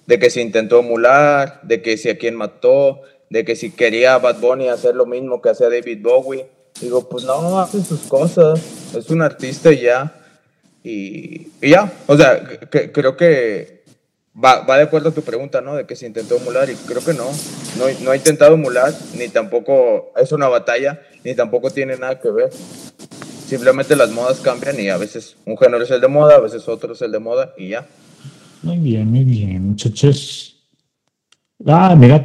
[0.06, 4.18] de que si intentó emular, de que si a quién mató, de que si quería
[4.18, 6.48] Bad Bunny hacer lo mismo que hacía David Bowie.
[6.80, 8.60] Digo, pues no, hace sus cosas,
[8.96, 10.14] es un artista ya.
[10.84, 13.84] Y, ya, o sea, creo que
[14.36, 15.76] va, va de acuerdo a tu pregunta, ¿no?
[15.76, 17.26] De que se intentó emular y creo que no,
[17.78, 22.30] no, no ha intentado emular, ni tampoco es una batalla, ni tampoco tiene nada que
[22.30, 22.52] ver.
[23.46, 26.68] Simplemente las modas cambian y a veces un género es el de moda, a veces
[26.68, 27.86] otro es el de moda y ya.
[28.64, 30.64] Muy bien, muy bien, muchachos.
[31.68, 32.24] Ah, mira,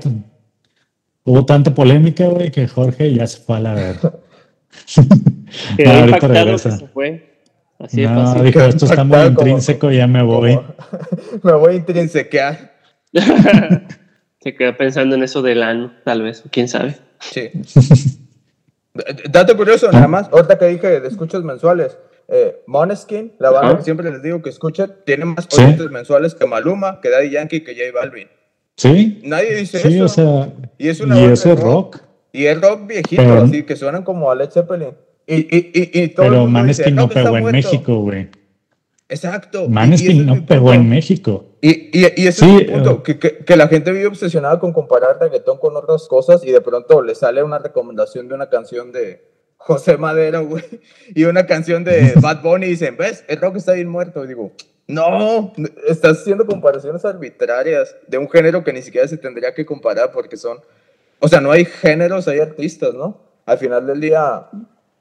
[1.24, 4.12] hubo tanta polémica, güey, que Jorge ya se fue a la verga.
[5.76, 7.26] Quedó Ah, impactado que se fue.
[7.78, 8.42] Así de No, fácil.
[8.44, 10.54] dijo, esto está muy Impactado como- intrínseco, ya me voy.
[10.54, 10.74] Como-
[11.42, 12.74] me voy a intrinsequear.
[14.40, 16.96] Se quedó pensando en eso del ano, tal vez, quién sabe.
[17.20, 17.50] Sí.
[19.30, 21.98] Dato curioso, nada más, ahorita que dije de escuchas mensuales,
[22.28, 25.60] eh, Måneskin, la banda que siempre les digo que escuchan, tiene más Sí.
[25.62, 28.28] oyentes mensuales que Maluma, que Daddy Yankee, que J Balvin.
[28.76, 29.20] ¿Sí?
[29.24, 30.04] Nadie dice Sí, eso.
[30.04, 31.98] o sea, y es una y rock.
[32.32, 34.94] Y es rock viejito, Pero- así que suenan como a Led Zeppelin.
[35.26, 37.52] Y, y, y, y todo Pero Maneskin no pegó en muerto".
[37.52, 38.28] México, güey.
[39.08, 39.68] Exacto.
[39.68, 40.74] Maneskin es no pegó punto.
[40.80, 41.44] en México.
[41.60, 43.02] Y, y, y ese Sí, es punto, eh.
[43.04, 46.60] que, que, que la gente vive obsesionada con comparar reggaetón con otras cosas y de
[46.60, 49.30] pronto le sale una recomendación de una canción de
[49.60, 50.64] José Madero, güey,
[51.14, 53.24] y una canción de Bad Bunny y dicen, ¿ves?
[53.28, 54.24] El rock está bien muerto.
[54.24, 54.52] Y digo,
[54.86, 55.52] no,
[55.86, 60.36] estás haciendo comparaciones arbitrarias de un género que ni siquiera se tendría que comparar porque
[60.36, 60.58] son,
[61.18, 63.20] o sea, no hay géneros, hay artistas, ¿no?
[63.44, 64.48] Al final del día,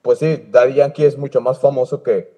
[0.02, 2.32] pues sí, Daddy Yankee es mucho más famoso que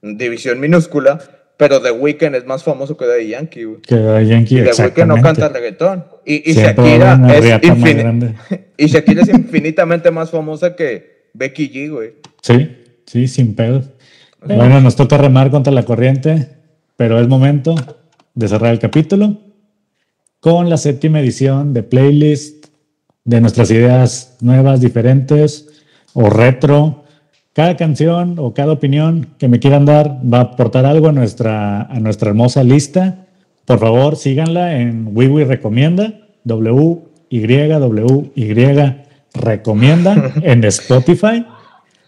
[0.00, 1.18] División Minúscula,
[1.58, 3.80] pero The Weeknd es más famoso que Daddy Yankee, güey.
[3.82, 6.04] Que Daddy Yankee, Y The Weeknd no canta reggaetón.
[6.24, 8.34] Y, y Shakira es infin-
[8.78, 12.12] y Shakira es infinitamente más famosa que Becky G, güey.
[12.42, 12.76] Sí,
[13.06, 13.90] sí, sin pedos.
[14.42, 16.48] Bueno, nos toca remar contra la corriente,
[16.96, 17.74] pero es momento
[18.34, 19.36] de cerrar el capítulo
[20.38, 22.66] con la séptima edición de playlist
[23.24, 25.82] de nuestras ideas nuevas, diferentes
[26.12, 27.04] o retro.
[27.58, 31.82] Cada canción o cada opinión que me quieran dar va a aportar algo a nuestra,
[31.82, 33.26] a nuestra hermosa lista.
[33.64, 38.54] Por favor, síganla en Wiwi Recomienda, W Y W Y
[39.34, 41.44] Recomienda en Spotify.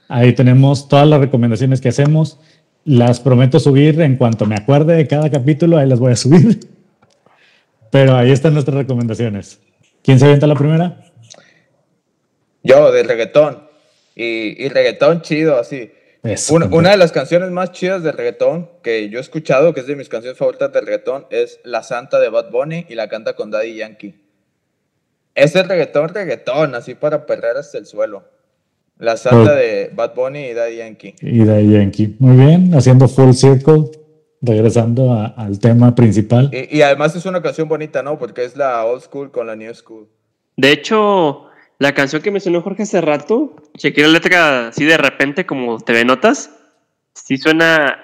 [0.06, 2.39] Ahí tenemos todas las recomendaciones que hacemos.
[2.85, 6.60] Las prometo subir en cuanto me acuerde de cada capítulo, ahí las voy a subir.
[7.90, 9.59] Pero ahí están nuestras recomendaciones.
[10.05, 11.06] ¿Quién se avienta la primera?
[12.62, 13.69] Yo, de reggaetón.
[14.15, 15.93] Y, y reggaetón chido, así.
[16.51, 19.87] Una, una de las canciones más chidas de reggaetón que yo he escuchado, que es
[19.87, 23.35] de mis canciones favoritas de reggaetón, es La Santa de Bad Bunny y la canta
[23.35, 24.15] con Daddy Yankee.
[25.35, 28.24] Ese reggaetón, reggaetón, así para perder hasta el suelo.
[28.99, 29.55] La Santa Oh.
[29.55, 31.15] de Bad Bunny y Daddy Yankee.
[31.23, 32.16] Y de Yankee.
[32.19, 33.85] Muy bien, haciendo full circle,
[34.43, 36.51] regresando a- al tema principal.
[36.53, 38.19] Y, y además es una canción bonita, ¿no?
[38.19, 40.07] Porque es la old school con la new school.
[40.57, 41.47] De hecho,
[41.81, 45.94] la canción que mencionó Jorge hace rato, chequeé la letra así de repente, como te
[45.94, 46.51] ve notas,
[47.15, 47.98] sí suena,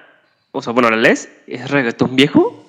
[0.50, 2.64] o sea, bueno, la lees, es reggaetón viejo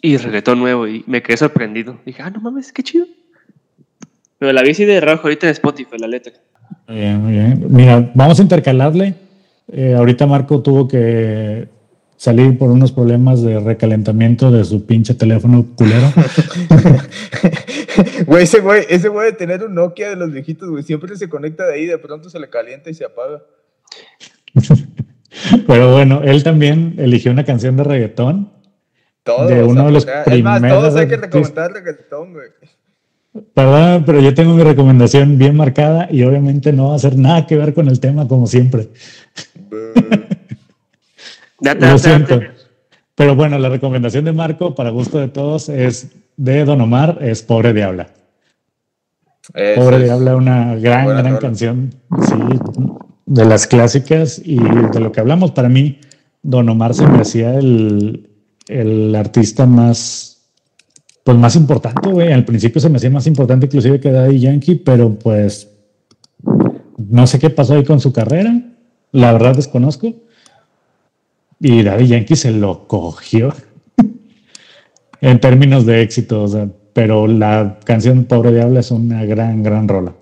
[0.00, 1.98] y reggaetón nuevo, y me quedé sorprendido.
[2.06, 3.04] Dije, ah, no mames, qué chido.
[4.38, 6.34] Pero la así de rojo ahorita en Spotify, la letra.
[6.86, 7.66] Muy bien, muy bien.
[7.68, 9.14] Mira, vamos a intercalarle.
[9.72, 11.66] Eh, ahorita Marco tuvo que
[12.16, 16.12] salí por unos problemas de recalentamiento de su pinche teléfono culero.
[18.26, 21.28] Güey, ese güey, ese güey de tener un Nokia de los viejitos, güey, siempre se
[21.28, 23.42] conecta de ahí, de pronto se le calienta y se apaga.
[25.66, 28.50] Pero bueno, él también eligió una canción de reggaetón.
[29.22, 29.46] Todo.
[29.46, 32.48] De o uno sea, de los es más, primeros todos hay que recomendar reggaetón, güey.
[33.52, 37.46] Perdón, pero yo tengo mi recomendación bien marcada y obviamente no va a hacer nada
[37.48, 38.90] que ver con el tema como siempre.
[41.64, 42.34] Date, Lo date, siento.
[42.38, 42.50] date.
[43.14, 47.42] Pero bueno, la recomendación de Marco, para gusto de todos, es de Don Omar, es
[47.42, 48.08] Pobre Diabla.
[49.54, 51.38] Eso Pobre es- Diabla, una gran, buena gran rola.
[51.40, 51.94] canción,
[52.26, 52.34] sí,
[53.26, 55.52] de las clásicas y de lo que hablamos.
[55.52, 56.00] Para mí,
[56.42, 58.30] Don Omar se me hacía el,
[58.68, 60.50] el artista más,
[61.22, 62.32] pues más importante, güey.
[62.32, 65.70] Al principio se me hacía más importante inclusive que Daddy Yankee, pero pues
[66.98, 68.52] no sé qué pasó ahí con su carrera.
[69.12, 70.12] La verdad desconozco.
[71.60, 73.52] Y Daddy Yankee se lo cogió
[75.20, 79.88] en términos de éxito, o sea, pero la canción Pobre Diablo es una gran, gran
[79.88, 80.14] rola.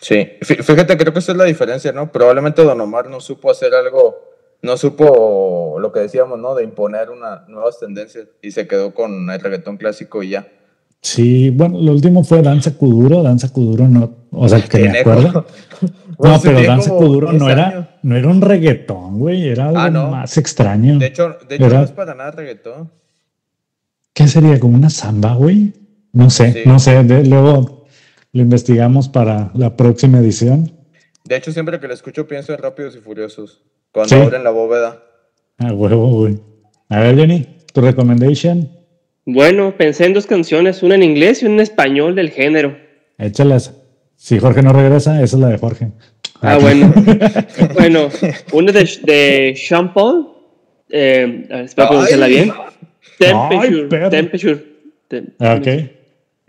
[0.00, 2.10] Sí, Fí- fíjate, creo que esa es la diferencia, ¿no?
[2.12, 4.16] Probablemente Don Omar no supo hacer algo,
[4.62, 6.54] no supo lo que decíamos, ¿no?
[6.54, 10.46] De imponer una, nuevas tendencias y se quedó con el reggaetón clásico y ya.
[11.00, 15.46] Sí, bueno, lo último fue Danza Kuduro, Danza Kuduro no, o sea, que me acuerdo.
[16.20, 17.86] No, pero Danza Kuduro 10 no era, años.
[18.02, 20.10] no era un reggaetón, güey, era algo Ah, no.
[20.10, 20.98] más extraño.
[20.98, 22.90] De hecho, de hecho Era- no es para nada reggaetón.
[24.14, 24.58] ¿Qué sería?
[24.58, 25.72] ¿Como una samba, güey?
[26.12, 26.58] No sé, Sí.
[26.64, 27.86] no sé, de- luego
[28.32, 30.72] lo investigamos para la próxima edición.
[31.24, 34.20] De hecho, siempre que lo escucho pienso en Rápidos y Furiosos, cuando Sí.
[34.20, 35.00] abren la bóveda.
[35.58, 36.40] A huevo, güey.
[36.88, 38.68] A ver, Jenny, tu recommendation,
[39.24, 42.76] Bueno, pensé en dos canciones, una en inglés y una en español del género.
[43.18, 43.74] échalas.
[44.20, 45.88] Si Jorge no regresa, esa es la de Jorge.
[46.42, 46.92] Ah, bueno.
[47.74, 48.08] bueno,
[48.52, 50.28] una de, de Sean Paul.
[50.90, 51.90] Eh, a ver, espero Ay.
[51.90, 52.50] pronunciarla bien.
[52.50, 52.66] Ay,
[53.18, 53.88] Temperature.
[53.88, 54.10] perro.
[54.10, 54.64] Temperature.
[55.08, 55.66] Tem- Ah, Ok,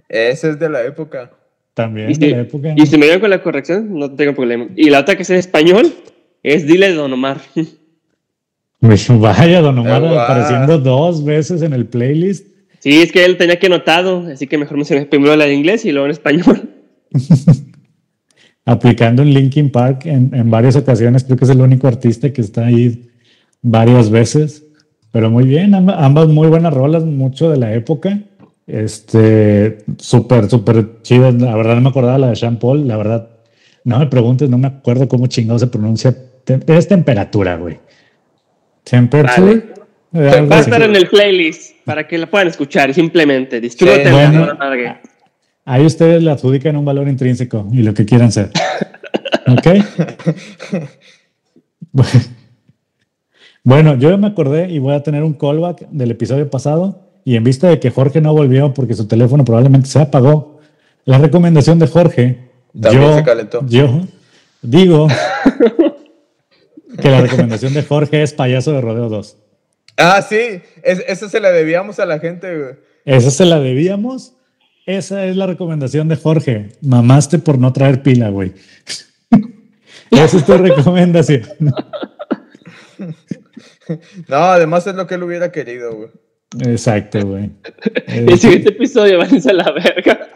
[0.10, 1.32] Ese es de la época.
[1.76, 2.74] también Y de si, la época.
[2.76, 4.68] y si me dio con la corrección, no tengo problema.
[4.76, 5.94] Y la otra que es en español
[6.44, 7.40] es Dile de Don Omar.
[8.82, 12.48] Vaya, Don Omar apareciendo dos veces en el playlist.
[12.80, 15.84] Sí, es que él tenía que anotado, así que mejor mencioné primero la de inglés
[15.86, 16.70] y luego en español.
[18.66, 21.24] aplicando en Linkin Park en, en varias ocasiones.
[21.24, 23.10] Creo que es el único artista que está ahí
[23.62, 24.66] varias veces.
[25.12, 28.20] Pero muy bien, amb- ambas muy buenas rolas, mucho de la época.
[28.68, 31.32] Este, súper, súper chido.
[31.32, 32.88] La verdad no me acordaba la de Sean Paul.
[32.88, 33.28] La verdad,
[33.84, 36.16] no me preguntes, no me acuerdo cómo chingado se pronuncia.
[36.68, 37.80] Es temperatura, güey.
[38.84, 39.74] Temperature.
[40.14, 43.60] Eh, algo Va a estar en el playlist para que la puedan escuchar simplemente.
[43.60, 44.12] Disfruten.
[44.12, 44.48] bueno.
[45.72, 48.50] Ahí ustedes le adjudican un valor intrínseco y lo que quieran ser.
[49.48, 49.68] ¿Ok?
[53.64, 57.02] Bueno, yo ya me acordé y voy a tener un callback del episodio pasado.
[57.26, 60.60] Y en vista de que Jorge no volvió porque su teléfono probablemente se apagó,
[61.06, 63.66] la recomendación de Jorge, También yo, se calentó.
[63.68, 64.02] yo
[64.62, 65.08] digo
[67.00, 69.38] que la recomendación de Jorge es Payaso de Rodeo 2.
[69.98, 72.74] Ah, sí, es- esa se la debíamos a la gente, güey.
[73.06, 74.34] Esa se la debíamos.
[74.90, 76.70] Esa es la recomendación de Jorge.
[76.82, 78.54] Mamaste por no traer pila, güey.
[80.10, 81.44] Esa es tu recomendación.
[84.28, 86.10] No, además es lo que él hubiera querido, güey.
[86.72, 87.50] Exacto, güey.
[88.08, 90.28] El siguiente episodio, váyanse a la verga.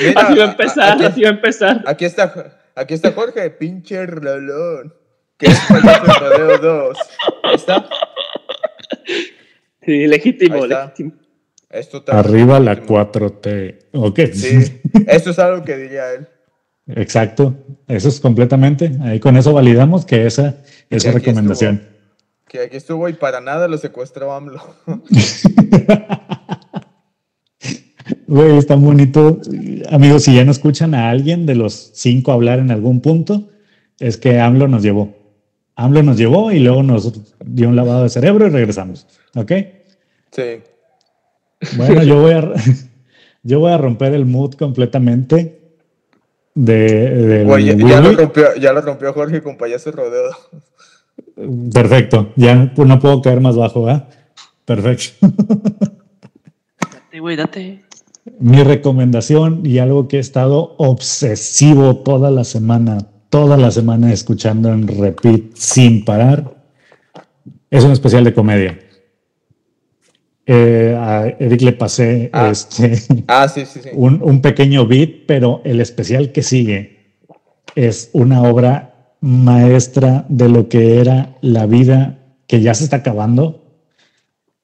[0.00, 1.84] Mira, así va a empezar, aquí, así va a empezar.
[1.84, 4.94] aquí está, aquí está Jorge, pinche rolón.
[5.36, 6.98] Que es de Rodeo 2.
[7.42, 7.88] Ahí está.
[9.84, 10.84] Sí, legítimo, Ahí está.
[10.84, 11.12] legítimo.
[11.70, 13.86] Esto Arriba la 4T.
[13.92, 14.20] Ok.
[14.32, 16.26] Sí, esto es algo que diría él.
[16.88, 17.54] Exacto.
[17.86, 18.90] Eso es completamente.
[19.02, 20.56] Ahí con eso validamos que esa
[20.90, 21.82] es aquí recomendación.
[22.48, 24.60] Que aquí estuvo y para nada lo secuestró AMLO.
[28.26, 29.40] Güey, está bonito.
[29.90, 33.48] Amigos, si ya no escuchan a alguien de los cinco hablar en algún punto,
[33.98, 35.16] es que AMLO nos llevó.
[35.74, 37.12] AMLO nos llevó y luego nos
[37.44, 39.08] dio un lavado de cerebro y regresamos.
[39.34, 39.52] ¿Ok?
[40.30, 40.62] Sí.
[41.76, 42.52] Bueno, yo voy a,
[43.42, 45.60] yo voy a romper el mood completamente
[46.54, 50.30] de, Güey, ya, ya lo rompió, ya lo rompió Jorge con Payaso de Rodeo.
[51.72, 54.08] Perfecto, ya no puedo caer más bajo, ¿ah?
[54.64, 55.28] Perfecto.
[56.80, 57.84] Date, güey, date.
[58.38, 62.98] Mi recomendación y algo que he estado obsesivo toda la semana,
[63.30, 66.54] toda la semana escuchando en repeat sin parar,
[67.70, 68.78] es un especial de comedia.
[70.52, 72.50] Eh, a Eric le pasé Ah.
[72.50, 72.98] este,
[73.28, 73.90] Ah, sí, sí, sí.
[73.92, 77.14] un, un pequeño beat, pero el especial que sigue
[77.76, 82.18] es una obra maestra de lo que era la vida
[82.48, 83.62] que ya se está acabando.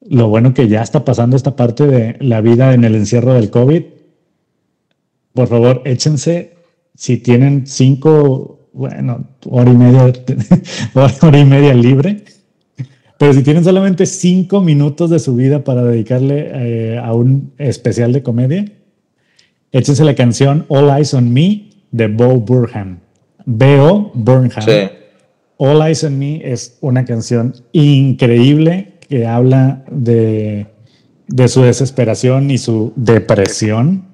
[0.00, 3.50] Lo bueno que ya está pasando esta parte de la vida en el encierro del
[3.50, 3.82] COVID.
[5.34, 6.54] Por favor, échense,
[6.96, 10.02] si tienen cinco, bueno, hora y media,
[11.22, 12.24] hora y media libre,
[13.18, 18.12] pero si tienen solamente cinco minutos de su vida para dedicarle eh, a un especial
[18.12, 18.64] de comedia,
[19.72, 22.98] échense la canción All Eyes on Me de Bo Burnham.
[23.46, 24.10] B.O.
[24.12, 24.62] Burnham.
[24.62, 24.90] Sí.
[25.56, 30.66] All Eyes on Me es una canción increíble que habla de,
[31.28, 34.08] de su desesperación y su depresión.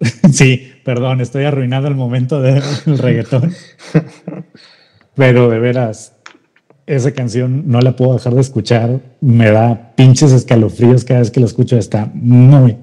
[0.32, 3.54] sí, perdón, estoy arruinando el momento del reggaetón.
[5.14, 6.14] Pero de veras,
[6.90, 9.00] esa canción no la puedo dejar de escuchar.
[9.20, 11.78] Me da pinches escalofríos cada vez que la escucho.
[11.78, 12.76] Está muy,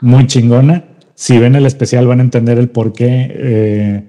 [0.00, 0.84] muy chingona.
[1.14, 4.04] Si ven el especial van a entender el por qué, eh,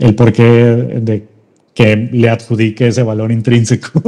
[0.00, 1.28] el por qué de
[1.72, 4.02] que le adjudique ese valor intrínseco.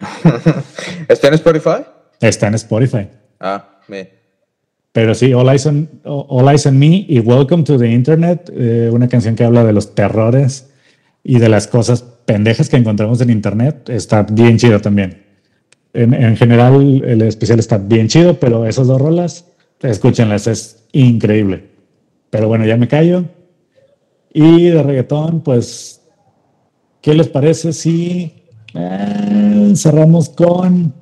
[1.08, 1.84] ¿Está en Spotify?
[2.20, 3.08] Está en Spotify.
[3.40, 4.08] Ah, me.
[4.92, 8.88] Pero sí, All Eyes on, All Eyes on Me y Welcome to the Internet, eh,
[8.92, 10.69] una canción que habla de los terrores
[11.22, 15.24] y de las cosas pendejas que encontramos en Internet, está bien chido también.
[15.92, 19.46] En, en general, el especial está bien chido, pero esas dos rolas,
[19.80, 21.70] escúchenlas, es increíble.
[22.30, 23.24] Pero bueno, ya me callo.
[24.32, 26.00] Y de reggaetón, pues,
[27.00, 28.44] ¿qué les parece si
[28.74, 30.94] eh, cerramos con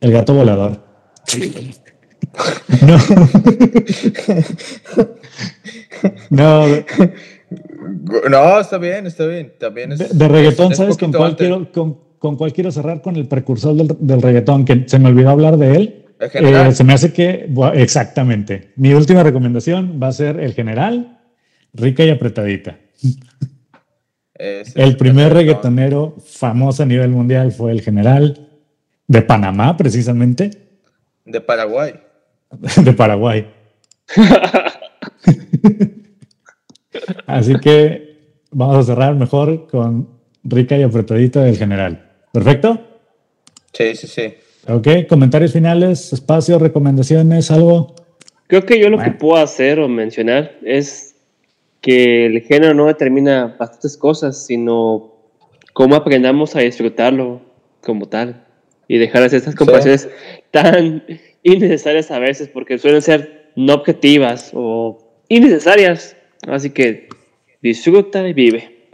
[0.00, 0.82] El gato volador?
[6.30, 6.66] No.
[6.66, 6.66] no,
[8.30, 9.52] No, está bien, está bien.
[9.58, 9.98] También es.
[9.98, 13.00] de- de reggaetón, es- es ¿sabes con cuál, quiero, con, con cuál quiero cerrar?
[13.02, 16.00] Con el precursor del, del reggaetón, que se me olvidó hablar de él.
[16.20, 16.66] El general.
[16.68, 18.72] Eh, se me hace que, exactamente.
[18.76, 21.18] Mi última recomendación va a ser el general,
[21.72, 22.78] rica y apretadita.
[24.34, 28.48] Es- El primer es- reggaetonero famoso a nivel mundial fue el general
[29.06, 30.50] de Panamá, precisamente,
[31.24, 31.94] De Paraguay.
[32.84, 33.46] de Paraguay.
[37.26, 38.18] Así que
[38.50, 40.08] vamos a cerrar mejor con
[40.44, 42.10] rica y apretadita del general.
[42.32, 42.80] ¿Perfecto?
[43.72, 44.34] Sí, sí, sí.
[44.68, 47.94] Ok, comentarios finales, espacio, recomendaciones, algo.
[48.46, 51.16] Creo que yo lo que puedo hacer o mencionar es
[51.80, 55.14] que el género no determina bastantes cosas, sino
[55.72, 57.42] cómo aprendamos a disfrutarlo
[57.82, 58.44] como tal
[58.88, 60.08] y dejar estas comparaciones
[60.50, 61.04] tan
[61.42, 64.98] innecesarias a veces porque suelen ser no objetivas o
[65.28, 66.16] innecesarias.
[66.46, 67.08] Así que
[67.64, 68.90] disfruta y vive.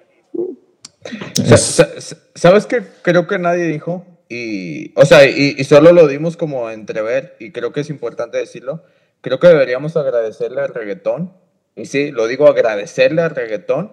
[1.34, 2.82] Sa- sa- sa- ¿Sabes qué?
[3.02, 4.06] Creo que nadie dijo.
[4.28, 7.90] Y, o sea, y, y solo lo dimos como a entrever, y creo que es
[7.90, 8.84] importante decirlo.
[9.22, 11.32] Creo que deberíamos agradecerle al reggaetón,
[11.74, 13.92] y sí, lo digo, agradecerle al reggaetón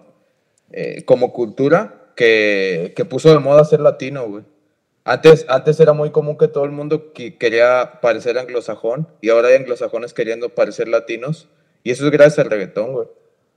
[0.72, 4.44] eh, como cultura que, que puso de moda ser latino, güey.
[5.06, 9.48] Antes, antes era muy común que todo el mundo qui- quería parecer anglosajón, y ahora
[9.48, 11.50] hay anglosajones queriendo parecer latinos,
[11.84, 13.08] y eso es gracias al reggaetón, güey.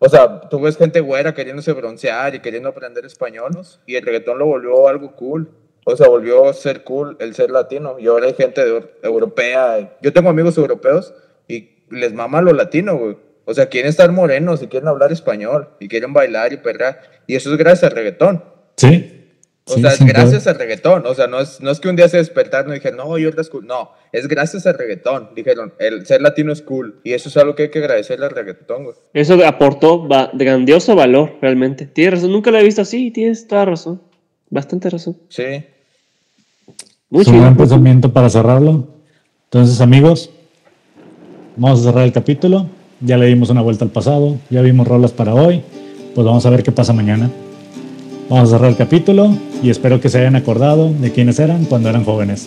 [0.02, 3.50] O sea, tú ves gente güera queriéndose broncear y queriendo aprender español,
[3.86, 5.50] y el reggaetón lo volvió algo cool.
[5.84, 7.98] O sea, volvió a ser cool el ser latino.
[7.98, 9.96] Y ahora hay gente de- europea.
[10.02, 11.14] Yo tengo amigos europeos
[11.48, 13.16] y les mama lo latino, güey.
[13.44, 17.00] O sea, quieren estar morenos y quieren hablar español y quieren bailar y perrar.
[17.26, 18.44] Y eso es gracias al reggaetón.
[18.76, 19.19] Sí.
[19.70, 21.06] O Sí, sea, gracias al reggaetón.
[21.06, 23.28] O sea, no es, no es que un día se despertaron y dijeron, no, yo
[23.30, 23.66] es cool.
[23.66, 25.30] No, es gracias al reggaetón.
[25.36, 27.00] Dijeron, el ser latino es cool.
[27.04, 28.96] Y eso es algo que hay que agradecerle al reggaetón, güey.
[29.14, 31.86] Eso aportó va- de grandioso valor, realmente.
[31.86, 34.00] Tienes razón, nunca lo he visto así, tienes toda razón.
[34.50, 35.16] Bastante razón.
[35.28, 35.64] Sí.
[37.08, 38.88] Muy un buen pensamiento para cerrarlo.
[39.44, 40.30] Entonces, amigos,
[41.56, 42.66] vamos a cerrar el capítulo.
[43.00, 45.62] Ya le dimos una vuelta al pasado, ya vimos rolas para hoy.
[46.14, 47.30] Pues vamos a ver qué pasa mañana.
[48.28, 49.30] Vamos a cerrar el capítulo
[49.62, 52.46] y espero que se hayan acordado de quiénes eran cuando eran jóvenes.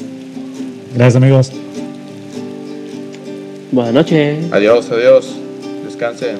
[0.95, 1.51] Gracias, amigos.
[3.71, 4.51] Buenas noches.
[4.51, 5.27] Adiós, adiós.
[5.85, 6.37] Descansen.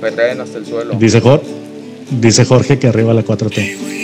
[0.00, 0.94] Perreen hasta el suelo.
[0.98, 1.42] Dice, Jor-
[2.10, 3.58] dice Jorge que arriba la 4T.
[3.58, 4.00] Here we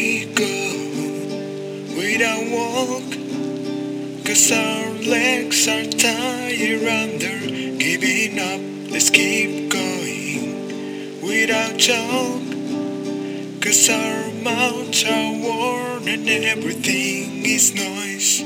[14.46, 18.42] cause are worn and everything is noise.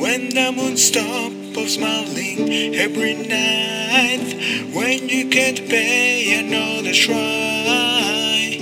[0.00, 2.38] When the moon stops smiling
[2.76, 4.28] every night,
[4.72, 8.58] when you can't pay another try.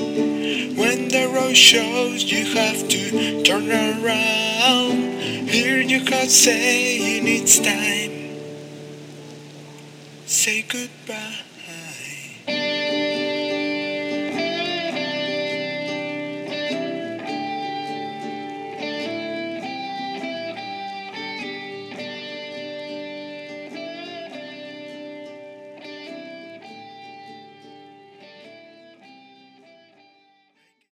[0.81, 8.15] When the road shows you have to turn around, hear heart saying it's time.
[10.27, 11.44] Say goodbye.